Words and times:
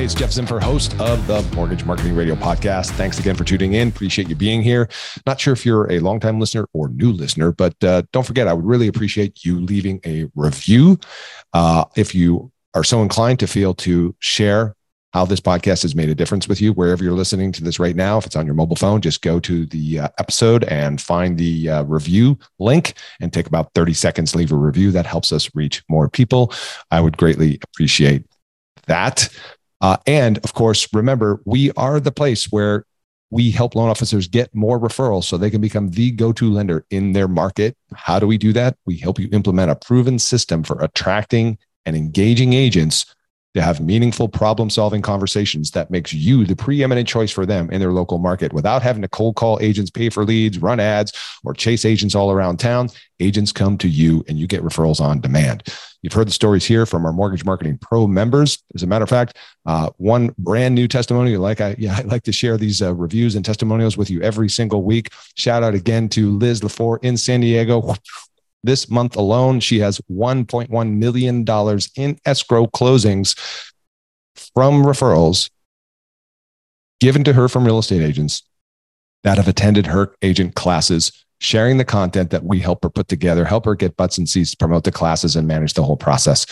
Hey, 0.00 0.06
it's 0.06 0.14
Jeff 0.14 0.30
Zimfer, 0.30 0.62
host 0.62 0.98
of 0.98 1.26
the 1.26 1.42
Mortgage 1.54 1.84
Marketing 1.84 2.16
Radio 2.16 2.34
podcast. 2.34 2.92
Thanks 2.92 3.18
again 3.18 3.36
for 3.36 3.44
tuning 3.44 3.74
in. 3.74 3.88
Appreciate 3.88 4.30
you 4.30 4.34
being 4.34 4.62
here. 4.62 4.88
Not 5.26 5.38
sure 5.38 5.52
if 5.52 5.66
you're 5.66 5.92
a 5.92 5.98
longtime 5.98 6.40
listener 6.40 6.66
or 6.72 6.88
new 6.88 7.12
listener, 7.12 7.52
but 7.52 7.74
uh, 7.84 8.04
don't 8.10 8.24
forget, 8.24 8.48
I 8.48 8.54
would 8.54 8.64
really 8.64 8.88
appreciate 8.88 9.44
you 9.44 9.60
leaving 9.60 10.00
a 10.06 10.30
review. 10.34 10.98
Uh, 11.52 11.84
if 11.98 12.14
you 12.14 12.50
are 12.72 12.82
so 12.82 13.02
inclined 13.02 13.40
to 13.40 13.46
feel 13.46 13.74
to 13.74 14.16
share 14.20 14.74
how 15.12 15.26
this 15.26 15.38
podcast 15.38 15.82
has 15.82 15.94
made 15.94 16.08
a 16.08 16.14
difference 16.14 16.48
with 16.48 16.62
you 16.62 16.72
wherever 16.72 17.04
you're 17.04 17.12
listening 17.12 17.52
to 17.52 17.62
this 17.62 17.78
right 17.78 17.94
now. 17.94 18.16
If 18.16 18.24
it's 18.24 18.36
on 18.36 18.46
your 18.46 18.54
mobile 18.54 18.76
phone, 18.76 19.02
just 19.02 19.20
go 19.20 19.38
to 19.40 19.66
the 19.66 19.98
uh, 19.98 20.08
episode 20.18 20.64
and 20.64 20.98
find 20.98 21.36
the 21.36 21.68
uh, 21.68 21.82
review 21.82 22.38
link 22.58 22.94
and 23.20 23.34
take 23.34 23.48
about 23.48 23.74
30 23.74 23.92
seconds, 23.92 24.34
leave 24.34 24.50
a 24.50 24.56
review. 24.56 24.92
That 24.92 25.04
helps 25.04 25.30
us 25.30 25.54
reach 25.54 25.84
more 25.90 26.08
people. 26.08 26.54
I 26.90 27.02
would 27.02 27.18
greatly 27.18 27.60
appreciate 27.62 28.24
that. 28.86 29.28
Uh, 29.80 29.96
and 30.06 30.38
of 30.38 30.54
course, 30.54 30.92
remember, 30.92 31.40
we 31.44 31.70
are 31.72 32.00
the 32.00 32.12
place 32.12 32.52
where 32.52 32.84
we 33.30 33.50
help 33.50 33.74
loan 33.74 33.88
officers 33.88 34.26
get 34.26 34.54
more 34.54 34.78
referrals 34.78 35.24
so 35.24 35.36
they 35.36 35.50
can 35.50 35.60
become 35.60 35.90
the 35.90 36.10
go 36.10 36.32
to 36.32 36.50
lender 36.50 36.84
in 36.90 37.12
their 37.12 37.28
market. 37.28 37.76
How 37.94 38.18
do 38.18 38.26
we 38.26 38.36
do 38.36 38.52
that? 38.52 38.76
We 38.86 38.96
help 38.98 39.18
you 39.18 39.28
implement 39.32 39.70
a 39.70 39.76
proven 39.76 40.18
system 40.18 40.64
for 40.64 40.80
attracting 40.82 41.58
and 41.86 41.96
engaging 41.96 42.52
agents 42.52 43.06
to 43.54 43.62
have 43.62 43.80
meaningful 43.80 44.28
problem 44.28 44.70
solving 44.70 45.02
conversations 45.02 45.72
that 45.72 45.90
makes 45.90 46.12
you 46.12 46.44
the 46.44 46.54
preeminent 46.54 47.08
choice 47.08 47.32
for 47.32 47.44
them 47.44 47.70
in 47.70 47.80
their 47.80 47.92
local 47.92 48.18
market 48.18 48.52
without 48.52 48.82
having 48.82 49.02
to 49.02 49.08
cold 49.08 49.36
call 49.36 49.58
agents, 49.60 49.90
pay 49.90 50.08
for 50.08 50.24
leads, 50.24 50.58
run 50.58 50.78
ads, 50.78 51.12
or 51.44 51.52
chase 51.52 51.84
agents 51.84 52.14
all 52.14 52.30
around 52.30 52.58
town. 52.58 52.88
Agents 53.18 53.52
come 53.52 53.76
to 53.78 53.88
you 53.88 54.24
and 54.28 54.38
you 54.38 54.46
get 54.46 54.62
referrals 54.62 55.00
on 55.00 55.20
demand. 55.20 55.64
You've 56.02 56.12
heard 56.12 56.28
the 56.28 56.32
stories 56.32 56.64
here 56.64 56.86
from 56.86 57.04
our 57.04 57.12
Mortgage 57.12 57.44
Marketing 57.44 57.76
Pro 57.76 58.06
members. 58.06 58.62
As 58.74 58.82
a 58.82 58.86
matter 58.86 59.02
of 59.02 59.10
fact, 59.10 59.36
uh, 59.66 59.90
one 59.98 60.34
brand 60.38 60.74
new 60.74 60.88
testimonial, 60.88 61.42
like 61.42 61.60
I, 61.60 61.74
yeah, 61.78 61.96
I 61.98 62.02
like 62.02 62.22
to 62.24 62.32
share 62.32 62.56
these 62.56 62.80
uh, 62.80 62.94
reviews 62.94 63.34
and 63.34 63.44
testimonials 63.44 63.96
with 63.96 64.10
you 64.10 64.22
every 64.22 64.48
single 64.48 64.82
week. 64.82 65.10
Shout 65.36 65.62
out 65.62 65.74
again 65.74 66.08
to 66.10 66.38
Liz 66.38 66.60
LaFour 66.60 66.98
in 67.02 67.16
San 67.16 67.40
Diego. 67.40 67.94
This 68.62 68.90
month 68.90 69.16
alone, 69.16 69.60
she 69.60 69.80
has 69.80 70.00
$1.1 70.10 70.96
million 70.96 71.44
in 71.96 72.18
escrow 72.26 72.66
closings 72.66 73.38
from 74.54 74.82
referrals 74.82 75.50
given 77.00 77.24
to 77.24 77.32
her 77.32 77.48
from 77.48 77.64
real 77.64 77.78
estate 77.78 78.02
agents 78.02 78.42
that 79.24 79.38
have 79.38 79.48
attended 79.48 79.86
her 79.86 80.14
agent 80.22 80.54
classes, 80.54 81.24
sharing 81.40 81.78
the 81.78 81.84
content 81.84 82.30
that 82.30 82.44
we 82.44 82.60
help 82.60 82.82
her 82.82 82.90
put 82.90 83.08
together, 83.08 83.44
help 83.44 83.64
her 83.64 83.74
get 83.74 83.96
butts 83.96 84.18
and 84.18 84.28
seats, 84.28 84.54
promote 84.54 84.84
the 84.84 84.92
classes, 84.92 85.36
and 85.36 85.48
manage 85.48 85.74
the 85.74 85.82
whole 85.82 85.96
process. 85.96 86.46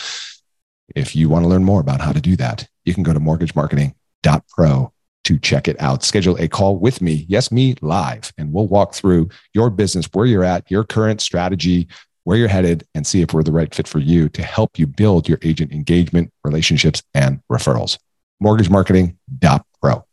If 0.95 1.15
you 1.15 1.29
want 1.29 1.45
to 1.45 1.49
learn 1.49 1.63
more 1.63 1.81
about 1.81 2.01
how 2.01 2.11
to 2.11 2.21
do 2.21 2.35
that, 2.37 2.67
you 2.85 2.95
can 2.95 3.03
go 3.03 3.13
to 3.13 3.19
mortgagemarketing.pro 3.19 4.93
to 5.29 5.37
check 5.37 5.67
it 5.67 5.79
out. 5.79 6.01
Schedule 6.03 6.35
a 6.39 6.47
call 6.47 6.77
with 6.77 7.03
me, 7.03 7.27
yes, 7.29 7.51
me 7.51 7.75
live, 7.81 8.33
and 8.39 8.51
we'll 8.51 8.65
walk 8.65 8.95
through 8.95 9.29
your 9.53 9.69
business, 9.69 10.09
where 10.11 10.25
you're 10.25 10.43
at, 10.43 10.71
your 10.71 10.83
current 10.83 11.21
strategy, 11.21 11.87
where 12.23 12.35
you're 12.35 12.47
headed, 12.47 12.83
and 12.95 13.05
see 13.05 13.21
if 13.21 13.31
we're 13.31 13.43
the 13.43 13.51
right 13.51 13.73
fit 13.75 13.87
for 13.87 13.99
you 13.99 14.27
to 14.29 14.41
help 14.41 14.79
you 14.79 14.87
build 14.87 15.29
your 15.29 15.37
agent 15.43 15.71
engagement, 15.71 16.31
relationships, 16.43 17.03
and 17.13 17.41
referrals. 17.51 17.99
Mortgagemarketing.pro. 18.41 20.08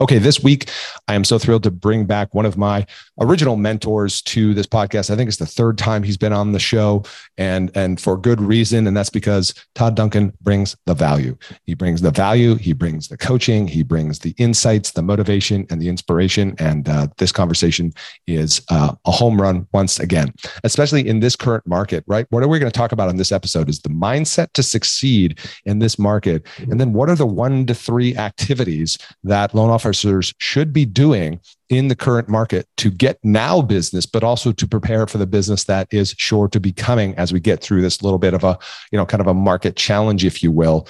Okay, 0.00 0.18
this 0.18 0.40
week, 0.40 0.70
I 1.08 1.14
am 1.14 1.24
so 1.24 1.40
thrilled 1.40 1.64
to 1.64 1.72
bring 1.72 2.04
back 2.04 2.32
one 2.32 2.46
of 2.46 2.56
my 2.56 2.86
original 3.20 3.56
mentors 3.56 4.22
to 4.22 4.54
this 4.54 4.66
podcast. 4.66 5.10
I 5.10 5.16
think 5.16 5.26
it's 5.26 5.38
the 5.38 5.44
third 5.46 5.76
time 5.76 6.04
he's 6.04 6.16
been 6.16 6.32
on 6.32 6.52
the 6.52 6.60
show, 6.60 7.02
and, 7.36 7.72
and 7.74 8.00
for 8.00 8.16
good 8.16 8.40
reason. 8.40 8.86
And 8.86 8.96
that's 8.96 9.10
because 9.10 9.54
Todd 9.74 9.96
Duncan 9.96 10.32
brings 10.40 10.76
the 10.86 10.94
value. 10.94 11.36
He 11.64 11.74
brings 11.74 12.00
the 12.00 12.12
value, 12.12 12.54
he 12.54 12.74
brings 12.74 13.08
the 13.08 13.16
coaching, 13.16 13.66
he 13.66 13.82
brings 13.82 14.20
the 14.20 14.36
insights, 14.38 14.92
the 14.92 15.02
motivation, 15.02 15.66
and 15.68 15.82
the 15.82 15.88
inspiration. 15.88 16.54
And 16.60 16.88
uh, 16.88 17.08
this 17.16 17.32
conversation 17.32 17.92
is 18.28 18.62
uh, 18.68 18.94
a 19.04 19.10
home 19.10 19.42
run 19.42 19.66
once 19.72 19.98
again, 19.98 20.32
especially 20.62 21.08
in 21.08 21.18
this 21.18 21.34
current 21.34 21.66
market, 21.66 22.04
right? 22.06 22.24
What 22.30 22.44
are 22.44 22.48
we 22.48 22.60
going 22.60 22.70
to 22.70 22.78
talk 22.78 22.92
about 22.92 23.08
on 23.08 23.16
this 23.16 23.32
episode 23.32 23.68
is 23.68 23.80
the 23.80 23.88
mindset 23.88 24.52
to 24.52 24.62
succeed 24.62 25.40
in 25.64 25.80
this 25.80 25.98
market. 25.98 26.46
And 26.70 26.80
then 26.80 26.92
what 26.92 27.10
are 27.10 27.16
the 27.16 27.26
one 27.26 27.66
to 27.66 27.74
three 27.74 28.16
activities 28.16 28.96
that 29.24 29.56
loan 29.56 29.70
officers 29.70 29.87
officers 29.88 30.34
should 30.38 30.72
be 30.72 30.84
doing 30.84 31.40
in 31.70 31.88
the 31.88 31.96
current 31.96 32.28
market 32.28 32.66
to 32.76 32.90
get 32.90 33.18
now 33.24 33.60
business, 33.60 34.06
but 34.06 34.22
also 34.22 34.52
to 34.52 34.66
prepare 34.66 35.06
for 35.06 35.18
the 35.18 35.26
business 35.26 35.64
that 35.64 35.88
is 35.90 36.14
sure 36.18 36.48
to 36.48 36.60
be 36.60 36.72
coming 36.72 37.14
as 37.16 37.32
we 37.32 37.40
get 37.40 37.62
through 37.62 37.82
this 37.82 38.02
little 38.02 38.18
bit 38.18 38.34
of 38.34 38.44
a, 38.44 38.58
you 38.92 38.98
know, 38.98 39.06
kind 39.06 39.20
of 39.20 39.26
a 39.26 39.34
market 39.34 39.76
challenge, 39.76 40.24
if 40.24 40.42
you 40.42 40.50
will. 40.50 40.86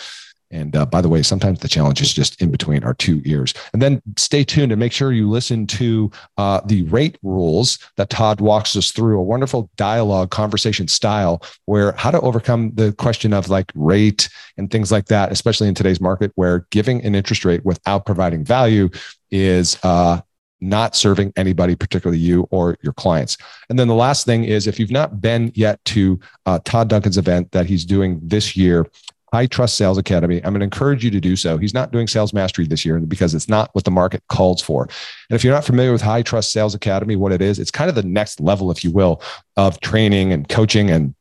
And 0.50 0.74
uh, 0.74 0.86
by 0.86 1.00
the 1.00 1.08
way, 1.08 1.22
sometimes 1.22 1.60
the 1.60 1.68
challenge 1.68 2.00
is 2.00 2.12
just 2.12 2.40
in 2.40 2.50
between 2.50 2.82
our 2.84 2.94
two 2.94 3.20
ears. 3.24 3.52
And 3.72 3.82
then 3.82 4.00
stay 4.16 4.44
tuned 4.44 4.72
and 4.72 4.78
make 4.78 4.92
sure 4.92 5.12
you 5.12 5.28
listen 5.28 5.66
to 5.68 6.10
uh, 6.38 6.60
the 6.64 6.82
rate 6.84 7.18
rules 7.22 7.78
that 7.96 8.10
Todd 8.10 8.40
walks 8.40 8.76
us 8.76 8.90
through 8.90 9.18
a 9.18 9.22
wonderful 9.22 9.70
dialogue, 9.76 10.30
conversation 10.30 10.88
style 10.88 11.42
where 11.66 11.92
how 11.92 12.10
to 12.10 12.20
overcome 12.20 12.72
the 12.74 12.92
question 12.92 13.32
of 13.32 13.48
like 13.48 13.70
rate 13.74 14.28
and 14.56 14.70
things 14.70 14.90
like 14.90 15.06
that, 15.06 15.32
especially 15.32 15.68
in 15.68 15.74
today's 15.74 16.00
market 16.00 16.32
where 16.34 16.66
giving 16.70 17.04
an 17.04 17.14
interest 17.14 17.44
rate 17.44 17.64
without 17.64 18.06
providing 18.06 18.44
value 18.44 18.88
is 19.30 19.78
uh, 19.82 20.20
not 20.60 20.96
serving 20.96 21.32
anybody, 21.36 21.76
particularly 21.76 22.18
you 22.18 22.48
or 22.50 22.76
your 22.82 22.92
clients. 22.94 23.36
And 23.68 23.78
then 23.78 23.88
the 23.88 23.94
last 23.94 24.24
thing 24.24 24.44
is 24.44 24.66
if 24.66 24.80
you've 24.80 24.90
not 24.90 25.20
been 25.20 25.52
yet 25.54 25.84
to 25.86 26.18
uh, 26.46 26.58
Todd 26.64 26.88
Duncan's 26.88 27.18
event 27.18 27.52
that 27.52 27.66
he's 27.66 27.84
doing 27.84 28.20
this 28.22 28.56
year, 28.56 28.86
High 29.32 29.46
Trust 29.46 29.76
Sales 29.76 29.98
Academy. 29.98 30.36
I'm 30.38 30.52
going 30.52 30.60
to 30.60 30.64
encourage 30.64 31.04
you 31.04 31.10
to 31.10 31.20
do 31.20 31.36
so. 31.36 31.58
He's 31.58 31.74
not 31.74 31.92
doing 31.92 32.06
sales 32.06 32.32
mastery 32.32 32.66
this 32.66 32.84
year 32.84 32.98
because 33.00 33.34
it's 33.34 33.48
not 33.48 33.70
what 33.74 33.84
the 33.84 33.90
market 33.90 34.22
calls 34.28 34.62
for. 34.62 34.82
And 34.82 35.36
if 35.36 35.44
you're 35.44 35.52
not 35.52 35.64
familiar 35.64 35.92
with 35.92 36.02
High 36.02 36.22
Trust 36.22 36.52
Sales 36.52 36.74
Academy, 36.74 37.16
what 37.16 37.32
it 37.32 37.42
is, 37.42 37.58
it's 37.58 37.70
kind 37.70 37.88
of 37.88 37.94
the 37.94 38.02
next 38.02 38.40
level, 38.40 38.70
if 38.70 38.84
you 38.84 38.90
will, 38.90 39.22
of 39.56 39.80
training 39.80 40.32
and 40.32 40.48
coaching 40.48 40.90
and 40.90 41.14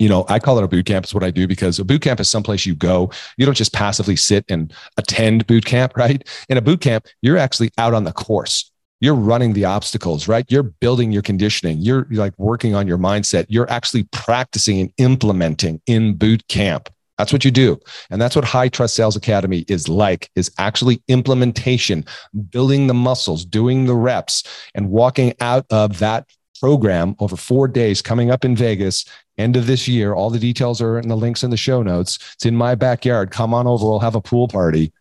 you 0.00 0.08
know, 0.08 0.26
I 0.28 0.40
call 0.40 0.58
it 0.58 0.64
a 0.64 0.68
boot 0.68 0.86
camp. 0.86 1.04
Is 1.04 1.14
what 1.14 1.22
I 1.22 1.30
do 1.30 1.46
because 1.46 1.78
a 1.78 1.84
boot 1.84 2.02
camp 2.02 2.18
is 2.18 2.28
someplace 2.28 2.66
you 2.66 2.74
go. 2.74 3.12
You 3.36 3.46
don't 3.46 3.56
just 3.56 3.72
passively 3.72 4.16
sit 4.16 4.44
and 4.48 4.74
attend 4.96 5.46
boot 5.46 5.64
camp, 5.64 5.92
right? 5.96 6.28
In 6.48 6.58
a 6.58 6.60
boot 6.60 6.80
camp, 6.80 7.06
you're 7.22 7.38
actually 7.38 7.70
out 7.78 7.94
on 7.94 8.02
the 8.02 8.12
course 8.12 8.72
you're 9.04 9.14
running 9.14 9.52
the 9.52 9.66
obstacles, 9.66 10.28
right? 10.28 10.46
You're 10.48 10.62
building 10.62 11.12
your 11.12 11.20
conditioning. 11.20 11.78
You're, 11.78 12.06
you're, 12.10 12.24
like 12.24 12.38
working 12.38 12.74
on 12.74 12.86
your 12.86 12.96
mindset. 12.96 13.44
You're 13.48 13.70
actually 13.70 14.04
practicing 14.12 14.80
and 14.80 14.92
implementing 14.96 15.82
in 15.86 16.14
boot 16.14 16.46
camp. 16.48 16.88
That's 17.18 17.32
what 17.32 17.44
you 17.44 17.50
do. 17.50 17.78
And 18.10 18.20
that's 18.20 18.34
what 18.34 18.44
High 18.44 18.68
Trust 18.68 18.96
Sales 18.96 19.16
Academy 19.16 19.64
is 19.68 19.88
like, 19.88 20.30
is 20.34 20.50
actually 20.58 21.02
implementation, 21.08 22.04
building 22.50 22.86
the 22.86 22.94
muscles, 22.94 23.44
doing 23.44 23.84
the 23.84 23.94
reps 23.94 24.42
and 24.74 24.90
walking 24.90 25.34
out 25.40 25.64
of 25.70 25.98
that 26.00 26.26
program 26.60 27.14
over 27.18 27.36
four 27.36 27.68
days 27.68 28.02
coming 28.02 28.30
up 28.30 28.44
in 28.44 28.56
Vegas, 28.56 29.04
end 29.38 29.56
of 29.56 29.66
this 29.66 29.86
year. 29.86 30.14
All 30.14 30.30
the 30.30 30.38
details 30.38 30.80
are 30.80 30.98
in 30.98 31.08
the 31.08 31.16
links 31.16 31.44
in 31.44 31.50
the 31.50 31.56
show 31.56 31.82
notes. 31.82 32.18
It's 32.34 32.46
in 32.46 32.56
my 32.56 32.74
backyard. 32.74 33.30
Come 33.30 33.54
on 33.54 33.66
over. 33.66 33.84
We'll 33.84 34.00
have 34.00 34.14
a 34.14 34.20
pool 34.20 34.48
party. 34.48 34.92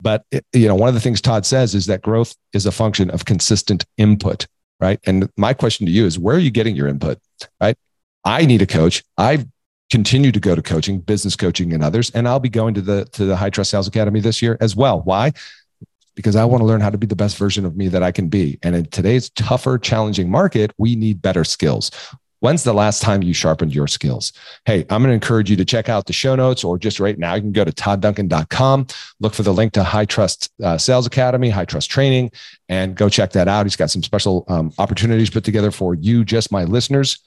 But 0.00 0.24
you 0.52 0.68
know, 0.68 0.76
one 0.76 0.88
of 0.88 0.94
the 0.94 1.00
things 1.00 1.20
Todd 1.20 1.44
says 1.44 1.74
is 1.74 1.86
that 1.86 2.02
growth 2.02 2.34
is 2.52 2.66
a 2.66 2.72
function 2.72 3.10
of 3.10 3.24
consistent 3.24 3.84
input, 3.96 4.46
right? 4.80 5.00
And 5.04 5.28
my 5.36 5.54
question 5.54 5.86
to 5.86 5.92
you 5.92 6.06
is, 6.06 6.18
where 6.18 6.36
are 6.36 6.40
you 6.40 6.50
getting 6.50 6.76
your 6.76 6.88
input, 6.88 7.18
right? 7.60 7.76
I 8.24 8.46
need 8.46 8.62
a 8.62 8.66
coach. 8.66 9.02
I've 9.16 9.46
continue 9.90 10.32
to 10.32 10.40
go 10.40 10.54
to 10.54 10.62
coaching, 10.62 11.00
business 11.00 11.36
coaching, 11.36 11.72
and 11.72 11.82
others. 11.82 12.10
And 12.10 12.28
I'll 12.28 12.40
be 12.40 12.48
going 12.48 12.74
to 12.74 12.82
the 12.82 13.04
to 13.06 13.24
the 13.24 13.36
High 13.36 13.50
Trust 13.50 13.70
Sales 13.70 13.88
Academy 13.88 14.20
this 14.20 14.42
year 14.42 14.56
as 14.60 14.76
well. 14.76 15.00
Why? 15.02 15.32
Because 16.14 16.36
I 16.36 16.44
want 16.44 16.62
to 16.62 16.66
learn 16.66 16.80
how 16.80 16.90
to 16.90 16.98
be 16.98 17.06
the 17.06 17.16
best 17.16 17.36
version 17.36 17.64
of 17.64 17.76
me 17.76 17.88
that 17.88 18.02
I 18.02 18.10
can 18.10 18.28
be. 18.28 18.58
And 18.62 18.74
in 18.74 18.86
today's 18.86 19.30
tougher, 19.30 19.78
challenging 19.78 20.30
market, 20.30 20.72
we 20.76 20.96
need 20.96 21.22
better 21.22 21.44
skills. 21.44 21.90
When's 22.40 22.62
the 22.62 22.72
last 22.72 23.02
time 23.02 23.22
you 23.22 23.34
sharpened 23.34 23.74
your 23.74 23.88
skills? 23.88 24.32
Hey, 24.64 24.82
I'm 24.90 25.02
going 25.02 25.08
to 25.08 25.14
encourage 25.14 25.50
you 25.50 25.56
to 25.56 25.64
check 25.64 25.88
out 25.88 26.06
the 26.06 26.12
show 26.12 26.36
notes 26.36 26.62
or 26.62 26.78
just 26.78 27.00
right 27.00 27.18
now, 27.18 27.34
you 27.34 27.40
can 27.40 27.50
go 27.50 27.64
to 27.64 27.72
toddduncan.com, 27.72 28.86
look 29.18 29.34
for 29.34 29.42
the 29.42 29.52
link 29.52 29.72
to 29.72 29.82
High 29.82 30.04
Trust 30.04 30.52
uh, 30.62 30.78
Sales 30.78 31.04
Academy, 31.04 31.50
High 31.50 31.64
Trust 31.64 31.90
Training, 31.90 32.30
and 32.68 32.94
go 32.94 33.08
check 33.08 33.32
that 33.32 33.48
out. 33.48 33.66
He's 33.66 33.74
got 33.74 33.90
some 33.90 34.04
special 34.04 34.44
um, 34.46 34.72
opportunities 34.78 35.30
put 35.30 35.42
together 35.42 35.72
for 35.72 35.94
you, 35.94 36.24
just 36.24 36.52
my 36.52 36.62
listeners. 36.62 37.18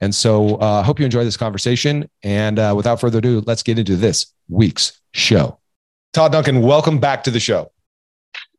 And 0.00 0.14
so 0.14 0.56
I 0.56 0.80
uh, 0.80 0.82
hope 0.82 0.98
you 0.98 1.04
enjoy 1.04 1.24
this 1.24 1.36
conversation. 1.36 2.08
And 2.22 2.58
uh, 2.58 2.74
without 2.76 3.00
further 3.00 3.18
ado, 3.18 3.42
let's 3.46 3.62
get 3.62 3.78
into 3.78 3.96
this 3.96 4.32
week's 4.48 5.00
show. 5.12 5.58
Todd 6.12 6.32
Duncan, 6.32 6.62
welcome 6.62 6.98
back 6.98 7.24
to 7.24 7.30
the 7.30 7.40
show. 7.40 7.72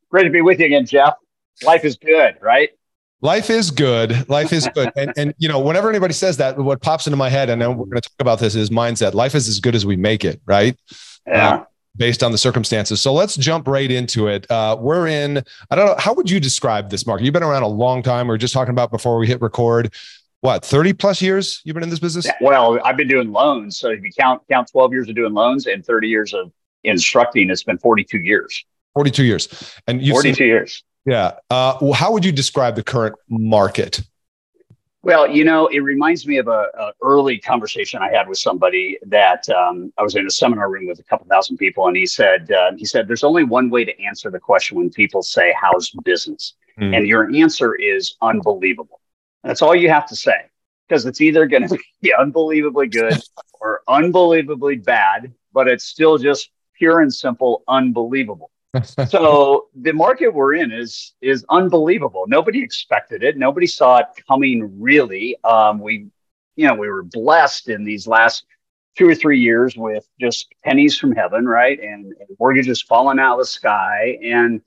Great 0.09 0.23
to 0.23 0.29
be 0.29 0.41
with 0.41 0.59
you 0.59 0.65
again, 0.65 0.85
Jeff. 0.85 1.15
Life 1.63 1.83
is 1.85 1.95
good, 1.97 2.37
right? 2.41 2.69
Life 3.21 3.49
is 3.49 3.71
good. 3.71 4.29
Life 4.29 4.53
is 4.53 4.69
good. 4.73 4.91
and, 4.95 5.11
and, 5.17 5.33
you 5.37 5.49
know, 5.49 5.59
whenever 5.59 5.89
anybody 5.89 6.13
says 6.13 6.37
that, 6.37 6.57
what 6.57 6.81
pops 6.81 7.07
into 7.07 7.17
my 7.17 7.29
head, 7.29 7.49
and 7.49 7.61
then 7.61 7.71
we're 7.71 7.85
going 7.85 8.01
to 8.01 8.01
talk 8.01 8.19
about 8.19 8.39
this, 8.39 8.53
is 8.55 8.69
mindset. 8.69 9.13
Life 9.13 9.33
is 9.33 9.47
as 9.47 9.59
good 9.59 9.73
as 9.73 9.85
we 9.85 9.95
make 9.95 10.23
it, 10.23 10.39
right? 10.45 10.77
Yeah. 11.25 11.49
Uh, 11.49 11.65
based 11.95 12.21
on 12.21 12.31
the 12.31 12.37
circumstances. 12.37 13.01
So 13.01 13.11
let's 13.11 13.35
jump 13.35 13.67
right 13.67 13.89
into 13.89 14.27
it. 14.27 14.49
Uh, 14.51 14.77
we're 14.79 15.07
in, 15.07 15.43
I 15.71 15.75
don't 15.75 15.87
know, 15.87 15.95
how 15.97 16.13
would 16.13 16.29
you 16.29 16.39
describe 16.39 16.91
this 16.91 17.07
market? 17.07 17.25
You've 17.25 17.33
been 17.33 17.41
around 17.41 17.63
a 17.63 17.67
long 17.67 18.03
time. 18.03 18.27
We 18.27 18.35
are 18.35 18.37
just 18.37 18.53
talking 18.53 18.71
about 18.71 18.91
before 18.91 19.17
we 19.17 19.25
hit 19.25 19.41
record 19.41 19.93
what 20.41 20.63
30 20.63 20.93
plus 20.93 21.21
years 21.21 21.61
you've 21.65 21.73
been 21.73 21.83
in 21.83 21.89
this 21.89 21.99
business 21.99 22.27
well 22.41 22.79
i've 22.85 22.97
been 22.97 23.07
doing 23.07 23.31
loans 23.31 23.77
so 23.79 23.89
if 23.89 24.03
you 24.03 24.11
count 24.17 24.41
count 24.49 24.69
12 24.71 24.93
years 24.93 25.09
of 25.09 25.15
doing 25.15 25.33
loans 25.33 25.65
and 25.67 25.85
30 25.85 26.07
years 26.07 26.33
of 26.33 26.51
instructing, 26.87 27.49
it's 27.49 27.63
been 27.63 27.77
42 27.77 28.19
years. 28.19 28.65
42 28.93 29.23
years. 29.23 29.73
And 29.87 30.01
you 30.01 30.13
42 30.13 30.35
seen, 30.35 30.47
years. 30.47 30.83
Yeah. 31.05 31.33
Uh, 31.49 31.77
well, 31.81 31.93
how 31.93 32.11
would 32.11 32.25
you 32.25 32.31
describe 32.31 32.75
the 32.75 32.83
current 32.83 33.15
market? 33.29 34.01
Well, 35.03 35.29
you 35.29 35.45
know, 35.45 35.67
it 35.67 35.79
reminds 35.79 36.27
me 36.27 36.37
of 36.37 36.47
a, 36.47 36.67
a 36.77 36.91
early 37.01 37.37
conversation 37.37 38.01
I 38.01 38.11
had 38.11 38.27
with 38.27 38.39
somebody 38.39 38.97
that 39.05 39.47
um, 39.49 39.93
I 39.97 40.03
was 40.03 40.15
in 40.15 40.25
a 40.25 40.29
seminar 40.29 40.69
room 40.69 40.87
with 40.87 40.99
a 40.99 41.03
couple 41.03 41.25
thousand 41.27 41.57
people, 41.57 41.87
and 41.87 41.95
he 41.95 42.05
said, 42.05 42.51
uh, 42.51 42.71
he 42.75 42.83
said, 42.83 43.07
"There's 43.07 43.23
only 43.23 43.45
one 43.45 43.69
way 43.69 43.85
to 43.85 44.03
answer 44.03 44.29
the 44.29 44.39
question 44.39 44.77
when 44.77 44.89
people 44.89 45.21
say, 45.21 45.53
"How's 45.61 45.91
business?" 46.03 46.55
Mm. 46.77 46.97
and 46.97 47.07
your 47.07 47.33
answer 47.33 47.73
is 47.75 48.17
unbelievable. 48.21 48.99
That's 49.47 49.61
all 49.61 49.73
you 49.73 49.89
have 49.89 50.05
to 50.07 50.15
say 50.15 50.35
because 50.87 51.05
it's 51.05 51.21
either 51.21 51.47
going 51.47 51.67
to 51.69 51.79
be 52.01 52.13
unbelievably 52.13 52.87
good 52.87 53.19
or 53.61 53.81
unbelievably 53.87 54.77
bad, 54.77 55.33
but 55.53 55.67
it's 55.67 55.85
still 55.85 56.17
just 56.17 56.49
pure 56.77 56.99
and 56.99 57.13
simple 57.13 57.63
unbelievable. 57.67 58.51
so 59.07 59.67
the 59.73 59.93
market 59.93 60.29
we're 60.29 60.53
in 60.53 60.71
is 60.71 61.13
is 61.21 61.45
unbelievable. 61.49 62.25
Nobody 62.27 62.61
expected 62.61 63.23
it. 63.23 63.37
Nobody 63.37 63.65
saw 63.65 63.99
it 63.99 64.07
coming. 64.27 64.81
Really, 64.81 65.37
um, 65.45 65.79
we, 65.79 66.07
you 66.57 66.67
know, 66.67 66.75
we 66.75 66.89
were 66.89 67.03
blessed 67.03 67.69
in 67.69 67.85
these 67.85 68.05
last 68.05 68.45
two 68.97 69.07
or 69.07 69.15
three 69.15 69.39
years 69.39 69.77
with 69.77 70.05
just 70.19 70.47
pennies 70.65 70.97
from 70.97 71.13
heaven, 71.13 71.45
right, 71.47 71.79
and, 71.79 72.05
and 72.05 72.37
mortgages 72.39 72.81
falling 72.81 73.19
out 73.19 73.33
of 73.35 73.39
the 73.39 73.45
sky, 73.45 74.19
and 74.21 74.61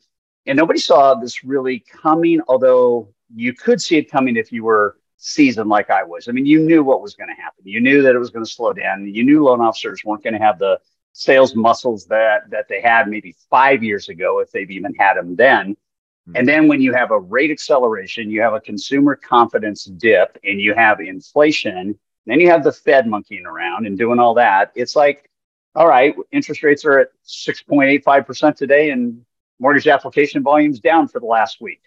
and 0.47 0.57
nobody 0.57 0.79
saw 0.81 1.15
this 1.15 1.45
really 1.45 1.85
coming. 2.03 2.41
Although 2.49 3.13
you 3.35 3.53
could 3.55 3.81
see 3.81 3.97
it 3.97 4.11
coming 4.11 4.37
if 4.37 4.53
you 4.53 4.65
were 4.65 4.97
seasoned 5.17 5.69
like 5.69 5.91
I 5.91 6.03
was. 6.03 6.29
I 6.29 6.33
mean, 6.33 6.47
you 6.47 6.61
knew 6.61 6.83
what 6.83 7.03
was 7.03 7.15
going 7.15 7.29
to 7.29 7.41
happen. 7.41 7.65
You 7.65 7.81
knew 7.81 8.03
that 8.03 8.15
it 8.15 8.19
was 8.19 8.31
going 8.31 8.45
to 8.45 8.51
slow 8.51 8.73
down. 8.73 9.07
You 9.07 9.23
knew 9.25 9.45
loan 9.45 9.61
officers 9.61 10.03
weren't 10.05 10.25
going 10.25 10.35
to 10.35 10.41
have 10.41 10.59
the 10.59 10.81
sales 11.13 11.55
muscles 11.55 12.07
that 12.07 12.49
that 12.51 12.69
they 12.69 12.81
had 12.81 13.09
maybe 13.09 13.35
five 13.51 13.83
years 13.83 14.09
ago, 14.09 14.39
if 14.41 14.51
they've 14.51 14.71
even 14.71 14.95
had 14.95 15.15
them 15.15 15.37
then. 15.37 15.73
Mm-hmm. 15.73 16.37
And 16.37 16.49
then 16.49 16.69
when 16.69 16.81
you 16.81 16.95
have 16.95 17.11
a 17.11 17.19
rate 17.19 17.51
acceleration, 17.51 18.31
you 18.31 18.41
have 18.41 18.55
a 18.55 18.61
consumer 18.61 19.17
confidence 19.17 19.85
dip, 19.85 20.39
and 20.45 20.61
you 20.61 20.75
have 20.75 21.01
inflation, 21.01 21.99
then 22.27 22.41
you 22.41 22.49
have 22.51 22.65
the 22.65 22.73
Fed 22.73 23.07
monkeying 23.07 23.47
around 23.47 23.87
and 23.87 23.99
doing 23.99 24.19
all 24.19 24.35
that. 24.35 24.73
It's 24.75 24.95
like, 24.95 25.29
all 25.75 25.89
right, 25.89 26.15
interest 26.33 26.63
rates 26.63 26.85
are 26.85 26.99
at 26.99 27.09
6.85% 27.27 28.57
today, 28.57 28.91
and 28.91 29.25
mortgage 29.59 29.89
application 29.89 30.43
volumes 30.43 30.81
down 30.81 31.09
for 31.09 31.21
the 31.21 31.27
last 31.27 31.61
week. 31.61 31.83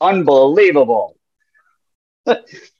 Unbelievable. 0.00 1.16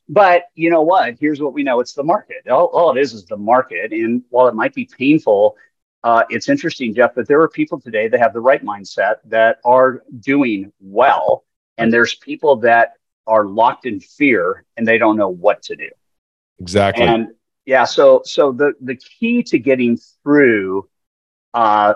but 0.09 0.45
you 0.55 0.71
know 0.71 0.83
what? 0.83 1.17
Here's 1.19 1.41
what 1.41 1.53
we 1.53 1.63
know 1.63 1.81
it's 1.81 1.95
the 1.95 2.03
market. 2.03 2.49
All, 2.49 2.67
all, 2.67 2.97
it 2.97 3.01
is 3.01 3.13
is 3.15 3.25
the 3.27 3.37
market. 3.37 3.93
And 3.93 4.23
while 4.31 4.49
it 4.49 4.55
might 4.55 4.75
be 4.75 4.89
painful, 4.99 5.57
uh, 6.05 6.25
it's 6.31 6.49
interesting, 6.49 6.95
Jeff, 6.95 7.15
that 7.15 7.27
there 7.27 7.41
are 7.41 7.49
people 7.49 7.81
today 7.81 8.09
that 8.09 8.21
have 8.21 8.33
the 8.33 8.41
right 8.41 8.65
mindset 8.65 9.17
that 9.27 9.59
are 9.65 10.03
doing 10.21 10.73
well. 10.81 11.45
And 11.79 11.93
there's 11.93 12.15
people 12.15 12.57
that 12.57 12.93
are 13.27 13.45
locked 13.45 13.87
in 13.87 14.01
fear 14.01 14.65
and 14.77 14.87
they 14.87 14.99
don't 14.99 15.17
know 15.17 15.29
what 15.29 15.63
to 15.63 15.77
do. 15.77 15.89
Exactly. 16.59 17.05
And 17.05 17.29
yeah, 17.65 17.85
so 17.85 18.23
so 18.25 18.53
the 18.53 18.75
the 18.81 18.95
key 18.95 19.43
to 19.45 19.59
getting 19.59 19.99
through 20.23 20.89
uh, 21.53 21.95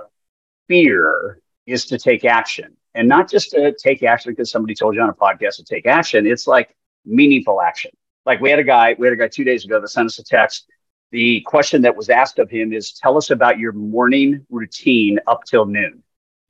fear 0.68 1.40
is 1.66 1.86
to 1.86 1.98
take 1.98 2.24
action, 2.24 2.76
and 2.94 3.08
not 3.08 3.30
just 3.30 3.50
to 3.50 3.74
take 3.74 4.02
action 4.02 4.32
because 4.32 4.50
somebody 4.50 4.74
told 4.74 4.94
you 4.94 5.02
on 5.02 5.08
a 5.08 5.14
podcast 5.14 5.56
to 5.56 5.64
take 5.64 5.86
action. 5.86 6.26
It's 6.26 6.46
like 6.46 6.74
meaningful 7.04 7.60
action. 7.60 7.90
Like 8.26 8.40
we 8.40 8.50
had 8.50 8.58
a 8.58 8.64
guy, 8.64 8.94
we 8.98 9.06
had 9.06 9.14
a 9.14 9.16
guy 9.16 9.28
two 9.28 9.44
days 9.44 9.64
ago 9.64 9.80
that 9.80 9.88
sent 9.88 10.06
us 10.06 10.18
a 10.18 10.24
text. 10.24 10.66
The 11.10 11.40
question 11.40 11.82
that 11.82 11.96
was 11.96 12.08
asked 12.08 12.38
of 12.38 12.50
him 12.50 12.72
is, 12.72 12.92
"Tell 12.92 13.16
us 13.16 13.30
about 13.30 13.58
your 13.58 13.72
morning 13.72 14.46
routine 14.50 15.18
up 15.26 15.44
till 15.44 15.66
noon." 15.66 16.02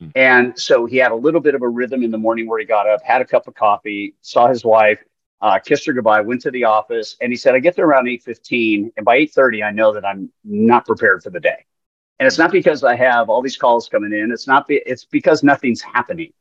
Mm. 0.02 0.12
And 0.14 0.58
so 0.58 0.86
he 0.86 0.96
had 0.96 1.12
a 1.12 1.16
little 1.16 1.40
bit 1.40 1.54
of 1.54 1.62
a 1.62 1.68
rhythm 1.68 2.02
in 2.02 2.10
the 2.10 2.18
morning 2.18 2.46
where 2.46 2.58
he 2.58 2.66
got 2.66 2.88
up, 2.88 3.02
had 3.02 3.22
a 3.22 3.24
cup 3.24 3.46
of 3.48 3.54
coffee, 3.54 4.14
saw 4.20 4.48
his 4.48 4.64
wife, 4.64 5.02
uh, 5.40 5.58
kissed 5.58 5.86
her 5.86 5.92
goodbye, 5.92 6.20
went 6.20 6.42
to 6.42 6.50
the 6.50 6.64
office, 6.64 7.16
and 7.20 7.32
he 7.32 7.36
said, 7.36 7.54
"I 7.54 7.60
get 7.60 7.76
there 7.76 7.86
around 7.86 8.08
eight 8.08 8.22
fifteen, 8.22 8.92
and 8.96 9.06
by 9.06 9.16
eight 9.16 9.32
thirty, 9.32 9.62
I 9.62 9.70
know 9.70 9.94
that 9.94 10.04
I'm 10.04 10.30
not 10.44 10.86
prepared 10.86 11.22
for 11.22 11.30
the 11.30 11.40
day." 11.40 11.64
And 12.20 12.26
it's 12.26 12.38
not 12.38 12.52
because 12.52 12.84
I 12.84 12.94
have 12.94 13.28
all 13.30 13.42
these 13.42 13.56
calls 13.56 13.88
coming 13.88 14.12
in. 14.12 14.30
It's 14.30 14.46
not. 14.46 14.68
Be, 14.68 14.82
it's 14.86 15.04
because 15.06 15.42
nothing's 15.42 15.80
happening, 15.80 16.32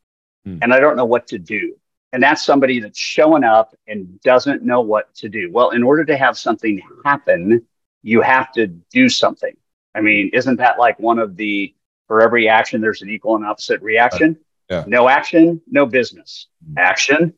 mm. 0.45 0.59
and 0.61 0.73
I 0.73 0.79
don't 0.79 0.97
know 0.97 1.05
what 1.05 1.25
to 1.27 1.39
do. 1.39 1.75
And 2.11 2.21
that's 2.21 2.45
somebody 2.45 2.79
that's 2.81 2.99
showing 2.99 3.43
up 3.43 3.75
and 3.87 4.19
doesn't 4.21 4.61
know 4.61 4.81
what 4.81 5.13
to 5.15 5.29
do. 5.29 5.49
Well, 5.51 5.69
in 5.71 5.81
order 5.81 6.03
to 6.05 6.17
have 6.17 6.37
something 6.37 6.81
happen, 7.05 7.65
you 8.03 8.21
have 8.21 8.51
to 8.53 8.67
do 8.67 9.07
something. 9.09 9.55
I 9.95 10.01
mean, 10.01 10.29
isn't 10.33 10.57
that 10.57 10.77
like 10.77 10.99
one 10.99 11.17
of 11.17 11.35
the 11.35 11.73
for 12.07 12.21
every 12.21 12.49
action 12.49 12.81
there's 12.81 13.01
an 13.01 13.09
equal 13.09 13.35
and 13.35 13.45
opposite 13.45 13.81
reaction? 13.81 14.37
Yeah. 14.69 14.83
No 14.85 15.07
action, 15.07 15.61
no 15.67 15.85
business. 15.85 16.47
Action, 16.77 17.33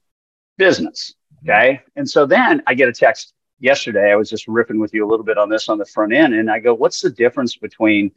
business. 0.57 1.13
Okay. 1.43 1.81
And 1.95 2.09
so 2.09 2.25
then 2.25 2.63
I 2.67 2.73
get 2.73 2.89
a 2.89 2.93
text 2.93 3.33
yesterday. 3.59 4.11
I 4.11 4.15
was 4.15 4.29
just 4.29 4.47
riffing 4.47 4.79
with 4.79 4.93
you 4.93 5.05
a 5.05 5.09
little 5.09 5.25
bit 5.25 5.37
on 5.37 5.49
this 5.49 5.69
on 5.69 5.77
the 5.77 5.85
front 5.85 6.13
end. 6.13 6.33
And 6.33 6.49
I 6.51 6.59
go, 6.59 6.73
what's 6.73 7.01
the 7.01 7.09
difference 7.09 7.55
between, 7.55 8.11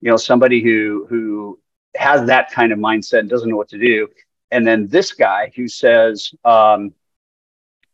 you 0.00 0.10
know, 0.10 0.16
somebody 0.16 0.62
who 0.62 1.06
who 1.08 1.58
has 1.96 2.26
that 2.26 2.50
kind 2.52 2.72
of 2.72 2.78
mindset 2.78 3.20
and 3.20 3.30
doesn't 3.30 3.48
know 3.48 3.56
what 3.56 3.68
to 3.68 3.78
do 3.78 4.08
and 4.50 4.66
then 4.66 4.88
this 4.88 5.12
guy 5.12 5.52
who 5.54 5.68
says 5.68 6.32
um, 6.44 6.92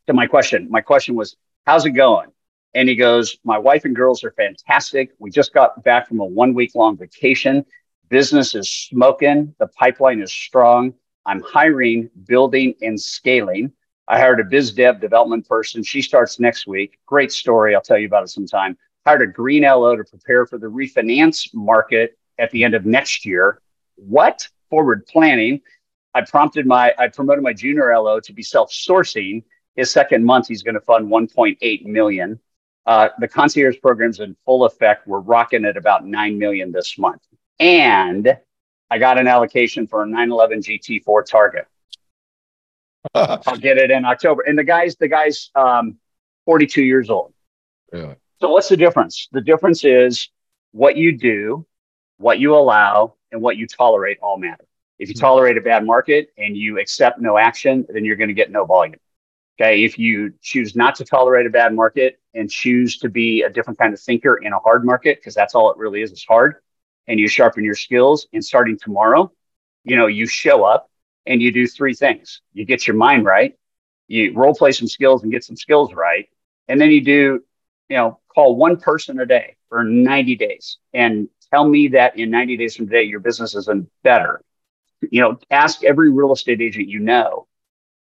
to 0.07 0.13
my 0.13 0.27
question, 0.27 0.69
my 0.71 0.81
question 0.81 1.15
was, 1.15 1.37
"How's 1.67 1.85
it 1.85 1.91
going?" 1.91 2.31
And 2.75 2.89
he 2.89 2.97
goes, 2.97 3.39
"My 3.45 3.59
wife 3.59 3.85
and 3.85 3.95
girls 3.95 4.25
are 4.25 4.33
fantastic. 4.33 5.11
We 5.19 5.31
just 5.31 5.53
got 5.53 5.83
back 5.85 6.09
from 6.09 6.21
a 6.21 6.25
one 6.25 6.55
week 6.55 6.75
long 6.75 6.97
vacation. 6.97 7.65
Business 8.09 8.55
is 8.55 8.71
smoking. 8.71 9.55
The 9.59 9.67
pipeline 9.69 10.21
is 10.21 10.33
strong. 10.33 10.95
I'm 11.25 11.43
hiring, 11.43 12.11
building, 12.27 12.75
and 12.83 13.01
scaling." 13.01 13.73
I 14.09 14.21
hired 14.21 14.39
a 14.39 14.45
biz 14.45 14.73
dev 14.73 15.01
development 15.01 15.49
person. 15.49 15.83
She 15.83 16.01
starts 16.01 16.39
next 16.39 16.69
week. 16.69 16.97
Great 17.07 17.33
story. 17.33 17.75
I'll 17.75 17.81
tell 17.81 17.99
you 17.99 18.07
about 18.07 18.23
it 18.23 18.29
sometime. 18.29 18.79
Hired 19.07 19.23
a 19.23 19.27
green 19.29 19.63
LO 19.63 19.95
to 19.95 20.03
prepare 20.03 20.47
for 20.47 20.59
the 20.59 20.67
refinance 20.67 21.55
market 21.55 22.19
at 22.39 22.51
the 22.51 22.65
end 22.65 22.75
of 22.75 22.85
next 22.85 23.25
year. 23.25 23.61
What? 23.95 24.49
Forward 24.69 25.07
planning. 25.07 25.61
I 26.13 26.23
prompted 26.23 26.67
my, 26.67 26.93
I 26.99 27.07
promoted 27.07 27.45
my 27.45 27.53
junior 27.53 27.97
LO 27.97 28.19
to 28.19 28.33
be 28.33 28.43
self-sourcing. 28.43 29.45
His 29.77 29.93
second 29.93 30.25
month, 30.25 30.49
he's 30.49 30.65
going 30.65 30.75
to 30.75 30.81
fund 30.81 31.09
1.8 31.09 31.85
million. 31.85 32.41
Uh, 32.85 33.11
the 33.21 33.29
concierge 33.29 33.77
program's 33.81 34.19
in 34.19 34.35
full 34.45 34.65
effect. 34.65 35.07
We're 35.07 35.21
rocking 35.21 35.65
at 35.65 35.77
about 35.77 36.05
9 36.05 36.39
million 36.39 36.73
this 36.73 36.99
month. 36.99 37.23
And 37.61 38.37
I 38.91 38.99
got 38.99 39.21
an 39.21 39.29
allocation 39.29 39.87
for 39.87 40.03
a 40.03 40.07
911 40.07 40.61
GT4 40.63 41.25
target. 41.27 41.67
I'll 43.15 43.57
get 43.57 43.79
it 43.79 43.93
in 43.93 44.05
October. 44.05 44.43
And 44.43 44.59
the 44.59 44.65
guy's, 44.65 44.97
the 44.97 45.09
guy's 45.09 45.51
um, 45.55 45.99
42 46.47 46.83
years 46.83 47.09
old. 47.09 47.33
Really? 47.93 48.17
So 48.41 48.51
what's 48.51 48.69
the 48.69 48.77
difference? 48.77 49.29
The 49.33 49.41
difference 49.41 49.85
is 49.85 50.29
what 50.73 50.97
you 50.97 51.17
do, 51.17 51.67
what 52.19 52.39
you 52.39 52.55
allow, 52.55 53.15
and 53.33 53.41
what 53.41 53.57
you 53.57 53.67
tolerate 53.67 54.19
all 54.21 54.39
matter. 54.39 54.65
If 54.99 55.09
you 55.09 55.15
hmm. 55.15 55.21
tolerate 55.21 55.57
a 55.57 55.61
bad 55.61 55.85
market 55.85 56.31
and 56.39 56.57
you 56.57 56.79
accept 56.79 57.21
no 57.21 57.39
action, 57.39 57.87
then 57.89 58.05
you're 58.05 58.17
going 58.17 58.29
to 58.29 58.35
get 58.35 58.51
no 58.51 58.65
volume. 58.65 58.97
Okay. 59.59 59.85
If 59.85 59.99
you 59.99 60.35
choose 60.43 60.77
not 60.77 60.97
to 60.97 61.05
tolerate 61.05 61.47
a 61.47 61.51
bad 61.51 61.75
market 61.75 62.21
and 62.35 62.51
choose 62.51 62.99
to 62.99 63.09
be 63.09 63.43
a 63.43 63.49
different 63.49 63.79
kind 63.79 63.95
of 63.95 64.01
thinker 64.01 64.37
in 64.37 64.53
a 64.53 64.59
hard 64.59 64.85
market, 64.85 65.19
because 65.19 65.35
that's 65.35 65.55
all 65.55 65.71
it 65.71 65.79
really 65.79 66.03
is, 66.03 66.13
is 66.13 66.25
hard, 66.25 66.57
and 67.09 67.19
you 67.19 67.27
sharpen 67.27 67.65
your 67.65 67.75
skills 67.75 68.27
and 68.33 68.45
starting 68.45 68.79
tomorrow, 68.79 69.33
you 69.85 69.97
know, 69.97 70.07
you 70.07 70.27
show 70.27 70.65
up 70.65 70.91
and 71.25 71.41
you 71.41 71.53
do 71.53 71.67
three 71.67 71.95
things. 71.95 72.43
You 72.53 72.67
get 72.67 72.87
your 72.87 72.97
mind 72.97 73.25
right, 73.25 73.57
you 74.09 74.35
role 74.35 74.55
play 74.55 74.73
some 74.73 74.89
skills 74.89 75.23
and 75.23 75.33
get 75.33 75.45
some 75.45 75.57
skills 75.57 75.95
right. 75.95 76.29
And 76.69 76.81
then 76.81 76.91
you 76.91 77.01
do, 77.01 77.43
you 77.89 77.97
know, 77.97 78.21
call 78.37 78.55
one 78.55 78.77
person 78.77 79.19
a 79.19 79.27
day 79.27 79.57
for 79.69 79.83
90 79.83 80.37
days 80.37 80.79
and 80.95 81.29
tell 81.51 81.69
me 81.69 81.89
that 81.89 82.17
in 82.17 82.31
90 82.31 82.57
days 82.57 82.77
from 82.77 82.87
today, 82.87 83.03
your 83.03 83.21
business 83.21 83.57
is 83.57 83.67
in 83.67 83.89
better 84.05 84.41
you 85.11 85.21
know, 85.21 85.39
ask 85.51 85.85
every 85.85 86.11
real 86.11 86.33
estate 86.33 86.61
agent 86.61 86.89
you 86.89 86.99
know, 86.99 87.47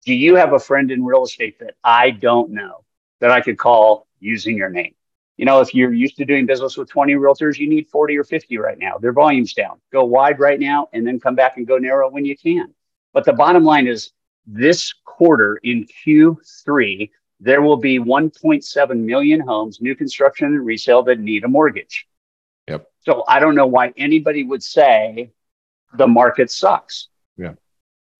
do 0.05 0.13
you 0.13 0.35
have 0.35 0.53
a 0.53 0.59
friend 0.59 0.91
in 0.91 1.03
real 1.03 1.23
estate 1.23 1.59
that 1.59 1.75
I 1.83 2.11
don't 2.11 2.51
know 2.51 2.83
that 3.19 3.31
I 3.31 3.41
could 3.41 3.57
call 3.57 4.07
using 4.19 4.57
your 4.57 4.69
name? 4.69 4.93
You 5.37 5.45
know, 5.45 5.61
if 5.61 5.73
you're 5.73 5.93
used 5.93 6.17
to 6.17 6.25
doing 6.25 6.45
business 6.45 6.77
with 6.77 6.89
20 6.89 7.13
realtors, 7.13 7.57
you 7.57 7.67
need 7.67 7.87
40 7.87 8.17
or 8.17 8.23
50 8.23 8.57
right 8.57 8.77
now. 8.77 8.97
Their 8.97 9.13
volume's 9.13 9.53
down. 9.53 9.79
Go 9.91 10.03
wide 10.03 10.39
right 10.39 10.59
now 10.59 10.89
and 10.93 11.07
then 11.07 11.19
come 11.19 11.35
back 11.35 11.57
and 11.57 11.65
go 11.65 11.77
narrow 11.77 12.09
when 12.09 12.25
you 12.25 12.37
can. 12.37 12.73
But 13.13 13.25
the 13.25 13.33
bottom 13.33 13.63
line 13.63 13.87
is 13.87 14.11
this 14.45 14.93
quarter 15.05 15.59
in 15.63 15.87
Q3, 16.05 17.09
there 17.39 17.61
will 17.61 17.77
be 17.77 17.99
1.7 17.99 18.97
million 18.99 19.39
homes, 19.39 19.81
new 19.81 19.95
construction 19.95 20.47
and 20.47 20.65
resale 20.65 21.03
that 21.03 21.19
need 21.19 21.43
a 21.43 21.47
mortgage. 21.47 22.07
Yep. 22.67 22.89
So 23.01 23.23
I 23.27 23.39
don't 23.39 23.55
know 23.55 23.67
why 23.67 23.93
anybody 23.97 24.43
would 24.43 24.63
say 24.63 25.31
the 25.97 26.07
market 26.07 26.49
sucks. 26.49 27.09
Yeah. 27.37 27.53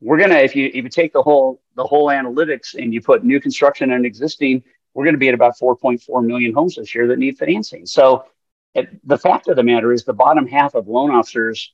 We're 0.02 0.20
gonna 0.20 0.36
if 0.36 0.56
you 0.56 0.66
if 0.74 0.84
you 0.84 0.90
take 0.90 1.14
the 1.14 1.24
whole 1.24 1.62
the 1.76 1.86
whole 1.86 2.08
analytics 2.08 2.76
and 2.76 2.94
you 2.94 3.02
put 3.02 3.24
new 3.24 3.40
construction 3.40 3.92
and 3.92 4.06
existing, 4.06 4.64
we're 4.94 5.06
gonna 5.06 5.18
be 5.18 5.30
at 5.30 5.34
about 5.34 5.58
4.4 5.58 6.26
million 6.26 6.54
homes 6.54 6.76
this 6.76 6.94
year 6.94 7.08
that 7.08 7.20
need 7.20 7.38
financing. 7.38 7.86
So 7.86 8.26
it, 8.74 8.90
the 9.08 9.18
fact 9.18 9.48
of 9.48 9.56
the 9.56 9.64
matter 9.64 9.94
is 9.94 10.04
the 10.04 10.14
bottom 10.14 10.48
half 10.48 10.76
of 10.76 10.88
loan 10.88 11.12
officers 11.12 11.72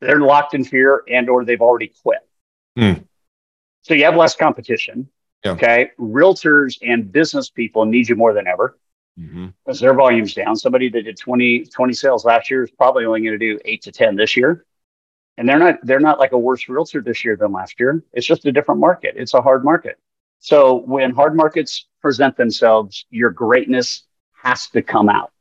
they're 0.00 0.20
locked 0.20 0.54
in 0.54 0.64
fear 0.64 1.02
and 1.08 1.28
or 1.28 1.44
they've 1.44 1.60
already 1.60 1.92
quit 2.02 2.26
Hmm. 2.76 3.02
so 3.82 3.94
you 3.94 4.04
have 4.04 4.16
less 4.16 4.36
competition 4.36 5.08
Yeah. 5.44 5.52
okay? 5.52 5.90
Realtors 5.98 6.78
and 6.82 7.10
business 7.10 7.50
people 7.50 7.84
need 7.84 8.08
you 8.08 8.16
more 8.16 8.32
than 8.32 8.46
ever. 8.46 8.76
Mhm. 9.18 9.52
because 9.64 9.80
their 9.80 9.92
volume's 9.92 10.34
down 10.34 10.56
somebody 10.56 10.88
that 10.88 11.02
did 11.02 11.18
20 11.18 11.64
20 11.66 11.92
sales 11.92 12.24
last 12.24 12.48
year 12.50 12.62
is 12.62 12.70
probably 12.70 13.04
only 13.04 13.20
going 13.20 13.38
to 13.38 13.38
do 13.38 13.58
8 13.64 13.82
to 13.82 13.92
10 13.92 14.16
this 14.16 14.36
year. 14.36 14.64
And 15.36 15.48
they're 15.48 15.58
not 15.58 15.78
they're 15.82 16.00
not 16.00 16.18
like 16.18 16.32
a 16.32 16.38
worse 16.38 16.68
realtor 16.68 17.02
this 17.02 17.24
year 17.24 17.36
than 17.36 17.52
last 17.52 17.78
year. 17.80 18.02
It's 18.12 18.26
just 18.26 18.46
a 18.46 18.52
different 18.52 18.80
market. 18.80 19.14
It's 19.18 19.34
a 19.34 19.42
hard 19.42 19.64
market. 19.64 19.98
So 20.38 20.76
when 20.76 21.10
hard 21.10 21.34
markets 21.36 21.86
present 22.00 22.36
themselves 22.36 23.04
your 23.10 23.30
greatness 23.30 24.04
has 24.42 24.68
to 24.68 24.80
come 24.80 25.08
out. 25.08 25.32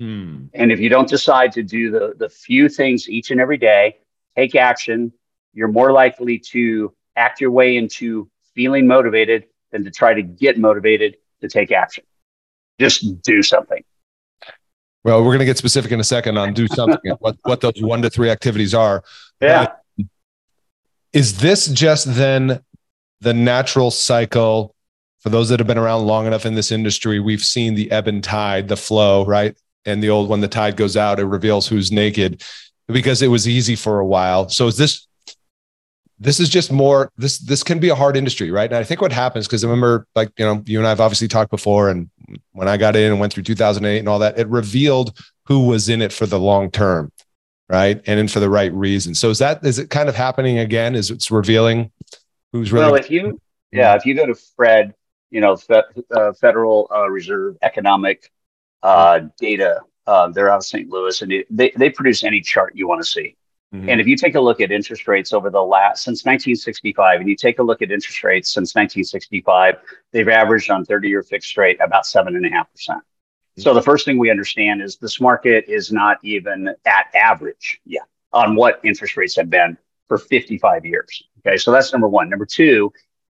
Hmm. 0.00 0.46
and 0.54 0.70
if 0.72 0.78
you 0.80 0.88
don't 0.88 1.08
decide 1.08 1.52
to 1.52 1.62
do 1.62 1.90
the, 1.90 2.14
the 2.16 2.28
few 2.28 2.68
things 2.68 3.08
each 3.08 3.30
and 3.30 3.40
every 3.40 3.58
day, 3.58 3.98
take 4.36 4.54
action, 4.54 5.12
you're 5.52 5.68
more 5.68 5.92
likely 5.92 6.38
to 6.52 6.94
act 7.16 7.40
your 7.40 7.50
way 7.50 7.76
into 7.76 8.28
feeling 8.58 8.88
motivated 8.88 9.44
than 9.70 9.84
to 9.84 9.90
try 9.92 10.12
to 10.12 10.20
get 10.20 10.58
motivated 10.58 11.16
to 11.40 11.48
take 11.48 11.70
action. 11.70 12.02
Just 12.80 13.22
do 13.22 13.40
something. 13.40 13.84
Well, 15.04 15.20
we're 15.20 15.30
going 15.30 15.38
to 15.38 15.44
get 15.44 15.56
specific 15.56 15.92
in 15.92 16.00
a 16.00 16.04
second 16.04 16.36
on 16.38 16.54
do 16.54 16.66
something, 16.66 16.98
and 17.04 17.16
what, 17.20 17.36
what 17.42 17.60
those 17.60 17.80
one 17.80 18.02
to 18.02 18.10
three 18.10 18.30
activities 18.30 18.74
are. 18.74 19.04
Yeah. 19.40 19.68
Is 21.12 21.38
this 21.38 21.68
just 21.68 22.12
then 22.16 22.60
the 23.20 23.32
natural 23.32 23.92
cycle? 23.92 24.74
For 25.20 25.30
those 25.30 25.48
that 25.50 25.60
have 25.60 25.68
been 25.68 25.78
around 25.78 26.06
long 26.06 26.26
enough 26.26 26.44
in 26.44 26.54
this 26.54 26.72
industry, 26.72 27.20
we've 27.20 27.42
seen 27.42 27.76
the 27.76 27.90
ebb 27.92 28.08
and 28.08 28.24
tide, 28.24 28.66
the 28.66 28.76
flow, 28.76 29.24
right? 29.24 29.56
And 29.84 30.02
the 30.02 30.10
old 30.10 30.28
when 30.28 30.40
the 30.40 30.48
tide 30.48 30.76
goes 30.76 30.96
out, 30.96 31.20
it 31.20 31.26
reveals 31.26 31.68
who's 31.68 31.92
naked 31.92 32.42
because 32.88 33.22
it 33.22 33.28
was 33.28 33.46
easy 33.46 33.76
for 33.76 34.00
a 34.00 34.06
while. 34.06 34.48
So 34.48 34.66
is 34.66 34.76
this 34.76 35.07
this 36.20 36.40
is 36.40 36.48
just 36.48 36.72
more 36.72 37.12
this 37.16 37.38
this 37.38 37.62
can 37.62 37.78
be 37.78 37.90
a 37.90 37.94
hard 37.94 38.16
industry, 38.16 38.50
right? 38.50 38.68
And 38.68 38.78
I 38.78 38.84
think 38.84 39.00
what 39.00 39.12
happens 39.12 39.46
because 39.46 39.64
I 39.64 39.68
remember 39.68 40.06
like 40.14 40.32
you 40.36 40.44
know 40.44 40.62
you 40.66 40.78
and 40.78 40.86
I 40.86 40.90
have 40.90 41.00
obviously 41.00 41.28
talked 41.28 41.50
before, 41.50 41.88
and 41.88 42.10
when 42.52 42.68
I 42.68 42.76
got 42.76 42.96
in 42.96 43.12
and 43.12 43.20
went 43.20 43.32
through 43.32 43.44
2008 43.44 43.98
and 43.98 44.08
all 44.08 44.18
that, 44.18 44.38
it 44.38 44.48
revealed 44.48 45.16
who 45.46 45.66
was 45.66 45.88
in 45.88 46.02
it 46.02 46.12
for 46.12 46.26
the 46.26 46.38
long 46.38 46.70
term, 46.70 47.12
right? 47.68 48.02
And 48.06 48.18
in 48.20 48.28
for 48.28 48.40
the 48.40 48.50
right 48.50 48.72
reason. 48.72 49.14
So 49.14 49.30
is 49.30 49.38
that 49.38 49.64
is 49.64 49.78
it 49.78 49.90
kind 49.90 50.08
of 50.08 50.14
happening 50.14 50.58
again? 50.58 50.94
Is 50.94 51.10
it's 51.10 51.30
revealing 51.30 51.90
who's 52.52 52.72
really 52.72 52.86
Well, 52.86 52.94
if 52.96 53.10
you, 53.10 53.40
yeah, 53.72 53.94
if 53.94 54.04
you 54.04 54.14
go 54.14 54.26
to 54.26 54.34
FRED, 54.34 54.94
you 55.30 55.40
know, 55.40 55.56
Fe- 55.56 55.82
uh, 56.14 56.32
Federal 56.32 56.88
uh, 56.94 57.08
Reserve 57.08 57.56
Economic 57.62 58.30
uh, 58.82 59.20
Data, 59.38 59.80
uh, 60.06 60.28
they're 60.28 60.50
out 60.50 60.58
of 60.58 60.64
St. 60.64 60.88
Louis, 60.90 61.22
and 61.22 61.44
they 61.48 61.72
they 61.76 61.90
produce 61.90 62.24
any 62.24 62.40
chart 62.40 62.74
you 62.74 62.88
want 62.88 63.00
to 63.02 63.08
see. 63.08 63.36
Mhm. 63.74 63.90
And 63.90 64.00
if 64.00 64.06
you 64.06 64.16
take 64.16 64.34
a 64.34 64.40
look 64.40 64.60
at 64.60 64.72
interest 64.72 65.06
rates 65.06 65.32
over 65.32 65.50
the 65.50 65.62
last 65.62 66.02
since 66.02 66.24
1965, 66.24 67.20
and 67.20 67.28
you 67.28 67.36
take 67.36 67.58
a 67.58 67.62
look 67.62 67.82
at 67.82 67.90
interest 67.90 68.24
rates 68.24 68.52
since 68.52 68.74
1965, 68.74 69.76
they've 70.12 70.28
averaged 70.28 70.70
on 70.70 70.86
30-year 70.86 71.22
fixed 71.22 71.56
rate 71.56 71.78
about 71.80 72.06
seven 72.06 72.36
and 72.36 72.46
a 72.46 72.50
half 72.50 72.70
percent. 72.72 73.02
So 73.58 73.74
the 73.74 73.82
first 73.82 74.04
thing 74.04 74.18
we 74.18 74.30
understand 74.30 74.80
is 74.82 74.96
this 74.98 75.20
market 75.20 75.64
is 75.66 75.90
not 75.90 76.18
even 76.22 76.68
at 76.86 77.06
average 77.14 77.80
yet 77.84 78.04
on 78.32 78.54
what 78.54 78.80
interest 78.84 79.16
rates 79.16 79.34
have 79.34 79.50
been 79.50 79.76
for 80.06 80.16
55 80.16 80.86
years. 80.86 81.24
Okay, 81.40 81.56
so 81.56 81.72
that's 81.72 81.92
number 81.92 82.08
one. 82.08 82.28
Number 82.30 82.46
two, 82.46 82.92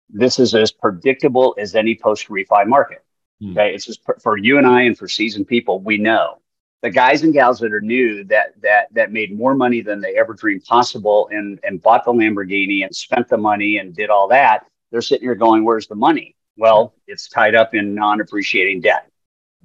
this 0.09 0.39
is 0.39 0.55
as 0.55 0.71
predictable 0.71 1.55
as 1.59 1.75
any 1.75 1.95
post 1.95 2.27
refi 2.27 2.65
market. 2.65 3.03
Hmm. 3.39 3.51
Okay, 3.51 3.73
it's 3.73 3.85
just 3.85 4.01
for 4.21 4.37
you 4.37 4.57
and 4.57 4.65
I 4.65 4.81
and 4.81 4.97
for 4.97 5.07
seasoned 5.07 5.47
people, 5.47 5.79
we 5.79 5.97
know 5.97 6.39
the 6.85 6.91
guys 6.91 7.23
and 7.23 7.33
gals 7.33 7.57
that 7.59 7.73
are 7.73 7.81
new 7.81 8.23
that 8.25 8.53
that 8.61 8.93
that 8.93 9.11
made 9.11 9.35
more 9.35 9.55
money 9.55 9.81
than 9.81 9.99
they 9.99 10.15
ever 10.15 10.35
dreamed 10.35 10.63
possible 10.65 11.27
and 11.31 11.59
and 11.63 11.81
bought 11.81 12.05
the 12.05 12.13
Lamborghini 12.13 12.83
and 12.83 12.95
spent 12.95 13.27
the 13.27 13.37
money 13.37 13.79
and 13.79 13.95
did 13.95 14.11
all 14.11 14.27
that. 14.27 14.67
They're 14.91 15.01
sitting 15.01 15.27
here 15.27 15.33
going, 15.33 15.65
"Where's 15.65 15.87
the 15.87 15.95
money?" 15.95 16.35
Well, 16.57 16.93
it's 17.07 17.27
tied 17.27 17.55
up 17.55 17.73
in 17.73 17.95
non-appreciating 17.95 18.81
debt, 18.81 19.09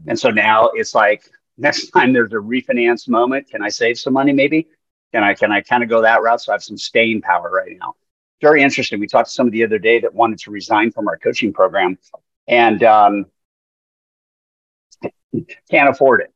and 0.07 0.19
so 0.19 0.31
now 0.31 0.71
it's 0.73 0.95
like 0.95 1.25
next 1.59 1.91
time 1.91 2.15
there's 2.15 2.33
a 2.33 2.37
refinance 2.37 3.07
moment, 3.07 3.51
can 3.51 3.63
I 3.63 3.69
save 3.69 3.99
some 3.99 4.15
money? 4.15 4.33
Maybe 4.33 4.67
can 5.13 5.23
I 5.23 5.35
can 5.35 5.53
I 5.53 5.61
kind 5.61 5.83
of 5.83 5.91
go 5.91 6.01
that 6.01 6.23
route? 6.23 6.41
So 6.41 6.53
I 6.53 6.55
have 6.55 6.63
some 6.63 6.79
staying 6.79 7.21
power 7.21 7.51
right 7.51 7.77
now. 7.79 7.97
Very 8.41 8.63
interesting. 8.63 8.99
We 8.99 9.07
talked 9.07 9.29
to 9.29 9.35
somebody 9.35 9.59
the 9.59 9.65
other 9.65 9.79
day 9.79 10.01
that 10.01 10.15
wanted 10.15 10.39
to 10.39 10.51
resign 10.51 10.91
from 10.91 11.07
our 11.07 11.19
coaching 11.19 11.53
program, 11.53 11.99
and 12.49 12.83
um, 12.83 13.27
can't 15.71 15.91
afford 15.91 16.23
it. 16.23 16.33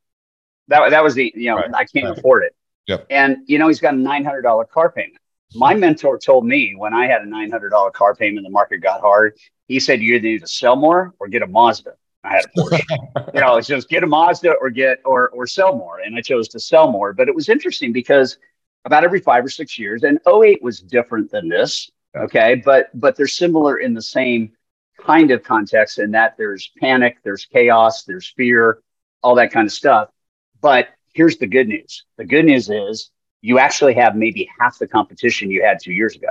That 0.69 0.91
that 0.91 1.03
was 1.03 1.15
the 1.15 1.33
you 1.37 1.51
know 1.51 1.57
Right, 1.57 1.75
I 1.75 1.85
can't 1.85 2.07
right. 2.09 2.19
afford 2.19 2.45
it. 2.45 2.55
Yep. 2.87 3.07
And 3.11 3.39
you 3.47 3.59
know 3.59 3.69
he's 3.69 3.81
got 3.81 3.95
a 3.95 3.99
nine 3.99 4.25
hundred 4.25 4.43
dollar 4.43 4.65
car 4.65 4.91
payment. 4.91 5.19
My 5.55 5.75
mentor 5.75 6.19
told 6.19 6.45
me 6.47 6.75
when 6.77 6.95
I 6.95 7.07
had 7.07 7.23
a 7.23 7.27
nine 7.27 7.51
hundred 7.51 7.71
dollar 7.71 7.91
car 7.91 8.15
payment, 8.15 8.45
the 8.45 8.51
market 8.51 8.79
got 8.79 9.01
hard. 9.01 9.37
He 9.69 9.81
said 9.81 10.03
you 10.03 10.15
either 10.15 10.23
need 10.23 10.41
to 10.41 10.47
sell 10.49 10.77
more 10.77 11.15
or 11.21 11.29
get 11.29 11.43
a 11.43 11.47
Mazda. 11.47 11.95
I 12.25 12.31
had 12.31 12.45
a 12.45 12.49
Porsche. 12.61 13.35
you 13.35 13.41
know, 13.41 13.57
it's 13.57 13.69
just 13.69 13.89
get 13.89 14.03
a 14.03 14.07
Mazda 14.07 14.55
or 14.61 14.71
get 14.71 15.01
or 15.05 15.29
or 15.31 15.47
sell 15.47 15.77
more. 15.77 16.01
And 16.01 16.17
I 16.17 16.21
chose 16.21 16.49
to 16.49 16.61
sell 16.61 16.91
more. 16.91 17.13
But 17.13 17.29
it 17.29 17.35
was 17.35 17.49
interesting 17.49 17.93
because 17.93 18.39
about 18.85 19.05
every 19.05 19.21
five 19.21 19.45
or 19.45 19.49
six 19.49 19.79
years, 19.79 20.03
and 20.03 20.19
08 20.27 20.63
was 20.63 20.81
different 20.81 21.31
than 21.31 21.49
this. 21.49 21.91
Okay. 22.17 22.63
But 22.65 22.89
but 22.99 23.17
they're 23.17 23.27
similar 23.27 23.79
in 23.79 23.95
the 23.95 24.03
same 24.03 24.53
kind 25.01 25.31
of 25.31 25.43
context 25.43 25.99
in 25.99 26.13
that 26.13 26.37
there's 26.37 26.71
panic, 26.81 27.19
there's 27.25 27.47
chaos, 27.47 28.05
there's 28.05 28.33
fear, 28.37 28.83
all 29.23 29.35
that 29.35 29.53
kind 29.53 29.67
of 29.67 29.73
stuff. 29.73 30.09
But 30.65 30.89
here's 31.13 31.37
the 31.37 31.47
good 31.47 31.69
news. 31.69 32.07
The 32.17 32.25
good 32.25 32.47
news 32.47 32.71
is 32.71 33.11
you 33.43 33.59
actually 33.59 33.93
have 33.97 34.17
maybe 34.17 34.49
half 34.59 34.79
the 34.79 34.89
competition 34.89 35.51
you 35.51 35.63
had 35.63 35.79
two 35.79 35.93
years 35.93 36.17
ago. 36.17 36.31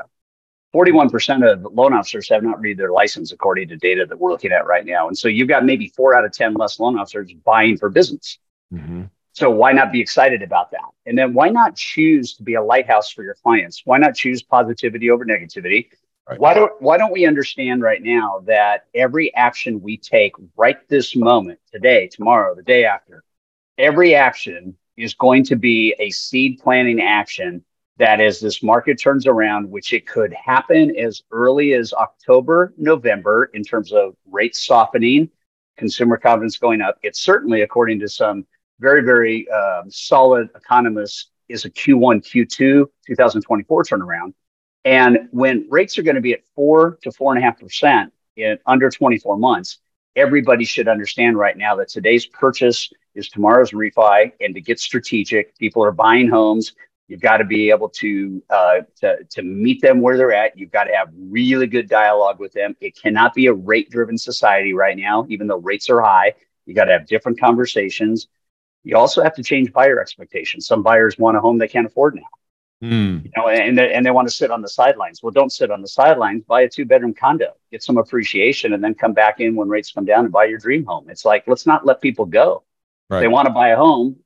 41% 0.73 1.47
of 1.47 1.71
loan 1.71 1.93
officers 1.93 2.27
have 2.29 2.41
not 2.41 2.59
renewed 2.59 2.79
their 2.79 2.91
license 2.91 3.31
according 3.31 3.67
to 3.67 3.77
data 3.77 4.07
that 4.09 4.17
we're 4.17 4.31
looking 4.31 4.51
at 4.51 4.65
right 4.65 4.87
now. 4.87 5.07
And 5.07 5.15
so 5.15 5.27
you've 5.27 5.49
got 5.49 5.65
maybe 5.65 5.87
four 5.95 6.15
out 6.15 6.25
of 6.25 6.31
10 6.31 6.55
less 6.55 6.79
loan 6.79 6.97
officers 6.97 7.31
buying 7.45 7.77
for 7.77 7.89
business. 7.89 8.39
Mhm. 8.73 9.11
So 9.33 9.51
why 9.51 9.71
not 9.71 9.91
be 9.91 10.01
excited 10.01 10.41
about 10.41 10.71
that? 10.71 10.89
And 11.05 11.15
then 11.15 11.35
why 11.35 11.49
not 11.49 11.75
choose 11.75 12.33
to 12.37 12.43
be 12.43 12.55
a 12.55 12.63
lighthouse 12.63 13.11
for 13.11 13.21
your 13.21 13.35
clients? 13.35 13.83
Why 13.85 13.99
not 13.99 14.15
choose 14.15 14.41
positivity 14.41 15.11
over 15.11 15.25
negativity? 15.25 15.89
Right. 16.27 16.39
Why 16.39 16.55
don't 16.55 16.81
why 16.81 16.97
don't 16.97 17.11
we 17.11 17.27
understand 17.27 17.83
right 17.83 18.01
now 18.01 18.39
that 18.47 18.85
every 18.95 19.31
action 19.35 19.79
we 19.79 19.97
take 19.97 20.33
right 20.57 20.79
this 20.89 21.15
moment, 21.15 21.59
today, 21.71 22.07
tomorrow, 22.07 22.55
the 22.55 22.63
day 22.63 22.85
after, 22.85 23.23
every 23.77 24.15
action 24.15 24.77
is 24.97 25.13
going 25.13 25.43
to 25.45 25.55
be 25.55 25.95
a 25.99 26.09
seed 26.11 26.59
planting 26.61 27.01
action 27.01 27.63
that 27.97 28.19
as 28.19 28.39
this 28.39 28.63
market 28.63 28.95
turns 28.95 29.27
around, 29.27 29.69
which 29.69 29.93
it 29.93 30.07
could 30.07 30.33
happen 30.33 30.95
as 30.97 31.21
early 31.31 31.73
as 31.73 31.93
October, 31.93 32.73
November, 32.77 33.45
in 33.53 33.63
terms 33.63 33.91
of 33.91 34.15
rates 34.31 34.65
softening, 34.65 35.29
consumer 35.77 36.17
confidence 36.17 36.57
going 36.57 36.81
up. 36.81 36.97
It's 37.03 37.19
certainly, 37.19 37.61
according 37.61 37.99
to 37.99 38.07
some 38.07 38.45
very, 38.79 39.03
very 39.03 39.47
um, 39.49 39.89
solid 39.89 40.49
economists, 40.55 41.29
is 41.49 41.65
a 41.65 41.69
Q1, 41.69 42.23
Q2, 42.23 42.87
2024 43.05 43.83
turnaround. 43.83 44.33
And 44.85 45.29
when 45.31 45.67
rates 45.69 45.97
are 45.97 46.03
going 46.03 46.15
to 46.15 46.21
be 46.21 46.33
at 46.33 46.41
four 46.55 46.97
to 47.03 47.11
four 47.11 47.33
and 47.33 47.41
a 47.41 47.45
half 47.45 47.59
percent 47.59 48.11
in 48.35 48.57
under 48.65 48.89
24 48.89 49.37
months, 49.37 49.79
everybody 50.15 50.65
should 50.65 50.87
understand 50.87 51.37
right 51.37 51.57
now 51.57 51.75
that 51.75 51.89
today's 51.89 52.25
purchase 52.25 52.91
is 53.15 53.29
tomorrow's 53.29 53.71
refi. 53.71 54.31
And 54.41 54.53
to 54.55 54.61
get 54.61 54.79
strategic, 54.79 55.57
people 55.57 55.83
are 55.83 55.91
buying 55.91 56.29
homes. 56.29 56.73
You've 57.07 57.21
got 57.21 57.37
to 57.37 57.45
be 57.45 57.69
able 57.69 57.89
to, 57.89 58.41
uh, 58.49 58.75
to 59.01 59.23
to 59.23 59.41
meet 59.43 59.81
them 59.81 60.01
where 60.01 60.17
they're 60.17 60.33
at. 60.33 60.57
You've 60.57 60.71
got 60.71 60.85
to 60.85 60.95
have 60.95 61.09
really 61.13 61.67
good 61.67 61.89
dialogue 61.89 62.39
with 62.39 62.53
them. 62.53 62.75
It 62.79 62.95
cannot 62.99 63.33
be 63.33 63.47
a 63.47 63.53
rate 63.53 63.89
driven 63.89 64.17
society 64.17 64.73
right 64.73 64.97
now, 64.97 65.25
even 65.29 65.47
though 65.47 65.57
rates 65.57 65.89
are 65.89 66.01
high. 66.01 66.33
You 66.65 66.73
got 66.73 66.85
to 66.85 66.93
have 66.93 67.05
different 67.05 67.39
conversations. 67.39 68.27
You 68.83 68.97
also 68.97 69.21
have 69.21 69.35
to 69.35 69.43
change 69.43 69.73
buyer 69.73 69.99
expectations. 69.99 70.65
Some 70.65 70.81
buyers 70.81 71.17
want 71.17 71.37
a 71.37 71.41
home 71.41 71.57
they 71.57 71.67
can't 71.67 71.85
afford 71.85 72.15
now 72.15 72.23
Hmm. 72.83 73.19
you 73.23 73.31
know, 73.37 73.47
and 73.47 73.77
they, 73.77 73.93
and 73.93 74.05
they 74.05 74.11
want 74.11 74.27
to 74.27 74.33
sit 74.33 74.51
on 74.51 74.61
the 74.61 74.67
sidelines. 74.67 75.23
Well, 75.23 75.31
don't 75.31 75.53
sit 75.53 75.71
on 75.71 75.81
the 75.81 75.87
sidelines. 75.87 76.43
Buy 76.43 76.61
a 76.63 76.69
two 76.69 76.83
bedroom 76.83 77.13
condo, 77.13 77.53
get 77.71 77.81
some 77.81 77.97
appreciation, 77.97 78.73
and 78.73 78.83
then 78.83 78.93
come 78.93 79.13
back 79.13 79.39
in 79.39 79.55
when 79.55 79.69
rates 79.69 79.93
come 79.93 80.03
down 80.03 80.25
and 80.25 80.33
buy 80.33 80.45
your 80.45 80.57
dream 80.59 80.83
home. 80.83 81.09
It's 81.09 81.23
like 81.23 81.45
let's 81.47 81.65
not 81.65 81.85
let 81.85 82.01
people 82.01 82.25
go. 82.25 82.63
If 83.19 83.21
they 83.21 83.27
want 83.29 83.47
to 83.47 83.53
buy 83.53 83.69
a 83.69 83.77
home, 83.77 84.17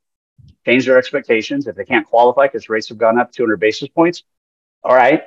change 0.65 0.87
their 0.87 0.97
expectations. 0.97 1.67
If 1.67 1.75
they 1.75 1.85
can't 1.85 2.07
qualify 2.07 2.47
because 2.47 2.67
rates 2.67 2.89
have 2.89 2.97
gone 2.97 3.19
up 3.19 3.31
200 3.31 3.59
basis 3.59 3.89
points, 3.89 4.23
all 4.83 4.95
right. 4.95 5.21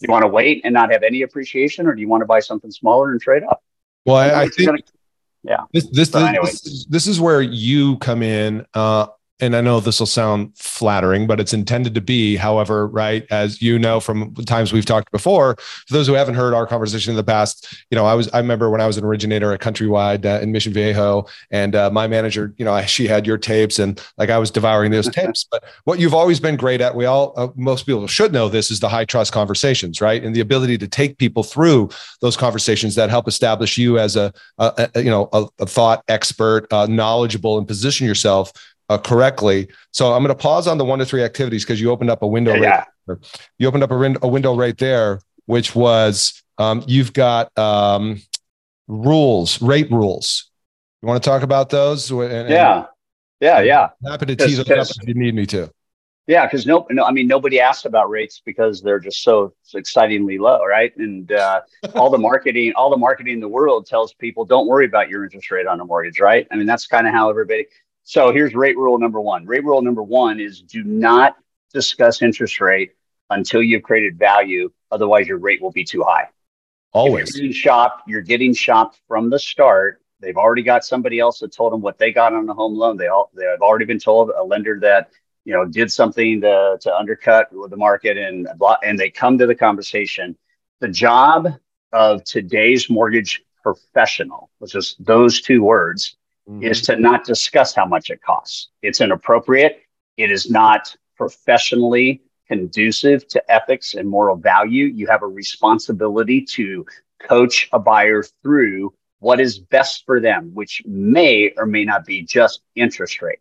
You 0.00 0.10
want 0.10 0.22
to 0.22 0.28
wait 0.28 0.62
and 0.64 0.72
not 0.72 0.90
have 0.90 1.02
any 1.02 1.20
appreciation, 1.22 1.86
or 1.86 1.94
do 1.94 2.00
you 2.00 2.08
want 2.08 2.22
to 2.22 2.26
buy 2.26 2.40
something 2.40 2.70
smaller 2.70 3.12
and 3.12 3.20
trade 3.20 3.42
up? 3.42 3.62
Well, 4.06 4.16
I, 4.16 4.42
I 4.42 4.48
think 4.48 4.66
gonna- 4.68 5.66
this 5.72 5.84
this 5.90 6.08
this, 6.10 6.14
anyway. 6.14 6.46
this 6.46 6.66
is- 6.66 6.86
this 6.88 7.06
is 7.06 7.20
where 7.20 7.42
you 7.42 7.98
come 7.98 8.22
in, 8.22 8.66
uh, 8.74 9.06
and 9.44 9.54
I 9.54 9.60
know 9.60 9.78
this 9.78 10.00
will 10.00 10.06
sound 10.06 10.56
flattering, 10.56 11.26
but 11.26 11.38
it's 11.38 11.52
intended 11.52 11.94
to 11.94 12.00
be. 12.00 12.36
However, 12.36 12.86
right, 12.86 13.26
as 13.30 13.60
you 13.60 13.78
know 13.78 14.00
from 14.00 14.34
times 14.34 14.72
we've 14.72 14.86
talked 14.86 15.12
before, 15.12 15.56
for 15.58 15.92
those 15.92 16.06
who 16.06 16.14
haven't 16.14 16.34
heard 16.34 16.54
our 16.54 16.66
conversation 16.66 17.10
in 17.10 17.16
the 17.16 17.24
past, 17.24 17.84
you 17.90 17.96
know, 17.96 18.06
I 18.06 18.14
was 18.14 18.28
I 18.32 18.38
remember 18.38 18.70
when 18.70 18.80
I 18.80 18.86
was 18.86 18.96
an 18.96 19.04
originator 19.04 19.52
at 19.52 19.60
Countrywide 19.60 20.24
uh, 20.24 20.40
in 20.40 20.50
Mission 20.50 20.72
Viejo, 20.72 21.26
and 21.50 21.76
uh, 21.76 21.90
my 21.90 22.06
manager, 22.06 22.54
you 22.56 22.64
know, 22.64 22.72
I, 22.72 22.86
she 22.86 23.06
had 23.06 23.26
your 23.26 23.38
tapes, 23.38 23.78
and 23.78 24.02
like 24.16 24.30
I 24.30 24.38
was 24.38 24.50
devouring 24.50 24.90
those 24.90 25.08
tapes. 25.12 25.46
But 25.50 25.64
what 25.84 25.98
you've 25.98 26.14
always 26.14 26.40
been 26.40 26.56
great 26.56 26.80
at, 26.80 26.94
we 26.94 27.04
all 27.04 27.34
uh, 27.36 27.48
most 27.54 27.84
people 27.84 28.06
should 28.06 28.32
know 28.32 28.48
this 28.48 28.70
is 28.70 28.80
the 28.80 28.88
high 28.88 29.04
trust 29.04 29.32
conversations, 29.32 30.00
right, 30.00 30.24
and 30.24 30.34
the 30.34 30.40
ability 30.40 30.78
to 30.78 30.88
take 30.88 31.18
people 31.18 31.42
through 31.42 31.90
those 32.20 32.36
conversations 32.36 32.94
that 32.94 33.10
help 33.10 33.28
establish 33.28 33.76
you 33.76 33.98
as 33.98 34.16
a, 34.16 34.32
a, 34.58 34.88
a 34.94 35.02
you 35.02 35.10
know 35.10 35.28
a, 35.32 35.46
a, 35.60 35.66
thought 35.66 36.02
expert, 36.08 36.72
uh, 36.72 36.86
knowledgeable, 36.86 37.58
and 37.58 37.68
position 37.68 38.06
yourself 38.06 38.52
uh, 38.88 38.98
correctly. 38.98 39.68
So 39.92 40.12
I'm 40.12 40.22
going 40.22 40.34
to 40.36 40.40
pause 40.40 40.66
on 40.66 40.78
the 40.78 40.84
one 40.84 40.98
to 40.98 41.06
three 41.06 41.22
activities 41.22 41.64
because 41.64 41.80
you 41.80 41.90
opened 41.90 42.10
up 42.10 42.22
a 42.22 42.26
window. 42.26 42.54
Yeah. 42.54 42.84
Right 43.06 43.18
you 43.58 43.68
opened 43.68 43.82
up 43.82 43.90
a, 43.90 44.14
a, 44.22 44.28
window 44.28 44.56
right 44.56 44.76
there, 44.78 45.20
which 45.46 45.74
was 45.74 46.42
um, 46.58 46.82
you've 46.86 47.12
got 47.12 47.56
um, 47.58 48.20
rules, 48.88 49.60
rate 49.60 49.90
rules. 49.90 50.50
You 51.02 51.08
want 51.08 51.22
to 51.22 51.28
talk 51.28 51.42
about 51.42 51.70
those? 51.70 52.10
And, 52.10 52.48
yeah. 52.48 52.86
Yeah. 53.40 53.60
Yeah. 53.60 53.88
Happy 54.06 54.26
to 54.26 54.36
tee 54.36 54.54
those 54.54 54.70
up 54.70 54.86
if 55.02 55.08
you 55.08 55.14
need 55.14 55.34
me 55.34 55.46
to. 55.46 55.70
Yeah, 56.26 56.46
because 56.46 56.64
no, 56.64 56.86
no, 56.90 57.04
I 57.04 57.10
mean 57.10 57.26
nobody 57.26 57.60
asked 57.60 57.84
about 57.84 58.08
rates 58.08 58.40
because 58.42 58.80
they're 58.80 58.98
just 58.98 59.22
so, 59.22 59.52
so 59.62 59.76
excitingly 59.76 60.38
low, 60.38 60.64
right? 60.64 60.96
And 60.96 61.30
uh, 61.30 61.60
all 61.94 62.08
the 62.08 62.16
marketing, 62.16 62.72
all 62.76 62.88
the 62.88 62.96
marketing 62.96 63.34
in 63.34 63.40
the 63.40 63.48
world 63.48 63.84
tells 63.86 64.14
people 64.14 64.46
don't 64.46 64.66
worry 64.66 64.86
about 64.86 65.10
your 65.10 65.24
interest 65.24 65.50
rate 65.50 65.66
on 65.66 65.80
a 65.80 65.84
mortgage, 65.84 66.20
right? 66.20 66.46
I 66.50 66.56
mean 66.56 66.64
that's 66.64 66.86
kind 66.86 67.06
of 67.06 67.12
how 67.12 67.28
everybody. 67.28 67.66
So 68.04 68.32
here's 68.32 68.54
rate 68.54 68.76
rule 68.76 68.98
number 68.98 69.20
one. 69.20 69.46
Rate 69.46 69.64
rule 69.64 69.82
number 69.82 70.02
one 70.02 70.38
is 70.38 70.60
do 70.60 70.84
not 70.84 71.36
discuss 71.72 72.22
interest 72.22 72.60
rate 72.60 72.92
until 73.30 73.62
you've 73.62 73.82
created 73.82 74.18
value. 74.18 74.70
Otherwise, 74.90 75.26
your 75.26 75.38
rate 75.38 75.60
will 75.60 75.72
be 75.72 75.84
too 75.84 76.02
high. 76.02 76.28
Always. 76.92 77.30
If 77.30 77.36
you're 77.36 77.42
getting 77.42 77.52
shopped, 77.52 78.02
you're 78.08 78.20
getting 78.20 78.54
shopped 78.54 79.00
from 79.08 79.30
the 79.30 79.38
start. 79.38 80.02
They've 80.20 80.36
already 80.36 80.62
got 80.62 80.84
somebody 80.84 81.18
else 81.18 81.40
that 81.40 81.52
told 81.52 81.72
them 81.72 81.80
what 81.80 81.98
they 81.98 82.12
got 82.12 82.34
on 82.34 82.46
the 82.46 82.54
home 82.54 82.76
loan. 82.76 82.96
They 82.98 83.08
all 83.08 83.30
they 83.34 83.46
have 83.46 83.62
already 83.62 83.86
been 83.86 83.98
told 83.98 84.30
a 84.30 84.44
lender 84.44 84.78
that 84.80 85.10
you 85.44 85.54
know 85.54 85.64
did 85.64 85.90
something 85.90 86.42
to 86.42 86.78
to 86.80 86.96
undercut 86.96 87.48
the 87.50 87.76
market 87.76 88.16
and 88.18 88.46
and 88.82 88.98
they 88.98 89.10
come 89.10 89.38
to 89.38 89.46
the 89.46 89.54
conversation. 89.54 90.36
The 90.80 90.88
job 90.88 91.48
of 91.92 92.22
today's 92.24 92.90
mortgage 92.90 93.42
professional, 93.62 94.50
which 94.58 94.74
is 94.74 94.94
those 95.00 95.40
two 95.40 95.62
words, 95.62 96.16
mm-hmm. 96.48 96.62
is 96.62 96.82
to 96.82 96.96
not 96.96 97.24
discuss 97.24 97.74
how 97.74 97.86
much 97.86 98.10
it 98.10 98.22
costs. 98.22 98.68
It's 98.82 99.00
inappropriate. 99.00 99.82
It 100.16 100.30
is 100.30 100.50
not 100.50 100.94
professionally 101.16 102.22
conducive 102.46 103.26
to 103.28 103.50
ethics 103.50 103.94
and 103.94 104.08
moral 104.08 104.36
value. 104.36 104.86
You 104.86 105.06
have 105.06 105.22
a 105.22 105.26
responsibility 105.26 106.42
to 106.42 106.86
coach 107.20 107.68
a 107.72 107.78
buyer 107.78 108.22
through 108.42 108.94
what 109.20 109.40
is 109.40 109.58
best 109.58 110.04
for 110.04 110.20
them, 110.20 110.50
which 110.52 110.82
may 110.84 111.52
or 111.56 111.64
may 111.64 111.84
not 111.84 112.04
be 112.04 112.22
just 112.22 112.60
interest 112.74 113.22
rate. 113.22 113.38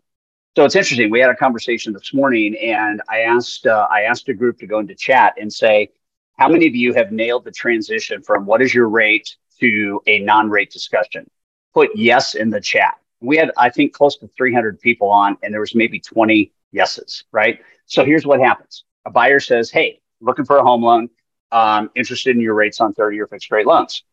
So 0.55 0.63
it's 0.63 0.75
interesting. 0.75 1.09
We 1.09 1.19
had 1.19 1.31
a 1.31 1.35
conversation 1.35 1.93
this 1.93 2.13
morning, 2.13 2.55
and 2.55 3.01
I 3.09 3.21
asked 3.21 3.65
uh, 3.65 3.87
I 3.89 4.03
asked 4.03 4.29
a 4.29 4.33
group 4.33 4.59
to 4.59 4.67
go 4.67 4.79
into 4.79 4.95
chat 4.95 5.33
and 5.39 5.51
say, 5.51 5.89
how 6.37 6.47
many 6.47 6.67
of 6.67 6.75
you 6.75 6.93
have 6.93 7.11
nailed 7.11 7.43
the 7.43 7.51
transition 7.51 8.21
from 8.21 8.45
what 8.45 8.61
is 8.61 8.73
your 8.73 8.87
rate 8.87 9.35
to 9.59 10.01
a 10.07 10.19
non-rate 10.19 10.71
discussion? 10.71 11.29
Put 11.73 11.91
yes 11.95 12.35
in 12.35 12.49
the 12.49 12.61
chat. 12.61 12.95
We 13.19 13.37
had, 13.37 13.51
I 13.57 13.69
think, 13.69 13.93
close 13.93 14.17
to 14.17 14.27
300 14.27 14.79
people 14.79 15.09
on, 15.09 15.37
and 15.41 15.53
there 15.53 15.61
was 15.61 15.75
maybe 15.75 15.99
20 15.99 16.51
yeses, 16.71 17.23
right? 17.31 17.59
So 17.85 18.03
here's 18.03 18.25
what 18.25 18.39
happens. 18.39 18.83
A 19.05 19.11
buyer 19.11 19.39
says, 19.39 19.71
Hey, 19.71 20.01
looking 20.19 20.45
for 20.45 20.57
a 20.57 20.63
home 20.63 20.83
loan, 20.83 21.09
um, 21.51 21.91
interested 21.95 22.35
in 22.35 22.41
your 22.41 22.53
rates 22.53 22.81
on 22.81 22.93
30 22.93 23.15
year 23.15 23.27
fixed 23.27 23.51
rate 23.51 23.67
loans. 23.67 24.03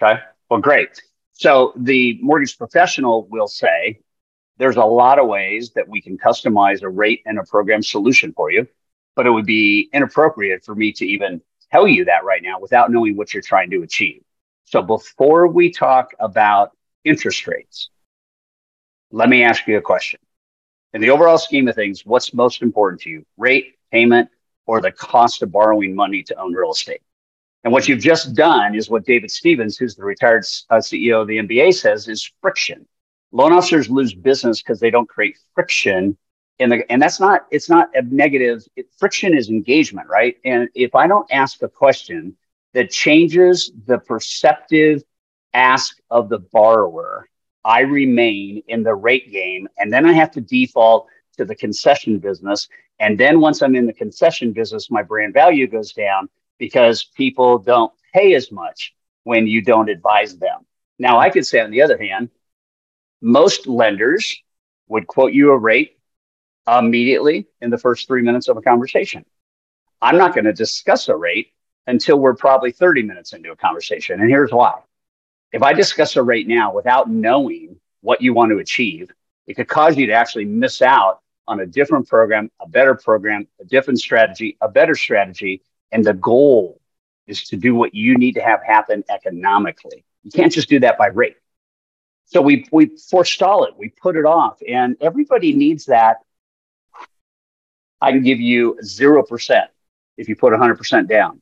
Okay. 0.00 0.20
Well, 0.48 0.60
great. 0.60 1.02
So 1.32 1.72
the 1.76 2.18
mortgage 2.22 2.56
professional 2.56 3.26
will 3.26 3.48
say, 3.48 4.00
there's 4.58 4.76
a 4.76 4.84
lot 4.84 5.18
of 5.18 5.28
ways 5.28 5.70
that 5.70 5.88
we 5.88 6.00
can 6.00 6.18
customize 6.18 6.82
a 6.82 6.88
rate 6.88 7.22
and 7.26 7.38
a 7.38 7.44
program 7.44 7.82
solution 7.82 8.32
for 8.32 8.50
you, 8.50 8.66
but 9.14 9.26
it 9.26 9.30
would 9.30 9.46
be 9.46 9.88
inappropriate 9.92 10.64
for 10.64 10.74
me 10.74 10.92
to 10.94 11.06
even 11.06 11.40
tell 11.70 11.86
you 11.86 12.04
that 12.06 12.24
right 12.24 12.42
now 12.42 12.58
without 12.58 12.90
knowing 12.90 13.16
what 13.16 13.32
you're 13.32 13.42
trying 13.42 13.70
to 13.70 13.82
achieve. 13.82 14.22
So 14.64 14.82
before 14.82 15.46
we 15.46 15.70
talk 15.70 16.12
about 16.18 16.72
interest 17.04 17.46
rates. 17.46 17.90
Let 19.10 19.28
me 19.28 19.42
ask 19.42 19.66
you 19.66 19.78
a 19.78 19.82
question. 19.82 20.20
In 20.92 21.00
the 21.00 21.10
overall 21.10 21.38
scheme 21.38 21.68
of 21.68 21.74
things, 21.74 22.04
what's 22.04 22.32
most 22.34 22.62
important 22.62 23.02
to 23.02 23.10
you? 23.10 23.26
Rate, 23.36 23.74
payment, 23.92 24.30
or 24.66 24.80
the 24.80 24.92
cost 24.92 25.42
of 25.42 25.52
borrowing 25.52 25.94
money 25.94 26.22
to 26.24 26.34
own 26.36 26.52
real 26.52 26.72
estate? 26.72 27.02
And 27.64 27.72
what 27.72 27.88
you've 27.88 28.00
just 28.00 28.34
done 28.34 28.74
is 28.74 28.88
what 28.88 29.04
David 29.04 29.30
Stevens, 29.30 29.76
who's 29.76 29.96
the 29.96 30.04
retired 30.04 30.44
uh, 30.70 30.76
CEO 30.76 31.20
of 31.20 31.28
the 31.28 31.38
MBA, 31.38 31.74
says 31.74 32.08
is 32.08 32.30
friction. 32.40 32.86
Loan 33.32 33.52
officers 33.52 33.90
lose 33.90 34.14
business 34.14 34.62
because 34.62 34.80
they 34.80 34.90
don't 34.90 35.08
create 35.08 35.38
friction 35.54 36.16
in 36.58 36.70
the, 36.70 36.90
and 36.90 37.00
that's 37.00 37.20
not, 37.20 37.46
it's 37.50 37.68
not 37.68 37.88
a 37.94 38.02
negative. 38.02 38.64
It, 38.76 38.86
friction 38.96 39.36
is 39.36 39.48
engagement, 39.48 40.08
right? 40.08 40.36
And 40.44 40.68
if 40.74 40.94
I 40.94 41.06
don't 41.06 41.30
ask 41.30 41.62
a 41.62 41.68
question 41.68 42.36
that 42.74 42.90
changes 42.90 43.70
the 43.86 43.98
perceptive 43.98 45.02
ask 45.58 45.98
of 46.08 46.28
the 46.28 46.38
borrower, 46.38 47.28
I 47.64 47.80
remain 47.80 48.62
in 48.68 48.84
the 48.84 48.94
rate 48.94 49.32
game. 49.32 49.68
And 49.76 49.92
then 49.92 50.06
I 50.06 50.12
have 50.12 50.30
to 50.32 50.40
default 50.40 51.08
to 51.36 51.44
the 51.44 51.56
concession 51.56 52.18
business. 52.18 52.68
And 53.00 53.18
then 53.18 53.40
once 53.40 53.60
I'm 53.60 53.74
in 53.74 53.86
the 53.86 53.92
concession 53.92 54.52
business, 54.52 54.90
my 54.90 55.02
brand 55.02 55.34
value 55.34 55.66
goes 55.66 55.92
down 55.92 56.28
because 56.58 57.04
people 57.04 57.58
don't 57.58 57.92
pay 58.14 58.34
as 58.34 58.50
much 58.52 58.94
when 59.24 59.46
you 59.46 59.60
don't 59.60 59.90
advise 59.90 60.38
them. 60.38 60.64
Now, 60.98 61.18
I 61.18 61.30
could 61.30 61.46
say, 61.46 61.60
on 61.60 61.70
the 61.70 61.82
other 61.82 61.98
hand, 61.98 62.30
most 63.20 63.66
lenders 63.66 64.42
would 64.88 65.06
quote 65.06 65.32
you 65.32 65.50
a 65.50 65.58
rate 65.58 65.98
immediately 66.66 67.46
in 67.60 67.70
the 67.70 67.78
first 67.78 68.06
three 68.06 68.22
minutes 68.22 68.48
of 68.48 68.56
a 68.56 68.62
conversation. 68.62 69.24
I'm 70.00 70.18
not 70.18 70.34
going 70.34 70.44
to 70.44 70.52
discuss 70.52 71.08
a 71.08 71.16
rate 71.16 71.52
until 71.86 72.18
we're 72.18 72.34
probably 72.34 72.70
30 72.70 73.02
minutes 73.02 73.32
into 73.32 73.50
a 73.50 73.56
conversation. 73.56 74.20
And 74.20 74.30
here's 74.30 74.52
why 74.52 74.74
if 75.52 75.62
I 75.62 75.72
discuss 75.72 76.16
a 76.16 76.22
rate 76.22 76.46
now 76.46 76.72
without 76.72 77.10
knowing 77.10 77.76
what 78.00 78.20
you 78.20 78.34
want 78.34 78.50
to 78.50 78.58
achieve, 78.58 79.10
it 79.46 79.54
could 79.54 79.68
cause 79.68 79.96
you 79.96 80.06
to 80.06 80.12
actually 80.12 80.44
miss 80.44 80.82
out 80.82 81.20
on 81.46 81.60
a 81.60 81.66
different 81.66 82.06
program, 82.06 82.50
a 82.60 82.68
better 82.68 82.94
program, 82.94 83.48
a 83.60 83.64
different 83.64 83.98
strategy, 83.98 84.56
a 84.60 84.68
better 84.68 84.94
strategy. 84.94 85.62
And 85.90 86.04
the 86.04 86.12
goal 86.12 86.80
is 87.26 87.44
to 87.44 87.56
do 87.56 87.74
what 87.74 87.94
you 87.94 88.16
need 88.16 88.34
to 88.34 88.42
have 88.42 88.62
happen 88.62 89.04
economically. 89.08 90.04
You 90.22 90.30
can't 90.30 90.52
just 90.52 90.68
do 90.68 90.80
that 90.80 90.98
by 90.98 91.06
rate. 91.06 91.36
So 92.26 92.42
we, 92.42 92.66
we 92.70 92.94
forestall 93.10 93.64
it, 93.64 93.74
we 93.78 93.88
put 93.88 94.16
it 94.16 94.26
off, 94.26 94.58
and 94.68 94.96
everybody 95.00 95.54
needs 95.54 95.86
that. 95.86 96.18
I 98.02 98.12
can 98.12 98.22
give 98.22 98.38
you 98.38 98.78
0% 98.82 99.62
if 100.18 100.28
you 100.28 100.36
put 100.36 100.52
100% 100.52 101.08
down. 101.08 101.40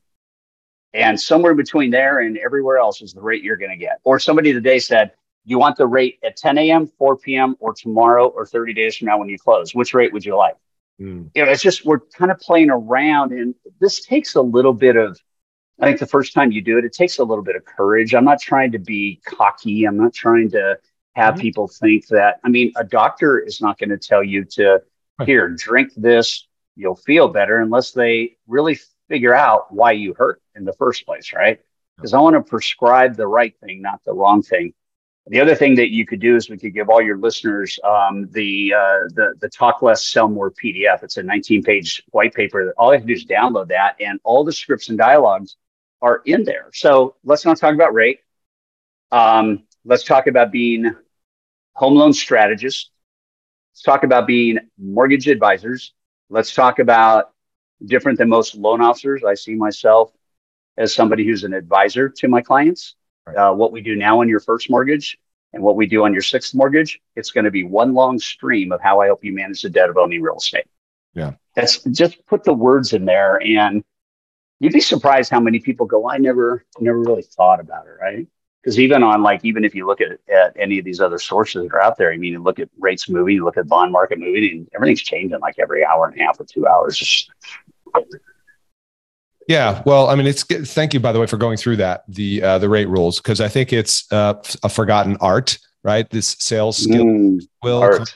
And 0.97 1.19
somewhere 1.19 1.53
between 1.53 1.91
there 1.91 2.19
and 2.19 2.37
everywhere 2.37 2.77
else 2.77 3.01
is 3.01 3.13
the 3.13 3.21
rate 3.21 3.43
you're 3.43 3.57
going 3.57 3.71
to 3.71 3.77
get. 3.77 3.99
Or 4.03 4.19
somebody 4.19 4.51
today 4.51 4.79
said, 4.79 5.11
you 5.45 5.59
want 5.59 5.77
the 5.77 5.85
rate 5.87 6.19
at 6.23 6.35
10 6.35 6.57
a.m., 6.57 6.87
4 6.87 7.17
p.m., 7.17 7.55
or 7.59 7.73
tomorrow, 7.73 8.27
or 8.27 8.45
30 8.45 8.73
days 8.73 8.97
from 8.97 9.05
now 9.05 9.17
when 9.19 9.29
you 9.29 9.37
close? 9.37 9.73
Which 9.73 9.93
rate 9.93 10.11
would 10.11 10.25
you 10.25 10.35
like? 10.35 10.55
Mm. 10.99 11.29
You 11.35 11.45
know, 11.45 11.51
it's 11.51 11.61
just 11.61 11.85
we're 11.85 11.99
kind 11.99 12.31
of 12.31 12.39
playing 12.39 12.71
around, 12.71 13.31
and 13.31 13.53
this 13.79 14.03
takes 14.03 14.35
a 14.35 14.41
little 14.41 14.73
bit 14.73 14.95
of. 14.95 15.19
I 15.79 15.85
think 15.85 15.99
the 15.99 16.07
first 16.07 16.33
time 16.33 16.51
you 16.51 16.63
do 16.63 16.79
it, 16.79 16.85
it 16.85 16.93
takes 16.93 17.19
a 17.19 17.23
little 17.23 17.43
bit 17.43 17.55
of 17.55 17.63
courage. 17.63 18.15
I'm 18.15 18.25
not 18.25 18.41
trying 18.41 18.71
to 18.71 18.79
be 18.79 19.21
cocky. 19.23 19.85
I'm 19.85 19.95
not 19.95 20.11
trying 20.11 20.49
to 20.51 20.79
have 21.15 21.35
mm-hmm. 21.35 21.41
people 21.41 21.67
think 21.67 22.07
that. 22.07 22.39
I 22.43 22.49
mean, 22.49 22.71
a 22.75 22.83
doctor 22.83 23.39
is 23.39 23.61
not 23.61 23.77
going 23.77 23.91
to 23.91 23.97
tell 23.99 24.23
you 24.23 24.43
to 24.43 24.81
here 25.25 25.49
drink 25.49 25.91
this, 25.95 26.47
you'll 26.75 26.95
feel 26.95 27.27
better, 27.27 27.59
unless 27.59 27.91
they 27.91 28.37
really 28.47 28.79
figure 29.07 29.33
out 29.33 29.73
why 29.73 29.91
you 29.93 30.13
hurt 30.13 30.41
in 30.57 30.65
the 30.65 30.73
first 30.73 31.05
place, 31.05 31.33
right? 31.33 31.59
Because 31.95 32.13
I 32.13 32.19
want 32.19 32.35
to 32.35 32.41
prescribe 32.41 33.15
the 33.15 33.27
right 33.27 33.55
thing, 33.59 33.81
not 33.81 34.03
the 34.03 34.13
wrong 34.13 34.41
thing. 34.41 34.73
The 35.29 35.41
other 35.41 35.55
thing 35.55 35.75
that 35.75 35.91
you 35.91 36.05
could 36.05 36.21
do 36.21 36.35
is 36.37 36.49
we 36.49 36.57
could 36.57 36.73
give 36.73 36.89
all 36.89 37.01
your 37.01 37.17
listeners 37.17 37.77
um, 37.83 38.29
the, 38.31 38.73
uh, 38.73 38.99
the 39.13 39.33
the 39.39 39.49
Talk 39.49 39.81
Less, 39.81 40.07
Sell 40.07 40.29
More 40.29 40.51
PDF. 40.51 41.03
It's 41.03 41.17
a 41.17 41.23
19 41.23 41.63
page 41.63 42.03
white 42.11 42.33
paper. 42.33 42.73
All 42.77 42.93
you 42.93 42.99
have 42.99 43.01
to 43.01 43.07
do 43.07 43.13
is 43.13 43.25
download 43.25 43.67
that, 43.69 43.97
and 43.99 44.19
all 44.23 44.45
the 44.45 44.53
scripts 44.53 44.89
and 44.89 44.97
dialogues 44.97 45.57
are 46.01 46.21
in 46.25 46.43
there. 46.45 46.69
So 46.73 47.15
let's 47.25 47.45
not 47.45 47.57
talk 47.57 47.73
about 47.73 47.93
rate. 47.93 48.19
Um, 49.11 49.63
let's 49.83 50.03
talk 50.03 50.27
about 50.27 50.51
being 50.51 50.95
home 51.73 51.95
loan 51.95 52.13
strategists. 52.13 52.89
Let's 53.73 53.83
talk 53.83 54.03
about 54.03 54.27
being 54.27 54.59
mortgage 54.77 55.27
advisors. 55.27 55.93
Let's 56.29 56.53
talk 56.53 56.79
about 56.79 57.33
different 57.85 58.17
than 58.17 58.29
most 58.29 58.55
loan 58.55 58.81
officers. 58.81 59.23
I 59.23 59.35
see 59.35 59.55
myself 59.55 60.11
as 60.77 60.93
somebody 60.93 61.25
who's 61.25 61.43
an 61.43 61.53
advisor 61.53 62.09
to 62.09 62.27
my 62.27 62.41
clients. 62.41 62.95
Right. 63.25 63.35
Uh, 63.35 63.53
what 63.53 63.71
we 63.71 63.81
do 63.81 63.95
now 63.95 64.21
on 64.21 64.29
your 64.29 64.39
first 64.39 64.69
mortgage 64.69 65.17
And 65.53 65.63
what 65.63 65.75
we 65.75 65.87
do 65.87 66.03
on 66.03 66.13
your 66.13 66.21
sixth 66.21 66.53
mortgage, 66.53 67.01
it's 67.15 67.31
going 67.31 67.45
to 67.45 67.51
be 67.51 67.63
one 67.63 67.93
long 67.93 68.19
stream 68.19 68.71
of 68.71 68.81
how 68.81 69.01
I 69.01 69.05
help 69.07 69.23
you 69.23 69.33
manage 69.33 69.61
the 69.61 69.69
debt 69.69 69.89
of 69.89 69.97
owning 69.97 70.21
real 70.21 70.37
estate. 70.37 70.65
Yeah. 71.13 71.33
That's 71.55 71.83
just 71.83 72.23
put 72.27 72.43
the 72.43 72.53
words 72.53 72.93
in 72.93 73.05
there 73.05 73.41
and 73.41 73.83
you'd 74.59 74.73
be 74.73 74.79
surprised 74.79 75.31
how 75.31 75.39
many 75.39 75.59
people 75.59 75.85
go, 75.85 76.09
I 76.09 76.17
never, 76.17 76.65
never 76.79 76.99
really 76.99 77.23
thought 77.23 77.59
about 77.59 77.87
it, 77.87 77.97
right? 77.99 78.27
Because 78.61 78.79
even 78.79 79.01
on 79.01 79.23
like, 79.23 79.45
even 79.45 79.63
if 79.63 79.73
you 79.73 79.87
look 79.87 80.01
at, 80.01 80.19
at 80.31 80.55
any 80.59 80.77
of 80.77 80.85
these 80.85 80.99
other 80.99 81.17
sources 81.17 81.63
that 81.63 81.73
are 81.73 81.81
out 81.81 81.97
there, 81.97 82.11
I 82.11 82.17
mean, 82.17 82.33
you 82.33 82.43
look 82.43 82.59
at 82.59 82.69
rates 82.77 83.07
moving, 83.07 83.35
you 83.35 83.45
look 83.45 83.57
at 83.57 83.67
bond 83.67 83.91
market 83.91 84.19
moving, 84.19 84.43
and 84.43 84.69
everything's 84.75 85.01
changing 85.01 85.39
like 85.39 85.55
every 85.57 85.85
hour 85.85 86.07
and 86.07 86.19
a 86.19 86.23
half 86.23 86.39
or 86.39 86.43
two 86.43 86.67
hours. 86.67 87.29
Yeah, 89.47 89.81
well, 89.85 90.09
I 90.09 90.15
mean, 90.15 90.27
it's 90.27 90.43
good. 90.43 90.67
thank 90.67 90.93
you 90.93 90.99
by 90.99 91.13
the 91.13 91.19
way 91.19 91.25
for 91.25 91.37
going 91.37 91.57
through 91.57 91.77
that 91.77 92.03
the 92.09 92.43
uh, 92.43 92.57
the 92.57 92.67
rate 92.67 92.89
rules 92.89 93.19
because 93.21 93.39
I 93.39 93.47
think 93.47 93.71
it's 93.71 94.11
uh, 94.11 94.35
a 94.63 94.69
forgotten 94.69 95.17
art, 95.21 95.57
right? 95.83 96.09
This 96.09 96.35
sales 96.39 96.77
skill 96.77 97.05
mm, 97.05 97.41
will. 97.63 97.79
Art. 97.79 98.13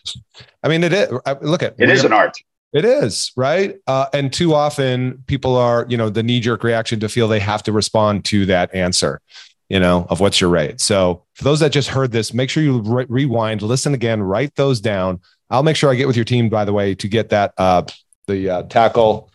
I 0.62 0.68
mean, 0.68 0.84
it 0.84 0.92
is. 0.92 1.10
Look 1.42 1.64
at 1.64 1.76
it 1.78 1.90
is 1.90 2.04
an 2.04 2.12
art. 2.12 2.38
It 2.74 2.86
is 2.86 3.32
right, 3.36 3.78
uh, 3.88 4.08
and 4.14 4.32
too 4.32 4.54
often 4.54 5.24
people 5.28 5.58
are, 5.58 5.86
you 5.90 5.98
know, 5.98 6.10
the 6.10 6.24
knee 6.24 6.40
jerk 6.40 6.64
reaction 6.64 7.00
to 7.02 7.10
feel 7.10 7.28
they 7.28 7.40
have 7.40 7.64
to 7.64 7.72
respond 7.72 8.24
to 8.26 8.46
that 8.46 8.74
answer, 8.74 9.20
you 9.68 9.80
know, 9.80 10.08
of 10.10 10.22
what's 10.22 10.40
your 10.40 10.50
rate. 10.50 10.80
So 10.80 11.24
for 11.34 11.44
those 11.44 11.60
that 11.62 11.72
just 11.72 11.90
heard 11.90 12.12
this, 12.12 12.34
make 12.34 12.50
sure 12.50 12.64
you 12.64 12.80
re- 12.80 13.06
rewind, 13.10 13.62
listen 13.62 13.94
again, 13.94 14.22
write 14.22 14.56
those 14.56 14.80
down. 14.80 15.20
I'll 15.50 15.64
make 15.64 15.76
sure 15.76 15.92
I 15.92 15.96
get 15.96 16.08
with 16.08 16.16
your 16.16 16.24
team, 16.24 16.48
by 16.48 16.64
the 16.64 16.72
way, 16.72 16.96
to 16.96 17.08
get 17.10 17.28
that 17.30 17.54
uh, 17.58 17.84
the 18.28 18.50
uh, 18.50 18.64
tackle 18.64 19.31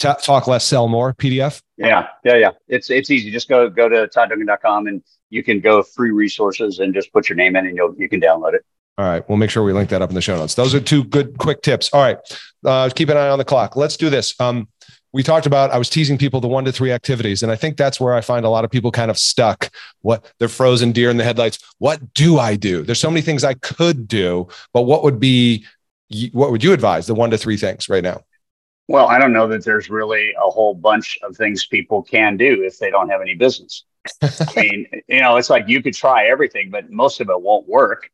talk 0.00 0.46
less, 0.46 0.64
sell 0.64 0.88
more 0.88 1.14
PDF. 1.14 1.62
Yeah, 1.76 2.08
yeah, 2.24 2.36
yeah. 2.36 2.50
It's 2.68 2.90
it's 2.90 3.10
easy. 3.10 3.30
Just 3.30 3.48
go 3.48 3.68
go 3.68 3.88
to 3.88 4.08
toddduncan.com 4.08 4.86
and 4.86 5.02
you 5.30 5.42
can 5.42 5.60
go 5.60 5.82
free 5.82 6.10
resources 6.10 6.78
and 6.78 6.92
just 6.92 7.12
put 7.12 7.28
your 7.28 7.36
name 7.36 7.56
in 7.56 7.66
and 7.66 7.76
you'll 7.76 7.94
you 7.96 8.08
can 8.08 8.20
download 8.20 8.54
it. 8.54 8.64
All 8.98 9.06
right. 9.06 9.26
We'll 9.30 9.38
make 9.38 9.48
sure 9.48 9.64
we 9.64 9.72
link 9.72 9.88
that 9.90 10.02
up 10.02 10.10
in 10.10 10.14
the 10.14 10.20
show 10.20 10.36
notes. 10.36 10.54
Those 10.54 10.74
are 10.74 10.80
two 10.80 11.04
good, 11.04 11.38
quick 11.38 11.62
tips. 11.62 11.88
All 11.94 12.02
right. 12.02 12.18
Uh, 12.62 12.90
keep 12.94 13.08
an 13.08 13.16
eye 13.16 13.30
on 13.30 13.38
the 13.38 13.46
clock. 13.46 13.74
Let's 13.74 13.96
do 13.96 14.10
this. 14.10 14.38
Um, 14.38 14.68
we 15.12 15.22
talked 15.22 15.46
about, 15.46 15.70
I 15.70 15.78
was 15.78 15.88
teasing 15.88 16.18
people 16.18 16.40
the 16.40 16.48
one 16.48 16.66
to 16.66 16.72
three 16.72 16.92
activities. 16.92 17.42
And 17.42 17.50
I 17.50 17.56
think 17.56 17.78
that's 17.78 17.98
where 17.98 18.14
I 18.14 18.20
find 18.20 18.44
a 18.44 18.50
lot 18.50 18.64
of 18.64 18.70
people 18.70 18.92
kind 18.92 19.10
of 19.10 19.18
stuck. 19.18 19.70
What 20.02 20.30
they're 20.38 20.48
frozen 20.48 20.92
deer 20.92 21.08
in 21.08 21.16
the 21.16 21.24
headlights. 21.24 21.58
What 21.78 22.12
do 22.12 22.38
I 22.38 22.56
do? 22.56 22.82
There's 22.82 23.00
so 23.00 23.10
many 23.10 23.22
things 23.22 23.42
I 23.42 23.54
could 23.54 24.06
do, 24.06 24.48
but 24.74 24.82
what 24.82 25.02
would 25.02 25.18
be, 25.18 25.64
what 26.32 26.50
would 26.50 26.62
you 26.62 26.74
advise 26.74 27.06
the 27.06 27.14
one 27.14 27.30
to 27.30 27.38
three 27.38 27.56
things 27.56 27.88
right 27.88 28.04
now? 28.04 28.22
Well, 28.90 29.06
I 29.06 29.20
don't 29.20 29.32
know 29.32 29.46
that 29.46 29.64
there's 29.64 29.88
really 29.88 30.32
a 30.32 30.50
whole 30.50 30.74
bunch 30.74 31.16
of 31.22 31.36
things 31.36 31.64
people 31.64 32.02
can 32.02 32.36
do 32.36 32.64
if 32.64 32.80
they 32.80 32.90
don't 32.90 33.08
have 33.08 33.20
any 33.20 33.36
business. 33.36 33.84
I 34.20 34.52
mean, 34.56 34.86
you 35.06 35.20
know, 35.20 35.36
it's 35.36 35.48
like 35.48 35.68
you 35.68 35.80
could 35.80 35.94
try 35.94 36.26
everything, 36.26 36.70
but 36.70 36.90
most 36.90 37.20
of 37.20 37.30
it 37.30 37.40
won't 37.40 37.68
work. 37.68 38.10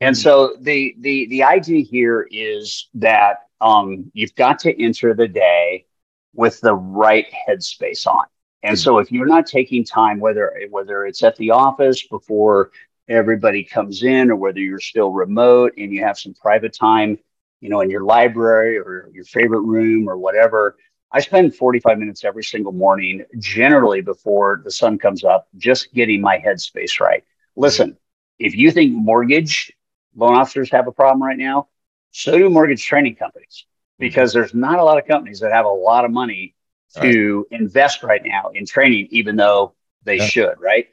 And 0.00 0.16
hmm. 0.16 0.20
so 0.20 0.56
the 0.58 0.96
the 0.98 1.28
the 1.28 1.44
idea 1.44 1.84
here 1.84 2.26
is 2.28 2.88
that 2.94 3.42
um, 3.60 4.10
you've 4.14 4.34
got 4.34 4.58
to 4.60 4.82
enter 4.82 5.14
the 5.14 5.28
day 5.28 5.86
with 6.34 6.60
the 6.60 6.74
right 6.74 7.26
headspace 7.48 8.04
on. 8.08 8.26
And 8.64 8.76
so 8.76 8.98
if 8.98 9.12
you're 9.12 9.26
not 9.26 9.46
taking 9.46 9.84
time, 9.84 10.18
whether 10.18 10.60
whether 10.70 11.06
it's 11.06 11.22
at 11.22 11.36
the 11.36 11.52
office 11.52 12.04
before 12.04 12.72
everybody 13.08 13.62
comes 13.62 14.02
in, 14.02 14.32
or 14.32 14.34
whether 14.34 14.58
you're 14.58 14.80
still 14.80 15.12
remote 15.12 15.74
and 15.78 15.92
you 15.92 16.02
have 16.02 16.18
some 16.18 16.34
private 16.34 16.72
time, 16.72 17.16
you 17.60 17.68
know, 17.68 17.80
in 17.80 17.90
your 17.90 18.04
library 18.04 18.78
or 18.78 19.10
your 19.12 19.24
favorite 19.24 19.62
room 19.62 20.08
or 20.08 20.16
whatever, 20.18 20.76
I 21.12 21.20
spend 21.20 21.54
45 21.54 21.98
minutes 21.98 22.24
every 22.24 22.44
single 22.44 22.72
morning, 22.72 23.24
generally 23.38 24.00
before 24.00 24.60
the 24.64 24.70
sun 24.70 24.98
comes 24.98 25.24
up, 25.24 25.48
just 25.56 25.94
getting 25.94 26.20
my 26.20 26.38
headspace 26.38 27.00
right. 27.00 27.24
Listen, 27.54 27.96
if 28.38 28.54
you 28.54 28.70
think 28.70 28.92
mortgage 28.92 29.72
loan 30.16 30.34
officers 30.34 30.70
have 30.70 30.88
a 30.88 30.92
problem 30.92 31.22
right 31.22 31.38
now. 31.38 31.68
So 32.10 32.36
do 32.36 32.48
mortgage 32.48 32.84
training 32.84 33.16
companies 33.16 33.66
mm-hmm. 33.66 34.06
because 34.06 34.32
there's 34.32 34.54
not 34.54 34.78
a 34.78 34.84
lot 34.84 34.98
of 34.98 35.06
companies 35.06 35.40
that 35.40 35.52
have 35.52 35.66
a 35.66 35.70
lot 35.70 36.04
of 36.04 36.10
money 36.10 36.54
to 37.00 37.46
right. 37.50 37.60
invest 37.60 38.02
right 38.02 38.22
now 38.24 38.50
in 38.54 38.64
training, 38.64 39.08
even 39.10 39.36
though 39.36 39.74
they 40.04 40.16
yeah. 40.16 40.26
should, 40.26 40.54
right? 40.58 40.88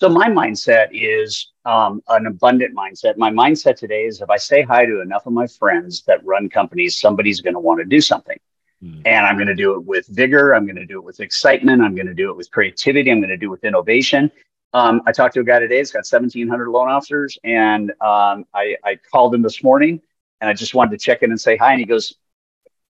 So 0.00 0.08
my 0.08 0.28
mindset 0.28 0.88
is 0.92 1.50
um, 1.64 2.02
an 2.08 2.26
abundant 2.26 2.74
mindset. 2.74 3.16
My 3.16 3.30
mindset 3.30 3.76
today 3.76 4.04
is 4.04 4.20
if 4.20 4.30
I 4.30 4.36
say 4.36 4.62
hi 4.62 4.86
to 4.86 5.00
enough 5.00 5.26
of 5.26 5.32
my 5.32 5.46
friends 5.48 6.02
that 6.02 6.24
run 6.24 6.48
companies, 6.48 7.00
somebody's 7.00 7.40
going 7.40 7.54
to 7.54 7.60
want 7.60 7.80
to 7.80 7.84
do 7.84 8.00
something. 8.00 8.38
Mm. 8.82 9.02
And 9.04 9.26
I'm 9.26 9.34
going 9.34 9.48
to 9.48 9.56
do 9.56 9.74
it 9.74 9.84
with 9.84 10.06
vigor. 10.06 10.54
I'm 10.54 10.66
going 10.66 10.76
to 10.76 10.86
do 10.86 10.98
it 10.98 11.04
with 11.04 11.18
excitement. 11.18 11.82
I'm 11.82 11.96
going 11.96 12.06
to 12.06 12.14
do 12.14 12.30
it 12.30 12.36
with 12.36 12.48
creativity. 12.52 13.10
I'm 13.10 13.18
going 13.18 13.30
to 13.30 13.36
do 13.36 13.46
it 13.46 13.50
with 13.50 13.64
innovation. 13.64 14.30
Um, 14.72 15.02
I 15.04 15.10
talked 15.10 15.34
to 15.34 15.40
a 15.40 15.44
guy 15.44 15.58
today. 15.58 15.78
He's 15.78 15.90
got 15.90 16.06
1,700 16.08 16.68
loan 16.70 16.88
officers, 16.88 17.38
and 17.42 17.90
um, 18.02 18.44
I, 18.54 18.76
I 18.84 18.98
called 19.10 19.34
him 19.34 19.42
this 19.42 19.64
morning, 19.64 20.00
and 20.40 20.48
I 20.50 20.52
just 20.52 20.74
wanted 20.74 20.90
to 20.90 20.98
check 20.98 21.22
in 21.22 21.30
and 21.30 21.40
say 21.40 21.56
hi. 21.56 21.72
And 21.72 21.80
he 21.80 21.86
goes, 21.86 22.14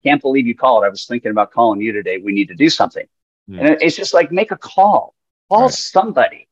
"Can't 0.03 0.23
believe 0.23 0.47
you 0.47 0.55
called. 0.55 0.85
I 0.85 0.89
was 0.89 1.05
thinking 1.05 1.31
about 1.31 1.53
calling 1.53 1.83
you 1.83 1.93
today. 1.93 2.17
We 2.17 2.33
need 2.33 2.49
to 2.49 2.55
do 2.55 2.71
something." 2.71 3.07
Mm. 3.49 3.61
And 3.61 3.83
it's 3.83 3.95
just 3.95 4.15
like 4.15 4.33
make 4.33 4.53
a 4.53 4.57
call, 4.57 5.15
call 5.51 5.65
right. 5.65 5.71
somebody. 5.71 6.46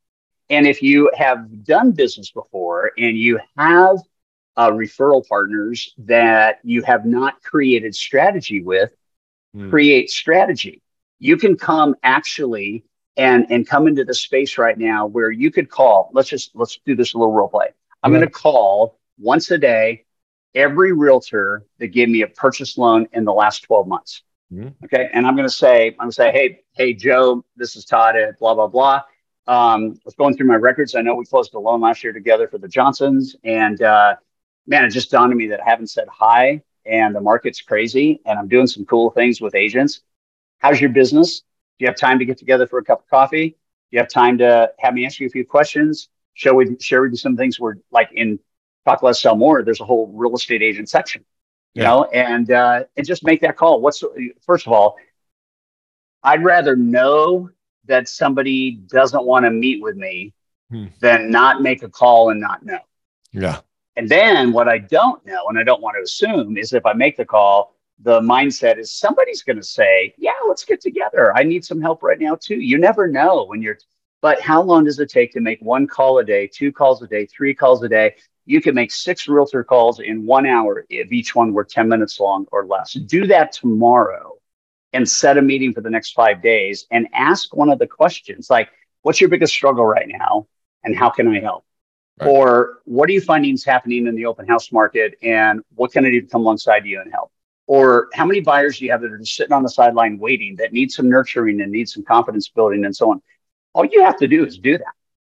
And 0.50 0.66
if 0.66 0.83
you 0.83 1.11
have 1.16 1.64
done 1.64 1.92
business 1.92 2.30
before 2.30 2.92
and 2.98 3.16
you 3.16 3.40
have 3.57 3.98
uh, 4.57 4.70
referral 4.70 5.26
partners 5.26 5.94
that 5.98 6.61
you 6.62 6.83
have 6.83 7.07
not 7.07 7.42
created 7.42 7.94
strategy 7.94 8.62
with, 8.62 8.90
mm. 9.57 9.70
create 9.70 10.11
strategy. 10.11 10.83
You 11.18 11.37
can 11.37 11.57
come 11.57 11.96
actually 12.02 12.85
and 13.16 13.46
and 13.50 13.66
come 13.66 13.87
into 13.87 14.04
the 14.04 14.14
space 14.14 14.59
right 14.59 14.78
now 14.78 15.07
where 15.07 15.30
you 15.30 15.50
could 15.50 15.70
call 15.70 16.11
let's 16.12 16.28
just 16.28 16.50
let's 16.54 16.78
do 16.85 16.94
this 16.94 17.14
a 17.14 17.18
little 17.18 17.33
role 17.33 17.48
play 17.48 17.68
i'm 18.02 18.11
going 18.11 18.24
to 18.24 18.30
call 18.30 18.98
once 19.18 19.50
a 19.50 19.59
day 19.59 20.04
every 20.54 20.92
realtor 20.92 21.64
that 21.78 21.88
gave 21.88 22.09
me 22.09 22.22
a 22.22 22.26
purchase 22.26 22.76
loan 22.76 23.07
in 23.12 23.24
the 23.24 23.33
last 23.33 23.61
12 23.61 23.87
months 23.87 24.22
mm-hmm. 24.52 24.68
okay 24.85 25.09
and 25.12 25.26
i'm 25.26 25.37
going 25.37 25.48
to 25.48 25.54
say 25.54 25.88
i'm 25.88 25.96
going 25.96 26.11
to 26.11 26.14
say 26.14 26.33
hey 26.33 26.61
hey 26.72 26.92
joe 26.92 27.44
this 27.57 27.76
is 27.76 27.85
todd 27.85 28.16
at 28.16 28.38
blah 28.38 28.54
blah 28.54 28.66
blah 28.66 29.02
um, 29.46 29.92
I 29.94 30.00
was 30.04 30.14
going 30.14 30.37
through 30.37 30.46
my 30.46 30.57
records. 30.57 30.94
I 30.94 31.02
know 31.02 31.14
we 31.14 31.24
closed 31.24 31.54
a 31.54 31.59
loan 31.59 31.80
last 31.80 32.02
year 32.02 32.12
together 32.12 32.48
for 32.48 32.59
the 32.59 32.68
Johnsons, 32.68 33.37
and 33.44 33.80
uh, 33.83 34.16
man, 34.66 34.85
it 34.85 34.90
just 34.90 35.11
dawned 35.11 35.33
on 35.33 35.37
me 35.37 35.48
that 35.48 35.61
I 35.61 35.68
haven't 35.68 35.88
said 35.88 36.09
hi, 36.09 36.62
and 36.87 37.14
the 37.14 37.20
market's 37.20 37.61
crazy, 37.61 38.20
and 38.24 38.38
I'm 38.38 38.48
doing 38.48 38.66
some 38.66 38.85
cool 38.85 39.11
things 39.11 39.40
with 39.40 39.54
agents. 39.54 40.00
How's 40.59 40.80
your 40.80 40.90
business? 40.90 41.40
Do 41.40 41.85
you 41.85 41.87
have 41.88 41.96
time 41.96 42.18
to 42.18 42.24
get 42.24 42.38
together 42.38 42.66
for 42.66 42.78
a 42.78 42.85
cup 42.85 43.00
of 43.00 43.09
coffee? 43.09 43.50
Do 43.50 43.57
you 43.90 43.98
have 43.98 44.09
time 44.09 44.38
to 44.38 44.72
have 44.78 44.94
me 44.94 45.04
ask 45.07 45.20
you 45.20 45.26
a 45.26 45.30
few 45.30 45.44
questions? 45.44 46.09
Shall 46.35 46.54
we 46.54 46.76
share 46.80 47.02
with 47.02 47.12
you 47.12 47.16
some 47.16 47.37
things 47.37 47.61
we're 47.61 47.74
like 47.90 48.11
in 48.12 48.38
talk 48.85 49.02
less, 49.02 49.20
sell 49.20 49.37
more. 49.37 49.62
There's 49.62 49.80
a 49.80 49.85
whole 49.85 50.11
real 50.14 50.35
estate 50.35 50.62
agent 50.62 50.88
section, 50.88 51.24
you 51.74 51.83
yeah. 51.83 51.88
know, 51.88 52.04
and 52.04 52.50
uh, 52.50 52.85
and 52.96 53.07
just 53.07 53.24
make 53.24 53.40
that 53.42 53.57
call. 53.57 53.80
What's 53.80 54.02
first 54.42 54.66
of 54.66 54.72
all, 54.72 54.96
I'd 56.22 56.44
rather 56.44 56.76
know 56.76 57.50
that 57.87 58.09
somebody 58.09 58.73
doesn't 58.88 59.25
want 59.25 59.44
to 59.44 59.51
meet 59.51 59.83
with 59.83 59.97
me 59.97 60.33
hmm. 60.70 60.87
than 61.01 61.31
not 61.31 61.62
make 61.62 61.83
a 61.83 61.88
call 61.88 62.31
and 62.31 62.40
not 62.40 62.64
know. 62.64 62.79
Yeah. 63.33 63.61
And 63.97 64.09
then 64.09 64.53
what 64.53 64.68
I 64.68 64.79
don't 64.79 65.25
know 65.25 65.47
and 65.49 65.59
I 65.59 65.62
don't 65.62 65.83
want 65.83 65.97
to 65.97 66.03
assume 66.03 66.57
is 66.57 66.73
if 66.73 66.85
I 66.85 66.92
make 66.94 67.16
the 67.16 67.25
call, 67.25 67.75
the 68.01 68.20
mindset 68.20 68.79
is 68.79 68.90
somebody's 68.90 69.42
going 69.42 69.57
to 69.57 69.62
say, 69.62 70.14
Yeah, 70.18 70.33
let's 70.49 70.64
get 70.64 70.81
together. 70.81 71.37
I 71.37 71.42
need 71.44 71.64
some 71.64 71.81
help 71.81 72.03
right 72.03 72.18
now, 72.18 72.35
too. 72.35 72.57
You 72.57 72.79
never 72.79 73.07
know 73.07 73.44
when 73.44 73.62
you're, 73.62 73.79
but 74.20 74.40
how 74.40 74.62
long 74.62 74.85
does 74.85 74.99
it 74.99 75.11
take 75.11 75.33
to 75.33 75.40
make 75.40 75.61
one 75.61 75.87
call 75.87 76.18
a 76.18 76.25
day, 76.25 76.49
two 76.49 76.73
calls 76.73 77.03
a 77.03 77.07
day, 77.07 77.27
three 77.27 77.55
calls 77.55 77.83
a 77.83 77.88
day? 77.88 78.16
You 78.47 78.61
can 78.61 78.75
make 78.75 78.92
six 78.92 79.29
realtor 79.29 79.64
calls 79.64 80.01
in 80.01 80.27
one 80.27 80.44
hour 80.44 80.85
if 80.90 81.12
each 81.12 81.35
one 81.35 81.53
were 81.53 81.64
10 81.64 81.88
minutes 81.88 82.20
long 82.20 82.47
or 82.53 82.66
less. 82.66 82.92
Do 82.92 83.27
that 83.29 83.53
tomorrow 83.53 84.34
and 84.94 85.09
set 85.09 85.37
a 85.37 85.42
meeting 85.42 85.74
for 85.74 85.80
the 85.83 85.90
next 85.90 86.12
five 86.12 86.42
days 86.42 86.87
and 86.90 87.09
ask 87.12 87.54
one 87.54 87.68
of 87.68 87.78
the 87.78 87.87
questions 87.87 88.48
like, 88.48 88.70
What's 89.02 89.20
your 89.20 89.28
biggest 89.28 89.52
struggle 89.52 89.85
right 89.85 90.09
now? 90.09 90.46
And 90.83 90.96
how 90.96 91.11
can 91.11 91.28
I 91.28 91.38
help? 91.38 91.66
Right. 92.18 92.30
Or 92.30 92.78
what 92.85 93.09
are 93.11 93.12
you 93.12 93.20
finding 93.20 93.52
is 93.52 93.64
happening 93.64 94.07
in 94.07 94.14
the 94.14 94.24
open 94.24 94.48
house 94.48 94.72
market? 94.72 95.18
And 95.22 95.61
what 95.74 95.92
can 95.92 96.07
I 96.07 96.11
do 96.11 96.22
to 96.22 96.26
come 96.26 96.40
alongside 96.40 96.87
you 96.87 97.02
and 97.02 97.12
help? 97.12 97.30
Or 97.66 98.09
how 98.14 98.24
many 98.24 98.40
buyers 98.40 98.78
do 98.78 98.87
you 98.87 98.92
have 98.92 99.02
that 99.02 99.12
are 99.12 99.18
just 99.18 99.37
sitting 99.37 99.52
on 99.52 99.62
the 99.62 99.68
sideline 99.68 100.18
waiting 100.18 100.57
that 100.57 100.72
need 100.72 100.90
some 100.90 101.11
nurturing 101.11 101.61
and 101.61 101.70
need 101.70 101.88
some 101.88 102.02
confidence 102.02 102.48
building 102.48 102.87
and 102.87 102.96
so 102.96 103.11
on? 103.11 103.20
All 103.74 103.85
you 103.85 104.02
have 104.02 104.16
to 104.18 104.28
do 104.28 104.44
is 104.46 104.59
do 104.59 104.78
that. 104.78 104.94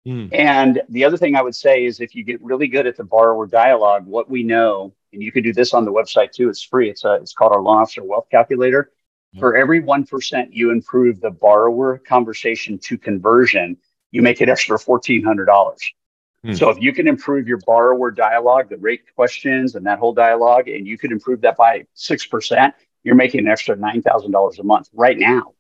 Mm. 0.08 0.30
And 0.32 0.82
the 0.90 1.06
other 1.06 1.18
thing 1.18 1.36
I 1.36 1.42
would 1.42 1.56
say 1.56 1.86
is 1.86 2.00
if 2.00 2.14
you 2.14 2.24
get 2.24 2.42
really 2.44 2.68
good 2.68 2.86
at 2.86 2.98
the 2.98 3.04
borrower 3.04 3.48
dialogue, 3.48 4.06
what 4.06 4.30
we 4.30 4.44
know, 4.44 4.94
and 5.12 5.24
you 5.24 5.32
can 5.32 5.44
do 5.44 5.54
this 5.54 5.74
on 5.74 5.86
the 5.86 5.92
website 5.92 6.32
too, 6.32 6.50
it's 6.50 6.62
free. 6.62 6.90
It's 6.90 7.04
a, 7.04 7.16
it's 7.16 7.34
called 7.34 7.54
our 7.54 7.62
loan 7.62 7.78
officer 7.78 8.04
wealth 8.04 8.28
calculator. 8.30 8.92
For 9.40 9.56
every 9.56 9.82
1% 9.82 10.48
you 10.52 10.72
improve 10.72 11.20
the 11.20 11.32
borrower 11.32 11.98
conversation 11.98 12.78
to 12.80 12.98
conversion, 12.98 13.78
you 14.12 14.22
make 14.22 14.42
it 14.42 14.50
extra 14.50 14.78
$1,400. 14.78 15.78
Hmm. 16.44 16.54
So 16.54 16.70
if 16.70 16.80
you 16.80 16.94
can 16.94 17.08
improve 17.08 17.48
your 17.48 17.60
borrower 17.66 18.12
dialogue, 18.12 18.70
the 18.70 18.78
rate 18.78 19.02
questions 19.16 19.76
and 19.76 19.86
that 19.88 20.00
whole 20.00 20.14
dialogue, 20.14 20.68
and 20.68 20.88
you 20.88 20.98
could 20.98 21.12
improve 21.12 21.42
that 21.42 21.58
by 21.58 21.86
6%, 21.96 22.74
you're 23.04 23.16
making 23.16 23.42
an 23.42 23.48
extra 23.48 23.76
$9,000 23.76 24.60
a 24.60 24.64
month 24.64 24.90
right 24.94 25.18
now. 25.18 25.54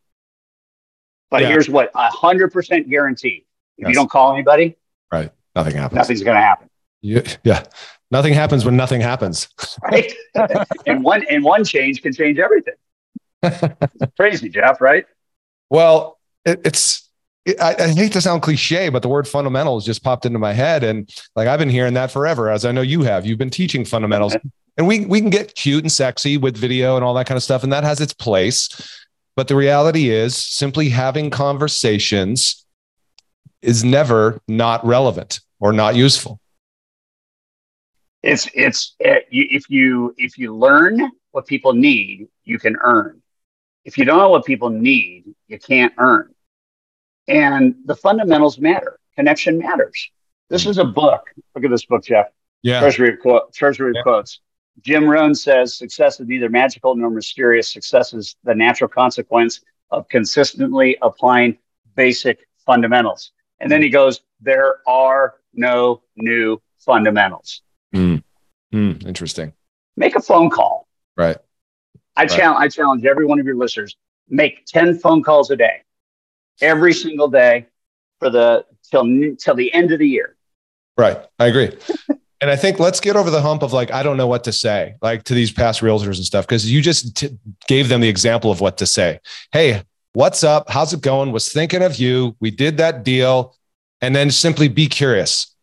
But 1.30 1.42
yeah. 1.42 1.50
here's 1.50 1.70
what 1.70 1.92
a 1.96 2.10
100% 2.10 2.90
guarantee. 2.90 3.46
If 3.78 3.84
yes. 3.84 3.90
you 3.90 3.96
don't 3.96 4.10
call 4.10 4.34
anybody, 4.34 4.78
right, 5.12 5.32
nothing 5.56 5.76
happens. 5.76 5.98
Nothing's 5.98 6.24
going 6.24 6.36
to 6.36 6.42
happen. 6.42 6.70
Yeah, 7.02 7.22
yeah. 7.44 7.64
Nothing 8.10 8.34
happens 8.34 8.64
when 8.64 8.78
nothing 8.78 9.02
happens. 9.02 9.50
right. 9.84 10.14
and 10.86 11.04
one 11.04 11.26
and 11.30 11.44
one 11.44 11.66
change 11.66 12.02
can 12.02 12.14
change 12.14 12.40
everything. 12.40 12.76
crazy, 14.18 14.50
Jeff, 14.50 14.82
right? 14.82 15.06
Well, 15.70 16.20
it, 16.46 16.62
it's 16.66 17.10
I, 17.60 17.76
I, 17.78 17.88
hate 17.90 18.12
to 18.14 18.22
sound 18.22 18.42
cliche, 18.42 18.90
but 18.90 19.02
the 19.02 19.08
word 19.08 19.28
fundamentals 19.28 19.86
just 19.86 20.04
popped 20.04 20.26
into 20.26 20.40
my 20.40 20.54
head. 20.54 20.84
And 20.84 21.10
like 21.36 21.48
I've 21.48 21.60
been 21.60 21.70
hearing 21.70 21.94
that 21.94 22.12
forever, 22.12 22.50
as 22.50 22.66
I 22.66 22.72
know 22.72 22.82
you 22.82 23.04
have. 23.04 23.26
You've 23.26 23.38
been 23.38 23.50
teaching 23.50 23.86
fundamentals. 23.86 24.36
and 24.78 24.88
we 24.88 25.06
we 25.06 25.22
can 25.22 25.30
get 25.30 25.56
cute 25.56 25.84
and 25.84 25.92
sexy 25.92 26.38
with 26.38 26.58
video 26.58 26.96
and 26.96 27.06
all 27.06 27.14
that 27.14 27.28
kind 27.28 27.38
of 27.38 27.44
stuff, 27.44 27.64
and 27.64 27.72
that 27.72 27.84
has 27.84 28.02
its 28.02 28.14
place. 28.14 28.70
But 29.36 29.48
the 29.48 29.56
reality 29.56 30.10
is 30.10 30.36
simply 30.36 30.90
having 30.90 31.30
conversations 31.30 32.66
is 33.62 33.84
never 33.84 34.40
not 34.48 34.86
relevant 34.86 35.42
or 35.60 35.74
not 35.74 35.96
useful. 35.96 36.40
It's 38.24 38.50
it's 38.56 38.96
it, 39.00 39.08
eh, 39.08 39.20
if 39.30 39.70
you 39.70 40.16
if 40.18 40.38
you 40.38 40.56
learn 40.56 41.12
what 41.32 41.46
people 41.46 41.74
need, 41.74 42.28
you 42.44 42.58
can 42.58 42.76
earn. 42.84 43.22
If 43.86 43.98
you 43.98 44.06
don't 44.06 44.18
know 44.18 44.30
what 44.30 44.46
people 44.46 44.70
need, 44.70 45.26
you 45.48 45.60
can't 45.60 45.94
earn. 45.98 46.34
And 47.28 47.76
the 47.86 47.96
fundamentals 47.96 48.60
matter. 48.60 49.00
Connection 49.16 49.60
matters. 49.60 50.12
This 50.50 50.66
is 50.66 50.78
a 50.78 50.84
book. 50.84 51.30
Look 51.56 51.64
at 51.64 51.72
this 51.72 51.86
book, 51.86 52.04
Jeff. 52.04 52.28
Yeah. 52.62 52.80
Treasury 52.80 53.14
of, 53.14 53.20
quote, 53.20 53.54
Treasury 53.54 53.92
of 53.92 53.96
yeah. 53.96 54.02
quotes. 54.02 54.42
Jim 54.82 55.08
Rohn 55.08 55.34
says 55.34 55.76
success 55.76 56.20
is 56.20 56.28
neither 56.28 56.50
magical 56.50 56.96
nor 56.96 57.10
mysterious. 57.10 57.72
Success 57.72 58.14
is 58.14 58.36
the 58.44 58.54
natural 58.54 58.90
consequence 58.90 59.62
of 59.92 60.08
consistently 60.10 60.98
applying 61.02 61.58
basic 61.96 62.48
fundamentals. 62.66 63.32
And 63.60 63.72
then 63.72 63.82
he 63.82 63.90
goes, 63.90 64.22
there 64.42 64.80
are 64.88 65.36
no 65.54 66.02
new 66.18 66.62
fundamentals. 66.80 67.62
Mm. 67.94 68.22
Mm. 68.74 69.06
Interesting. 69.06 69.54
Make 69.96 70.16
a 70.16 70.22
phone 70.22 70.50
call. 70.50 70.88
Right. 71.16 71.38
I, 72.16 72.22
right. 72.22 72.30
challenge, 72.30 72.64
I 72.64 72.68
challenge 72.70 73.06
every 73.06 73.26
one 73.26 73.40
of 73.40 73.46
your 73.46 73.56
listeners, 73.56 73.96
make 74.30 74.66
10 74.66 75.00
phone 75.00 75.24
calls 75.24 75.52
a 75.52 75.56
day 75.56 75.82
every 76.62 76.94
single 76.94 77.28
day 77.28 77.68
for 78.20 78.30
the 78.30 78.66
till 78.90 79.06
till 79.38 79.56
the 79.56 79.74
end 79.74 79.92
of 79.92 80.00
the 80.00 80.08
year. 80.08 80.36
Right. 80.98 81.18
I 81.40 81.48
agree. 81.48 81.78
and 82.42 82.50
I 82.50 82.56
think 82.56 82.80
let's 82.80 83.00
get 83.00 83.16
over 83.16 83.30
the 83.30 83.42
hump 83.42 83.64
of 83.64 83.74
like 83.74 83.92
I 83.92 84.04
don't 84.04 84.18
know 84.18 84.28
what 84.28 84.44
to 84.46 84.52
say, 84.52 84.96
like 85.02 85.24
to 85.24 85.34
these 85.34 85.52
past 85.52 85.82
realtors 85.82 86.16
and 86.16 86.26
stuff, 86.26 86.48
because 86.48 86.72
you 86.72 86.82
just 86.82 87.16
t- 87.18 87.38
gave 87.68 87.90
them 87.90 88.02
the 88.02 88.10
example 88.10 88.52
of 88.52 88.62
what 88.62 88.78
to 88.78 88.86
say. 88.86 89.20
Hey, 89.52 89.84
what's 90.14 90.44
up? 90.44 90.70
How's 90.70 90.94
it 90.94 91.02
going? 91.02 91.32
Was 91.32 91.52
thinking 91.52 91.82
of 91.82 91.98
you. 91.98 92.36
We 92.40 92.52
did 92.52 92.78
that 92.78 93.04
deal, 93.04 93.56
and 94.02 94.16
then 94.16 94.32
simply 94.32 94.68
be 94.68 94.88
curious. 94.88 95.54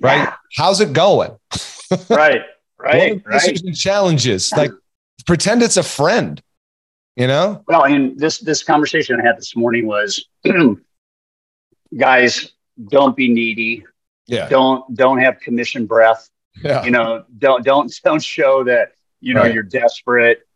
Right? 0.00 0.18
Yeah. 0.18 0.34
How's 0.56 0.80
it 0.80 0.92
going? 0.92 1.32
right. 2.10 2.42
Right. 2.78 3.22
right. 3.26 3.64
And 3.64 3.76
challenges. 3.76 4.52
Like 4.52 4.70
pretend 5.28 5.62
it's 5.62 5.76
a 5.76 5.82
friend 5.82 6.42
you 7.14 7.26
know? 7.26 7.64
Well 7.66 7.84
and 7.84 8.18
this 8.18 8.38
this 8.38 8.62
conversation 8.62 9.20
i 9.20 9.24
had 9.24 9.36
this 9.36 9.54
morning 9.54 9.86
was 9.86 10.24
guys 11.96 12.52
don't 12.88 13.16
be 13.16 13.28
needy. 13.28 13.84
Yeah. 14.26 14.48
Don't 14.48 14.94
don't 14.94 15.18
have 15.18 15.40
commission 15.40 15.86
breath. 15.86 16.28
Yeah. 16.62 16.84
You 16.84 16.90
know 16.90 17.24
don't 17.38 17.64
don't 17.64 17.92
don't 18.04 18.22
show 18.22 18.64
that 18.64 18.92
you 19.20 19.34
know 19.34 19.42
right. 19.42 19.54
you're 19.54 19.62
desperate. 19.62 20.46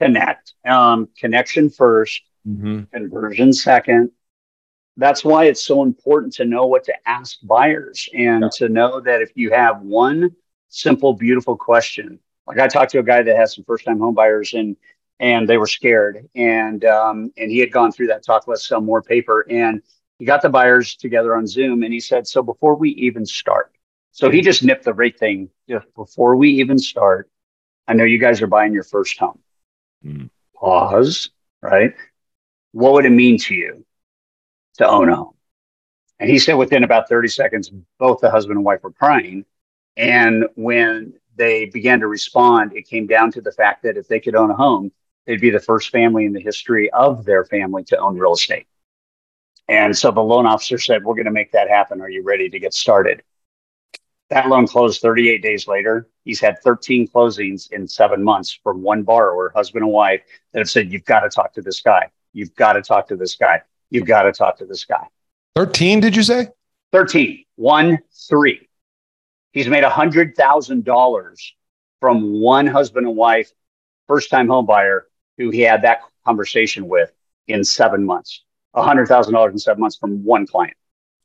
Connect. 0.00 0.54
Um 0.66 1.08
connection 1.18 1.70
1st 1.70 2.20
mm-hmm. 2.46 2.82
conversion 2.92 3.52
second. 3.52 4.10
That's 4.96 5.24
why 5.24 5.44
it's 5.44 5.64
so 5.64 5.82
important 5.84 6.34
to 6.34 6.44
know 6.44 6.66
what 6.66 6.84
to 6.84 6.94
ask 7.06 7.38
buyers 7.42 8.08
and 8.12 8.42
yeah. 8.42 8.48
to 8.54 8.68
know 8.68 9.00
that 9.00 9.22
if 9.22 9.30
you 9.36 9.52
have 9.52 9.80
one 9.80 10.34
simple 10.68 11.12
beautiful 11.12 11.56
question 11.56 12.18
like 12.48 12.58
i 12.58 12.66
talked 12.66 12.90
to 12.90 12.98
a 12.98 13.02
guy 13.02 13.22
that 13.22 13.36
has 13.36 13.54
some 13.54 13.64
first 13.64 13.84
time 13.84 13.98
home 14.00 14.14
buyers 14.14 14.54
and 14.54 14.76
and 15.20 15.48
they 15.48 15.56
were 15.56 15.66
scared. 15.66 16.28
And 16.34 16.84
um, 16.84 17.32
and 17.36 17.50
he 17.50 17.58
had 17.58 17.72
gone 17.72 17.92
through 17.92 18.08
that 18.08 18.24
talk. 18.24 18.46
Less 18.46 18.66
sell 18.66 18.80
more 18.80 19.02
paper, 19.02 19.46
and 19.50 19.82
he 20.18 20.24
got 20.24 20.42
the 20.42 20.48
buyers 20.48 20.96
together 20.96 21.36
on 21.36 21.46
Zoom, 21.46 21.82
and 21.82 21.92
he 21.92 22.00
said, 22.00 22.26
"So 22.26 22.42
before 22.42 22.74
we 22.74 22.90
even 22.90 23.26
start, 23.26 23.72
so 24.12 24.30
he 24.30 24.40
just 24.40 24.62
nipped 24.62 24.84
the 24.84 24.94
rate 24.94 25.18
thing 25.18 25.50
just 25.68 25.86
before 25.94 26.36
we 26.36 26.50
even 26.50 26.78
start. 26.78 27.28
I 27.86 27.94
know 27.94 28.04
you 28.04 28.18
guys 28.18 28.42
are 28.42 28.46
buying 28.46 28.72
your 28.72 28.84
first 28.84 29.18
home. 29.18 29.38
Mm. 30.04 30.30
Pause. 30.54 31.30
Right. 31.62 31.94
What 32.72 32.92
would 32.92 33.06
it 33.06 33.10
mean 33.10 33.38
to 33.38 33.54
you 33.54 33.84
to 34.78 34.86
own 34.86 35.08
a 35.08 35.16
home?" 35.16 35.34
And 36.20 36.28
he 36.28 36.38
said 36.38 36.54
within 36.54 36.82
about 36.82 37.08
30 37.08 37.28
seconds, 37.28 37.70
both 37.98 38.20
the 38.20 38.30
husband 38.30 38.56
and 38.56 38.64
wife 38.64 38.82
were 38.82 38.90
crying. 38.90 39.44
And 39.96 40.46
when 40.56 41.14
they 41.38 41.66
began 41.66 42.00
to 42.00 42.06
respond, 42.06 42.76
it 42.76 42.86
came 42.86 43.06
down 43.06 43.32
to 43.32 43.40
the 43.40 43.52
fact 43.52 43.82
that 43.84 43.96
if 43.96 44.08
they 44.08 44.20
could 44.20 44.34
own 44.34 44.50
a 44.50 44.56
home, 44.56 44.92
they'd 45.26 45.40
be 45.40 45.50
the 45.50 45.60
first 45.60 45.90
family 45.90 46.26
in 46.26 46.32
the 46.32 46.40
history 46.40 46.90
of 46.90 47.24
their 47.24 47.44
family 47.44 47.84
to 47.84 47.98
own 47.98 48.18
real 48.18 48.34
estate. 48.34 48.66
And 49.68 49.96
so 49.96 50.10
the 50.10 50.20
loan 50.20 50.46
officer 50.46 50.78
said, 50.78 51.04
We're 51.04 51.14
going 51.14 51.26
to 51.26 51.30
make 51.30 51.52
that 51.52 51.68
happen. 51.68 52.00
Are 52.00 52.10
you 52.10 52.22
ready 52.22 52.48
to 52.48 52.58
get 52.58 52.74
started? 52.74 53.22
That 54.30 54.48
loan 54.48 54.66
closed 54.66 55.00
38 55.00 55.42
days 55.42 55.66
later. 55.66 56.08
He's 56.24 56.40
had 56.40 56.58
13 56.62 57.08
closings 57.08 57.70
in 57.72 57.88
seven 57.88 58.22
months 58.22 58.58
from 58.62 58.82
one 58.82 59.02
borrower, 59.02 59.52
husband 59.54 59.84
and 59.84 59.92
wife, 59.92 60.20
that 60.52 60.58
have 60.58 60.70
said, 60.70 60.92
You've 60.92 61.04
got 61.04 61.20
to 61.20 61.30
talk 61.30 61.52
to 61.54 61.62
this 61.62 61.80
guy. 61.80 62.10
You've 62.32 62.54
got 62.54 62.74
to 62.74 62.82
talk 62.82 63.08
to 63.08 63.16
this 63.16 63.36
guy. 63.36 63.62
You've 63.90 64.06
got 64.06 64.22
to 64.22 64.32
talk 64.32 64.58
to 64.58 64.66
this 64.66 64.84
guy. 64.84 65.06
13, 65.56 66.00
did 66.00 66.14
you 66.14 66.22
say? 66.22 66.48
13, 66.92 67.44
one, 67.56 67.98
three. 68.28 68.67
He's 69.58 69.66
made 69.66 69.82
$100,000 69.82 71.52
from 71.98 72.40
one 72.40 72.68
husband 72.68 73.08
and 73.08 73.16
wife, 73.16 73.50
first 74.06 74.30
time 74.30 74.46
home 74.46 74.66
buyer 74.66 75.08
who 75.36 75.50
he 75.50 75.62
had 75.62 75.82
that 75.82 76.02
conversation 76.24 76.86
with 76.86 77.10
in 77.48 77.64
seven 77.64 78.06
months. 78.06 78.44
$100,000 78.76 79.50
in 79.50 79.58
seven 79.58 79.80
months 79.80 79.96
from 79.96 80.22
one 80.22 80.46
client. 80.46 80.76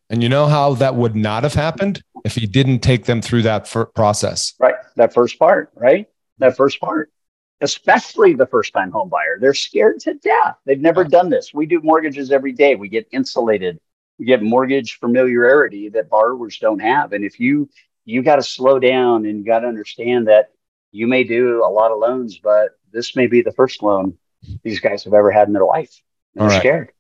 And 0.09 0.23
you 0.23 0.29
know 0.29 0.47
how 0.47 0.73
that 0.73 0.95
would 0.95 1.15
not 1.15 1.43
have 1.43 1.53
happened 1.53 2.01
if 2.25 2.33
he 2.33 2.47
didn't 2.47 2.79
take 2.79 3.05
them 3.05 3.21
through 3.21 3.43
that 3.43 3.71
process. 3.93 4.53
Right. 4.57 4.77
That 4.95 5.13
first 5.13 5.37
part, 5.37 5.69
right? 5.75 6.07
That 6.39 6.57
first 6.57 6.79
part, 6.79 7.11
especially 7.61 8.33
the 8.33 8.47
first 8.47 8.73
time 8.73 8.89
home 8.89 9.09
buyer. 9.09 9.37
They're 9.39 9.53
scared 9.53 9.99
to 9.99 10.15
death. 10.15 10.55
They've 10.65 10.81
never 10.81 11.03
done 11.03 11.29
this. 11.29 11.53
We 11.53 11.67
do 11.67 11.81
mortgages 11.83 12.31
every 12.31 12.53
day. 12.53 12.73
We 12.73 12.89
get 12.89 13.07
insulated. 13.11 13.79
We 14.17 14.25
get 14.25 14.41
mortgage 14.41 14.97
familiarity 14.97 15.89
that 15.89 16.09
borrowers 16.09 16.57
don't 16.57 16.79
have. 16.79 17.13
And 17.13 17.23
if 17.23 17.39
you 17.39 17.69
you 18.05 18.23
got 18.23 18.37
to 18.37 18.43
slow 18.43 18.79
down 18.79 19.25
and 19.25 19.39
you 19.39 19.45
got 19.45 19.59
to 19.59 19.67
understand 19.67 20.27
that 20.27 20.51
you 20.91 21.07
may 21.07 21.23
do 21.23 21.63
a 21.65 21.69
lot 21.69 21.91
of 21.91 21.99
loans, 21.99 22.37
but 22.37 22.71
this 22.91 23.15
may 23.15 23.27
be 23.27 23.41
the 23.41 23.51
first 23.51 23.81
loan 23.81 24.17
these 24.63 24.79
guys 24.79 25.03
have 25.03 25.13
ever 25.13 25.31
had 25.31 25.47
in 25.47 25.53
their 25.53 25.65
life. 25.65 26.01
They're 26.35 26.47
right. 26.47 26.59
scared. 26.59 26.91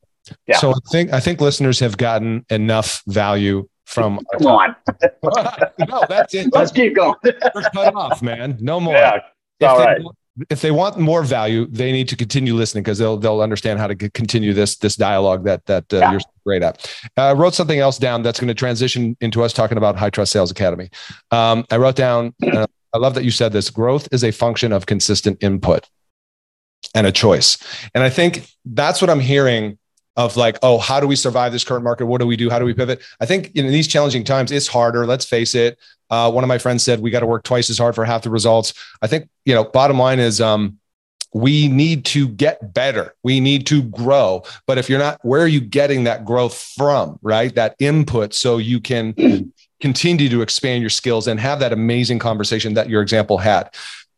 Yeah. 0.47 0.57
So 0.57 0.71
I 0.71 0.79
think 0.91 1.11
I 1.11 1.19
think 1.19 1.41
listeners 1.41 1.79
have 1.79 1.97
gotten 1.97 2.45
enough 2.49 3.03
value 3.07 3.67
from. 3.85 4.19
Come 4.37 4.47
on. 4.47 4.75
no, 5.87 6.03
that's 6.07 6.33
it. 6.33 6.53
Let's 6.53 6.71
keep 6.71 6.95
going. 6.95 7.15
cut 7.23 7.95
off, 7.95 8.21
man. 8.21 8.57
No 8.61 8.79
more. 8.79 8.93
Yeah. 8.95 9.19
All 9.61 9.79
right 9.79 10.01
if 10.49 10.61
they 10.61 10.71
want 10.71 10.97
more 10.97 11.23
value, 11.23 11.67
they 11.67 11.91
need 11.91 12.07
to 12.09 12.15
continue 12.15 12.55
listening 12.55 12.83
because 12.83 12.97
they'll 12.97 13.17
they'll 13.17 13.41
understand 13.41 13.79
how 13.79 13.87
to 13.87 13.95
continue 13.95 14.53
this 14.53 14.77
this 14.77 14.95
dialogue 14.95 15.45
that 15.45 15.65
that 15.67 15.91
uh, 15.93 15.97
yeah. 15.97 16.11
you're 16.11 16.21
great 16.45 16.63
at. 16.63 16.91
Uh, 17.17 17.21
I 17.21 17.33
wrote 17.33 17.53
something 17.53 17.79
else 17.79 17.97
down 17.97 18.23
that's 18.23 18.39
going 18.39 18.47
to 18.47 18.53
transition 18.53 19.15
into 19.21 19.43
us 19.43 19.53
talking 19.53 19.77
about 19.77 19.95
High 19.95 20.09
Trust 20.09 20.31
Sales 20.31 20.51
Academy. 20.51 20.89
Um, 21.31 21.65
I 21.69 21.77
wrote 21.77 21.95
down. 21.95 22.33
Uh, 22.41 22.67
I 22.93 22.97
love 22.99 23.15
that 23.15 23.23
you 23.23 23.31
said 23.31 23.53
this. 23.53 23.69
Growth 23.69 24.07
is 24.11 24.23
a 24.23 24.31
function 24.31 24.71
of 24.71 24.85
consistent 24.85 25.41
input 25.41 25.89
and 26.93 27.07
a 27.07 27.11
choice, 27.11 27.57
and 27.93 28.03
I 28.03 28.09
think 28.09 28.47
that's 28.65 29.01
what 29.01 29.09
I'm 29.09 29.19
hearing 29.19 29.77
of 30.15 30.37
like, 30.37 30.57
oh, 30.61 30.77
how 30.77 30.99
do 30.99 31.07
we 31.07 31.15
survive 31.15 31.51
this 31.51 31.63
current 31.63 31.83
market? 31.83 32.05
What 32.05 32.21
do 32.21 32.27
we 32.27 32.35
do? 32.35 32.49
How 32.49 32.59
do 32.59 32.65
we 32.65 32.73
pivot? 32.73 33.01
I 33.19 33.25
think 33.25 33.51
in 33.55 33.67
these 33.67 33.87
challenging 33.87 34.23
times, 34.23 34.51
it's 34.51 34.67
harder. 34.67 35.05
Let's 35.05 35.25
face 35.25 35.55
it. 35.55 35.79
Uh, 36.09 36.31
one 36.31 36.43
of 36.43 36.47
my 36.47 36.57
friends 36.57 36.83
said 36.83 36.99
we 36.99 37.09
got 37.09 37.21
to 37.21 37.25
work 37.25 37.43
twice 37.43 37.69
as 37.69 37.77
hard 37.77 37.95
for 37.95 38.05
half 38.05 38.21
the 38.21 38.29
results. 38.29 38.73
I 39.01 39.07
think 39.07 39.29
you 39.45 39.55
know. 39.55 39.63
Bottom 39.63 39.97
line 39.97 40.19
is, 40.19 40.39
um, 40.39 40.77
we 41.33 41.67
need 41.67 42.05
to 42.05 42.27
get 42.27 42.73
better. 42.73 43.15
We 43.23 43.39
need 43.39 43.65
to 43.67 43.81
grow. 43.81 44.43
But 44.67 44.77
if 44.77 44.89
you're 44.89 44.99
not, 44.99 45.19
where 45.23 45.41
are 45.41 45.47
you 45.47 45.61
getting 45.61 46.03
that 46.03 46.25
growth 46.25 46.55
from? 46.77 47.17
Right, 47.23 47.53
that 47.55 47.75
input, 47.79 48.35
so 48.35 48.57
you 48.57 48.79
can 48.79 49.51
continue 49.81 50.29
to 50.29 50.41
expand 50.43 50.81
your 50.81 50.91
skills 50.91 51.27
and 51.27 51.39
have 51.39 51.59
that 51.59 51.73
amazing 51.73 52.19
conversation 52.19 52.75
that 52.75 52.89
your 52.89 53.01
example 53.01 53.39
had. 53.39 53.73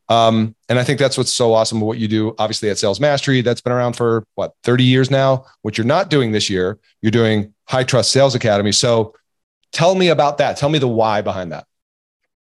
Um, 0.07 0.55
and 0.69 0.77
I 0.77 0.83
think 0.83 0.99
that's 0.99 1.17
what's 1.17 1.31
so 1.31 1.53
awesome 1.53 1.79
about 1.79 1.87
what 1.87 1.97
you 1.97 2.07
do. 2.07 2.35
Obviously, 2.37 2.69
at 2.69 2.77
Sales 2.77 2.99
Mastery, 2.99 3.41
that's 3.41 3.61
been 3.61 3.73
around 3.73 3.93
for 3.93 4.23
what 4.35 4.53
30 4.63 4.83
years 4.83 5.09
now. 5.09 5.45
What 5.61 5.77
you're 5.77 5.85
not 5.85 6.09
doing 6.09 6.31
this 6.31 6.49
year, 6.49 6.79
you're 7.01 7.11
doing 7.11 7.53
High 7.67 7.83
Trust 7.83 8.11
Sales 8.11 8.35
Academy. 8.35 8.71
So, 8.71 9.15
tell 9.71 9.95
me 9.95 10.09
about 10.09 10.37
that. 10.37 10.57
Tell 10.57 10.69
me 10.69 10.79
the 10.79 10.87
why 10.87 11.21
behind 11.21 11.51
that. 11.51 11.65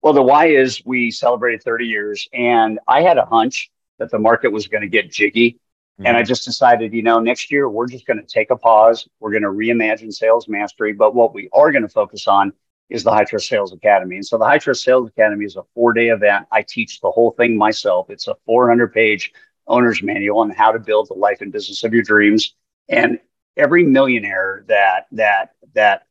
Well, 0.02 0.14
the 0.14 0.22
why 0.22 0.48
is 0.48 0.82
we 0.86 1.10
celebrated 1.10 1.64
30 1.64 1.86
years, 1.86 2.28
and 2.32 2.80
I 2.88 3.02
had 3.02 3.18
a 3.18 3.26
hunch 3.26 3.72
that 3.98 4.12
the 4.12 4.20
market 4.20 4.52
was 4.52 4.68
going 4.68 4.82
to 4.82 4.88
get 4.88 5.12
jiggy. 5.12 5.54
Mm-hmm. 5.54 6.06
And 6.06 6.18
I 6.18 6.24
just 6.24 6.46
decided, 6.46 6.94
you 6.94 7.02
know, 7.02 7.20
next 7.20 7.52
year 7.52 7.68
we're 7.68 7.88
just 7.88 8.06
going 8.06 8.20
to 8.20 8.26
take 8.26 8.52
a 8.52 8.56
pause. 8.56 9.08
We're 9.20 9.32
going 9.32 9.44
to 9.44 9.50
reimagine 9.50 10.14
sales 10.14 10.48
mastery. 10.48 10.94
But 10.94 11.16
what 11.16 11.34
we 11.34 11.50
are 11.52 11.72
going 11.72 11.82
to 11.82 11.90
focus 11.90 12.28
on 12.28 12.54
is 12.90 13.04
the 13.04 13.12
High 13.12 13.26
Trust 13.26 13.48
Sales 13.48 13.74
Academy. 13.74 14.16
And 14.16 14.26
so 14.26 14.38
the 14.38 14.46
High 14.46 14.58
Trust 14.58 14.84
Sales 14.84 15.10
Academy 15.10 15.46
is 15.46 15.56
a 15.56 15.64
four 15.74 15.94
day 15.94 16.10
event. 16.10 16.48
I 16.52 16.64
teach 16.68 17.02
the 17.02 17.12
whole 17.12 17.32
thing 17.32 17.58
myself. 17.58 18.10
It's 18.10 18.28
a 18.28 18.36
400 18.46 18.94
page 18.94 19.34
owner's 19.68 20.02
manual 20.02 20.40
on 20.40 20.50
how 20.50 20.72
to 20.72 20.80
build 20.80 21.10
the 21.10 21.14
life 21.14 21.42
and 21.42 21.52
business 21.52 21.84
of 21.84 21.94
your 21.94 22.04
dreams. 22.04 22.56
And 22.90 23.20
every 23.58 23.84
millionaire 23.84 24.64
that 24.68 25.08
that 25.12 25.52
that 25.74 26.04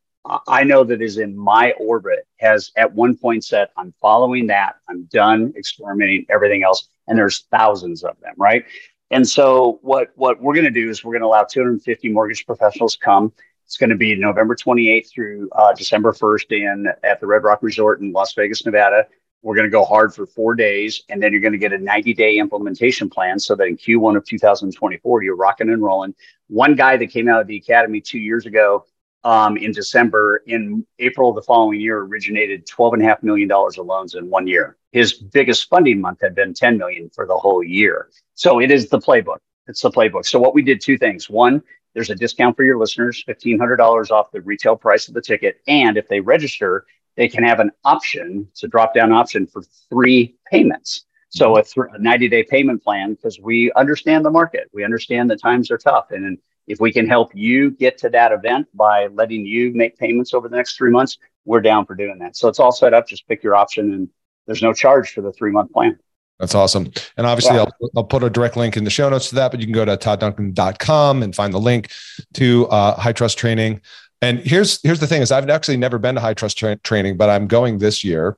I 0.46 0.64
know 0.64 0.84
that 0.84 1.00
is 1.00 1.18
in 1.18 1.36
my 1.36 1.72
orbit 1.72 2.26
has 2.38 2.72
at 2.76 2.92
one 2.92 3.16
point 3.16 3.44
said, 3.44 3.68
I'm 3.76 3.94
following 4.00 4.48
that. 4.48 4.76
I'm 4.88 5.04
done 5.04 5.52
experimenting 5.56 6.26
everything 6.28 6.62
else. 6.62 6.88
And 7.06 7.16
there's 7.16 7.44
thousands 7.50 8.02
of 8.02 8.18
them, 8.20 8.34
right? 8.36 8.64
And 9.10 9.26
so 9.26 9.78
what 9.82 10.10
what 10.16 10.40
we're 10.42 10.54
going 10.54 10.64
to 10.64 10.70
do 10.70 10.90
is 10.90 11.04
we're 11.04 11.12
going 11.12 11.22
to 11.22 11.28
allow 11.28 11.44
250 11.44 12.08
mortgage 12.08 12.44
professionals 12.44 12.96
come. 12.96 13.32
It's 13.66 13.76
going 13.76 13.90
to 13.90 13.96
be 13.96 14.14
November 14.14 14.54
28th 14.54 15.10
through 15.10 15.50
uh, 15.50 15.74
December 15.74 16.12
1st 16.12 16.52
in 16.52 16.86
at 17.02 17.20
the 17.20 17.26
Red 17.26 17.42
Rock 17.42 17.62
Resort 17.62 18.00
in 18.00 18.12
Las 18.12 18.32
Vegas, 18.34 18.64
Nevada. 18.64 19.06
We're 19.42 19.56
going 19.56 19.66
to 19.66 19.72
go 19.72 19.84
hard 19.84 20.14
for 20.14 20.24
four 20.24 20.54
days, 20.54 21.02
and 21.08 21.20
then 21.20 21.32
you're 21.32 21.40
going 21.40 21.52
to 21.52 21.58
get 21.58 21.72
a 21.72 21.78
90 21.78 22.14
day 22.14 22.38
implementation 22.38 23.10
plan 23.10 23.40
so 23.40 23.56
that 23.56 23.64
in 23.64 23.76
Q1 23.76 24.16
of 24.16 24.24
2024, 24.24 25.22
you're 25.22 25.36
rocking 25.36 25.68
and 25.68 25.82
rolling. 25.82 26.14
One 26.46 26.76
guy 26.76 26.96
that 26.96 27.08
came 27.08 27.28
out 27.28 27.40
of 27.40 27.48
the 27.48 27.56
academy 27.56 28.00
two 28.00 28.20
years 28.20 28.46
ago 28.46 28.86
um, 29.24 29.56
in 29.56 29.72
December, 29.72 30.44
in 30.46 30.86
April 31.00 31.30
of 31.30 31.34
the 31.34 31.42
following 31.42 31.80
year, 31.80 31.98
originated 31.98 32.68
$12.5 32.68 33.24
million 33.24 33.50
of 33.50 33.78
loans 33.78 34.14
in 34.14 34.30
one 34.30 34.46
year. 34.46 34.76
His 34.92 35.12
biggest 35.12 35.68
funding 35.68 36.00
month 36.00 36.20
had 36.20 36.36
been 36.36 36.54
10 36.54 36.78
million 36.78 37.10
for 37.10 37.26
the 37.26 37.36
whole 37.36 37.64
year. 37.64 38.10
So 38.34 38.60
it 38.60 38.70
is 38.70 38.88
the 38.88 39.00
playbook. 39.00 39.38
It's 39.66 39.80
the 39.82 39.90
playbook. 39.90 40.24
So 40.24 40.38
what 40.38 40.54
we 40.54 40.62
did 40.62 40.80
two 40.80 40.96
things. 40.96 41.28
One, 41.28 41.62
there's 41.96 42.10
a 42.10 42.14
discount 42.14 42.54
for 42.54 42.62
your 42.62 42.78
listeners, 42.78 43.24
$1,500 43.26 44.10
off 44.10 44.30
the 44.30 44.42
retail 44.42 44.76
price 44.76 45.08
of 45.08 45.14
the 45.14 45.22
ticket. 45.22 45.62
And 45.66 45.96
if 45.96 46.06
they 46.08 46.20
register, 46.20 46.84
they 47.16 47.26
can 47.26 47.42
have 47.42 47.58
an 47.58 47.70
option, 47.86 48.46
it's 48.50 48.62
a 48.64 48.68
drop 48.68 48.92
down 48.94 49.12
option 49.12 49.46
for 49.46 49.62
three 49.88 50.36
payments. 50.52 51.06
So 51.30 51.56
a, 51.56 51.62
th- 51.62 51.86
a 51.94 51.98
90 51.98 52.28
day 52.28 52.42
payment 52.42 52.84
plan, 52.84 53.14
because 53.14 53.40
we 53.40 53.72
understand 53.76 54.26
the 54.26 54.30
market. 54.30 54.68
We 54.74 54.84
understand 54.84 55.30
that 55.30 55.40
times 55.40 55.70
are 55.70 55.78
tough. 55.78 56.10
And 56.10 56.36
if 56.66 56.80
we 56.80 56.92
can 56.92 57.08
help 57.08 57.34
you 57.34 57.70
get 57.70 57.96
to 57.98 58.10
that 58.10 58.30
event 58.30 58.68
by 58.74 59.06
letting 59.06 59.46
you 59.46 59.72
make 59.72 59.96
payments 59.96 60.34
over 60.34 60.50
the 60.50 60.56
next 60.56 60.76
three 60.76 60.90
months, 60.90 61.16
we're 61.46 61.62
down 61.62 61.86
for 61.86 61.94
doing 61.94 62.18
that. 62.18 62.36
So 62.36 62.48
it's 62.48 62.60
all 62.60 62.72
set 62.72 62.92
up. 62.92 63.08
Just 63.08 63.26
pick 63.26 63.42
your 63.42 63.56
option 63.56 63.94
and 63.94 64.08
there's 64.44 64.62
no 64.62 64.74
charge 64.74 65.14
for 65.14 65.22
the 65.22 65.32
three 65.32 65.50
month 65.50 65.72
plan. 65.72 65.98
That's 66.38 66.54
awesome. 66.54 66.92
And 67.16 67.26
obviously, 67.26 67.56
yeah. 67.56 67.62
I'll, 67.62 67.90
I'll, 67.96 68.04
put 68.04 68.22
a 68.22 68.28
direct 68.28 68.56
link 68.56 68.76
in 68.76 68.84
the 68.84 68.90
show 68.90 69.08
notes 69.08 69.30
to 69.30 69.34
that, 69.36 69.50
but 69.50 69.60
you 69.60 69.66
can 69.66 69.74
go 69.74 69.86
to 69.86 69.96
toddduncan.com 69.96 71.22
and 71.22 71.34
find 71.34 71.52
the 71.52 71.58
link 71.58 71.90
to 72.34 72.66
uh, 72.68 72.94
high 73.00 73.12
trust 73.12 73.38
training. 73.38 73.80
And 74.20 74.40
here's 74.40 74.82
here's 74.82 75.00
the 75.00 75.06
thing: 75.06 75.22
is 75.22 75.32
I've 75.32 75.48
actually 75.48 75.76
never 75.78 75.98
been 75.98 76.14
to 76.14 76.20
high 76.20 76.34
trust 76.34 76.58
tra- 76.58 76.76
training, 76.76 77.16
but 77.16 77.30
I'm 77.30 77.46
going 77.46 77.78
this 77.78 78.04
year. 78.04 78.36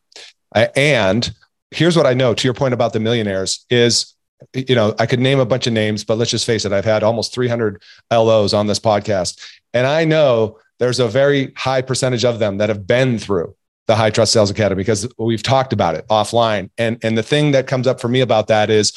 I, 0.55 0.71
and 0.77 1.29
here's 1.71 1.97
what 1.97 2.07
I 2.07 2.15
know. 2.15 2.35
To 2.35 2.47
your 2.47 2.55
point 2.55 2.75
about 2.75 2.93
the 2.93 3.01
millionaires, 3.01 3.65
is 3.71 4.15
you 4.55 4.75
know 4.75 4.95
I 4.99 5.07
could 5.07 5.21
name 5.21 5.41
a 5.41 5.47
bunch 5.47 5.67
of 5.67 5.73
names, 5.73 6.05
but 6.05 6.19
let's 6.19 6.31
just 6.31 6.47
face 6.47 6.65
it: 6.65 6.73
I've 6.73 6.85
had 6.85 7.03
almost 7.03 7.33
300 7.33 7.83
LOs 8.13 8.55
on 8.55 8.67
this 8.67 8.81
podcast, 8.81 9.41
and 9.73 9.87
I 9.87 10.05
know 10.05 10.59
there's 10.79 11.01
a 11.01 11.09
very 11.09 11.53
high 11.57 11.83
percentage 11.83 12.25
of 12.25 12.39
them 12.39 12.59
that 12.59 12.69
have 12.69 12.87
been 12.87 13.19
through 13.19 13.55
the 13.89 13.97
High 13.97 14.11
Trust 14.11 14.33
Sales 14.33 14.51
Academy 14.51 14.81
because 14.81 15.09
we've 15.19 15.43
talked 15.43 15.73
about 15.73 15.97
it 15.97 16.07
offline. 16.09 16.71
And 16.79 17.03
and 17.03 17.19
the 17.19 17.23
thing 17.23 17.53
that 17.53 17.67
comes 17.67 17.87
up 17.87 18.01
for 18.01 18.09
me 18.09 18.21
about 18.21 18.47
that 18.49 18.71
is 18.71 18.93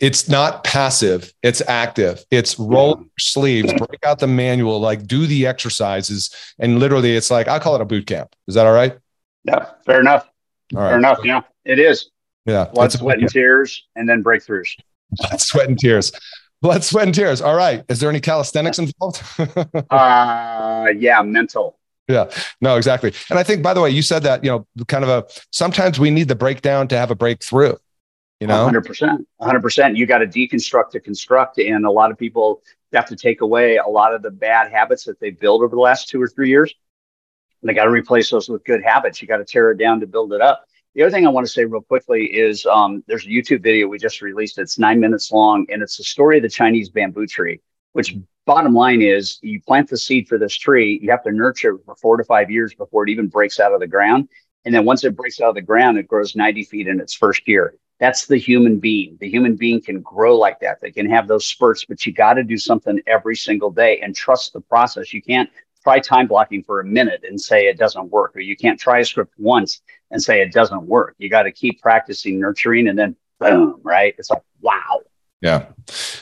it's 0.00 0.28
not 0.28 0.64
passive 0.64 1.32
it's 1.42 1.62
active. 1.66 2.24
It's 2.30 2.58
roll 2.58 2.96
yeah. 2.98 3.06
sleeves 3.18 3.72
break 3.72 4.04
out 4.04 4.18
the 4.18 4.26
manual 4.26 4.80
like 4.80 5.06
do 5.06 5.26
the 5.26 5.46
exercises 5.46 6.34
and 6.58 6.78
literally 6.78 7.16
it's 7.16 7.30
like 7.30 7.48
i 7.48 7.58
call 7.58 7.76
it 7.76 7.80
a 7.80 7.86
boot 7.86 8.06
camp. 8.06 8.34
Is 8.48 8.56
that 8.56 8.66
all 8.66 8.74
right? 8.74 8.98
Yeah 9.44 9.70
fair 9.86 10.00
enough. 10.00 10.28
All 10.74 10.82
right. 10.82 10.88
fair 10.90 10.98
enough 10.98 11.20
yeah. 11.24 11.42
It 11.64 11.78
is. 11.78 12.10
Yeah. 12.46 12.64
Blood 12.74 12.90
sweat 12.90 13.20
and 13.20 13.28
tears 13.28 13.86
and 13.94 14.08
then 14.08 14.24
breakthroughs. 14.24 14.70
Blood 15.12 15.40
sweat 15.40 15.68
and 15.68 15.78
tears. 15.78 16.10
Blood 16.62 16.82
sweat 16.82 17.06
and 17.06 17.14
tears. 17.14 17.40
All 17.40 17.54
right. 17.54 17.84
Is 17.88 18.00
there 18.00 18.10
any 18.10 18.20
calisthenics 18.20 18.80
involved? 18.80 19.22
Uh 19.90 20.88
yeah 20.96 21.22
mental 21.22 21.78
yeah. 22.10 22.30
No 22.60 22.76
exactly. 22.76 23.12
And 23.30 23.38
i 23.38 23.42
think 23.42 23.62
by 23.62 23.74
the 23.74 23.80
way 23.80 23.90
you 23.90 24.02
said 24.02 24.22
that 24.24 24.44
you 24.44 24.50
know 24.50 24.84
kind 24.86 25.04
of 25.04 25.10
a 25.10 25.26
sometimes 25.50 25.98
we 25.98 26.10
need 26.10 26.28
the 26.28 26.34
breakdown 26.34 26.88
to 26.88 26.96
have 26.96 27.10
a 27.10 27.14
breakthrough 27.14 27.76
you 28.40 28.46
know? 28.46 28.66
100% 28.66 29.18
100% 29.40 29.96
you 29.96 30.06
got 30.06 30.18
to 30.18 30.26
deconstruct 30.26 30.90
to 30.90 31.00
construct 31.00 31.58
and 31.58 31.84
a 31.84 31.90
lot 31.90 32.10
of 32.10 32.18
people 32.18 32.62
have 32.92 33.06
to 33.06 33.16
take 33.16 33.40
away 33.40 33.76
a 33.76 33.86
lot 33.86 34.14
of 34.14 34.22
the 34.22 34.30
bad 34.30 34.70
habits 34.72 35.04
that 35.04 35.20
they 35.20 35.30
built 35.30 35.62
over 35.62 35.74
the 35.74 35.80
last 35.80 36.08
two 36.08 36.20
or 36.20 36.26
three 36.26 36.48
years. 36.48 36.74
And 37.62 37.68
they 37.68 37.74
got 37.74 37.84
to 37.84 37.90
replace 37.90 38.30
those 38.30 38.48
with 38.48 38.64
good 38.64 38.82
habits. 38.82 39.20
You 39.20 39.28
got 39.28 39.36
to 39.36 39.44
tear 39.44 39.70
it 39.70 39.78
down 39.78 40.00
to 40.00 40.06
build 40.06 40.32
it 40.32 40.40
up. 40.40 40.64
The 40.94 41.02
other 41.02 41.10
thing 41.12 41.24
i 41.24 41.30
want 41.30 41.46
to 41.46 41.52
say 41.52 41.64
real 41.64 41.82
quickly 41.82 42.24
is 42.24 42.66
um, 42.66 43.04
there's 43.06 43.24
a 43.24 43.28
youtube 43.28 43.62
video 43.62 43.86
we 43.86 43.98
just 43.98 44.22
released. 44.22 44.58
It's 44.58 44.78
nine 44.78 44.98
minutes 44.98 45.30
long 45.30 45.66
and 45.68 45.82
it's 45.82 45.96
the 45.96 46.04
story 46.04 46.38
of 46.38 46.42
the 46.42 46.48
chinese 46.48 46.88
bamboo 46.88 47.26
tree 47.26 47.60
which 47.92 48.16
bottom 48.46 48.74
line 48.74 49.02
is 49.02 49.38
you 49.42 49.60
plant 49.62 49.88
the 49.88 49.96
seed 49.96 50.28
for 50.28 50.38
this 50.38 50.56
tree 50.56 50.98
you 51.02 51.10
have 51.10 51.22
to 51.22 51.32
nurture 51.32 51.74
it 51.74 51.80
for 51.84 51.94
four 51.96 52.16
to 52.16 52.24
five 52.24 52.50
years 52.50 52.74
before 52.74 53.04
it 53.04 53.10
even 53.10 53.26
breaks 53.26 53.60
out 53.60 53.72
of 53.72 53.80
the 53.80 53.86
ground 53.86 54.28
and 54.64 54.74
then 54.74 54.84
once 54.84 55.04
it 55.04 55.16
breaks 55.16 55.40
out 55.40 55.50
of 55.50 55.54
the 55.54 55.62
ground 55.62 55.98
it 55.98 56.08
grows 56.08 56.34
90 56.34 56.64
feet 56.64 56.88
in 56.88 57.00
its 57.00 57.14
first 57.14 57.46
year 57.46 57.74
that's 58.00 58.26
the 58.26 58.38
human 58.38 58.78
being. 58.80 59.18
The 59.20 59.28
human 59.28 59.56
being 59.56 59.80
can 59.82 60.00
grow 60.00 60.36
like 60.36 60.58
that. 60.60 60.80
They 60.80 60.90
can 60.90 61.08
have 61.10 61.28
those 61.28 61.46
spurts, 61.46 61.84
but 61.84 62.04
you 62.06 62.12
got 62.12 62.34
to 62.34 62.42
do 62.42 62.56
something 62.56 62.98
every 63.06 63.36
single 63.36 63.70
day 63.70 64.00
and 64.00 64.16
trust 64.16 64.54
the 64.54 64.62
process. 64.62 65.12
You 65.12 65.22
can't 65.22 65.50
try 65.84 66.00
time 66.00 66.26
blocking 66.26 66.62
for 66.62 66.80
a 66.80 66.84
minute 66.84 67.24
and 67.28 67.38
say 67.38 67.66
it 67.66 67.78
doesn't 67.78 68.10
work, 68.10 68.34
or 68.34 68.40
you 68.40 68.56
can't 68.56 68.80
try 68.80 69.00
a 69.00 69.04
script 69.04 69.34
once 69.36 69.82
and 70.10 70.20
say 70.20 70.40
it 70.40 70.52
doesn't 70.52 70.82
work. 70.84 71.14
You 71.18 71.28
got 71.28 71.42
to 71.42 71.52
keep 71.52 71.82
practicing 71.82 72.40
nurturing 72.40 72.88
and 72.88 72.98
then 72.98 73.16
boom, 73.38 73.80
right? 73.82 74.14
It's 74.18 74.30
like, 74.30 74.42
wow. 74.62 75.00
Yeah. 75.42 75.66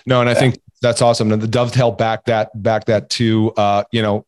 No, 0.05 0.21
and 0.21 0.29
I 0.29 0.35
think 0.35 0.59
that's 0.81 1.03
awesome. 1.03 1.33
And 1.33 1.43
the 1.43 1.49
dovetail 1.49 1.91
back 1.91 2.25
that 2.25 2.51
back 2.63 2.85
that 2.87 3.11
to 3.11 3.53
uh, 3.57 3.85
you 3.91 4.03
know, 4.03 4.25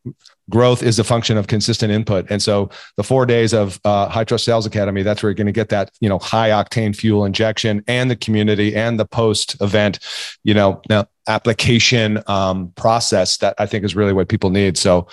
growth 0.49 0.83
is 0.83 0.99
a 0.99 1.03
function 1.03 1.37
of 1.37 1.47
consistent 1.47 1.91
input. 1.91 2.29
And 2.29 2.41
so 2.41 2.69
the 2.97 3.03
four 3.03 3.25
days 3.25 3.53
of 3.53 3.79
uh, 3.85 4.09
High 4.09 4.23
Trust 4.23 4.45
Sales 4.45 4.65
Academy, 4.65 5.01
that's 5.01 5.23
where 5.23 5.29
you're 5.29 5.35
going 5.35 5.45
to 5.47 5.51
get 5.51 5.69
that, 5.69 5.91
you 5.99 6.09
know, 6.09 6.19
high 6.19 6.49
octane 6.49 6.95
fuel 6.95 7.25
injection 7.25 7.83
and 7.87 8.11
the 8.11 8.15
community 8.15 8.75
and 8.75 8.99
the 8.99 9.05
post 9.05 9.59
event, 9.61 9.99
you 10.43 10.53
know, 10.53 10.81
application 11.27 12.21
um, 12.27 12.71
process 12.75 13.37
that 13.37 13.55
I 13.57 13.65
think 13.65 13.85
is 13.85 13.95
really 13.95 14.13
what 14.13 14.27
people 14.27 14.49
need. 14.49 14.77
So, 14.77 15.07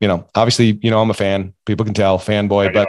you 0.00 0.08
know, 0.08 0.26
obviously, 0.34 0.78
you 0.82 0.90
know, 0.90 1.00
I'm 1.00 1.10
a 1.10 1.14
fan. 1.14 1.54
People 1.64 1.84
can 1.84 1.94
tell, 1.94 2.18
fanboy, 2.18 2.74
but 2.74 2.88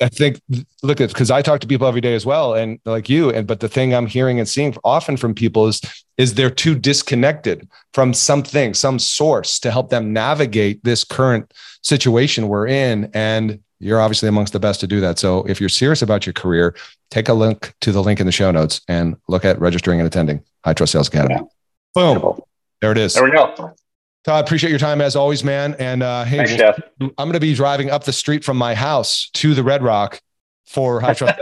I 0.00 0.08
think 0.08 0.40
look 0.82 1.00
at 1.00 1.10
because 1.10 1.30
I 1.30 1.42
talk 1.42 1.60
to 1.60 1.66
people 1.66 1.86
every 1.86 2.00
day 2.00 2.14
as 2.14 2.26
well, 2.26 2.54
and 2.54 2.80
like 2.84 3.08
you, 3.08 3.30
and 3.30 3.46
but 3.46 3.60
the 3.60 3.68
thing 3.68 3.94
I'm 3.94 4.06
hearing 4.06 4.40
and 4.40 4.48
seeing 4.48 4.74
often 4.82 5.16
from 5.16 5.34
people 5.34 5.68
is 5.68 5.80
is 6.18 6.34
they're 6.34 6.50
too 6.50 6.74
disconnected 6.74 7.68
from 7.92 8.14
something, 8.14 8.74
some 8.74 8.98
source 8.98 9.58
to 9.60 9.70
help 9.70 9.90
them 9.90 10.12
navigate 10.12 10.82
this 10.84 11.04
current 11.04 11.52
situation 11.82 12.48
we're 12.48 12.66
in. 12.66 13.10
And 13.12 13.60
you're 13.78 14.00
obviously 14.00 14.28
amongst 14.28 14.52
the 14.52 14.60
best 14.60 14.80
to 14.80 14.86
do 14.86 15.00
that. 15.00 15.18
So 15.18 15.44
if 15.44 15.60
you're 15.60 15.68
serious 15.68 16.02
about 16.02 16.24
your 16.24 16.32
career, 16.32 16.74
take 17.10 17.28
a 17.28 17.34
link 17.34 17.74
to 17.82 17.92
the 17.92 18.02
link 18.02 18.20
in 18.20 18.26
the 18.26 18.32
show 18.32 18.50
notes 18.50 18.80
and 18.88 19.16
look 19.28 19.44
at 19.44 19.60
registering 19.60 20.00
and 20.00 20.06
attending 20.06 20.42
High 20.64 20.72
Trust 20.72 20.92
Sales 20.92 21.08
Academy. 21.08 21.34
Yeah. 21.34 21.42
Boom. 21.94 22.40
There 22.80 22.92
it 22.92 22.98
is. 22.98 23.14
There 23.14 23.24
we 23.24 23.30
go. 23.30 23.74
Todd, 24.24 24.44
appreciate 24.44 24.70
your 24.70 24.78
time 24.78 25.00
as 25.00 25.14
always, 25.14 25.44
man. 25.44 25.76
And 25.78 26.02
uh, 26.02 26.24
hey, 26.24 26.38
Thanks, 26.38 26.56
Jeff. 26.56 26.80
I'm 27.00 27.12
going 27.16 27.34
to 27.34 27.40
be 27.40 27.54
driving 27.54 27.90
up 27.90 28.04
the 28.04 28.12
street 28.12 28.42
from 28.42 28.56
my 28.56 28.74
house 28.74 29.30
to 29.34 29.54
the 29.54 29.62
Red 29.62 29.82
Rock 29.82 30.20
for 30.66 31.00
High 31.00 31.14
Trust. 31.14 31.38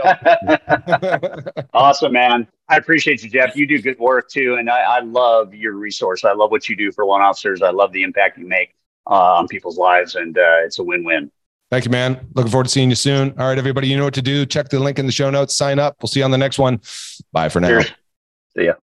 awesome, 1.73 2.13
man. 2.13 2.47
I 2.69 2.77
appreciate 2.77 3.23
you, 3.23 3.29
Jeff. 3.29 3.55
You 3.55 3.67
do 3.67 3.81
good 3.81 3.99
work 3.99 4.29
too, 4.29 4.55
and 4.59 4.69
I, 4.69 4.97
I, 4.97 4.99
love 4.99 5.53
your 5.53 5.73
resource. 5.73 6.23
I 6.23 6.33
love 6.33 6.51
what 6.51 6.69
you 6.69 6.75
do 6.75 6.91
for 6.91 7.05
loan 7.05 7.21
officers. 7.21 7.61
I 7.61 7.71
love 7.71 7.91
the 7.91 8.03
impact 8.03 8.37
you 8.37 8.47
make 8.47 8.75
uh, 9.09 9.35
on 9.35 9.47
people's 9.47 9.77
lives, 9.77 10.15
and 10.15 10.37
uh, 10.37 10.63
it's 10.63 10.79
a 10.79 10.83
win-win. 10.83 11.31
Thank 11.71 11.85
you, 11.85 11.91
man. 11.91 12.27
Looking 12.33 12.51
forward 12.51 12.65
to 12.65 12.69
seeing 12.69 12.89
you 12.89 12.95
soon. 12.95 13.33
All 13.39 13.47
right, 13.47 13.57
everybody, 13.57 13.87
you 13.87 13.97
know 13.97 14.03
what 14.03 14.13
to 14.13 14.21
do. 14.21 14.45
Check 14.45 14.69
the 14.69 14.79
link 14.79 14.99
in 14.99 15.05
the 15.05 15.11
show 15.11 15.29
notes. 15.29 15.55
Sign 15.55 15.79
up. 15.79 15.97
We'll 16.01 16.07
see 16.07 16.19
you 16.19 16.25
on 16.25 16.31
the 16.31 16.37
next 16.37 16.59
one. 16.59 16.79
Bye 17.31 17.49
for 17.49 17.59
now. 17.59 17.67
Cheers. 17.67 17.91
See 18.55 18.65
ya. 18.65 18.73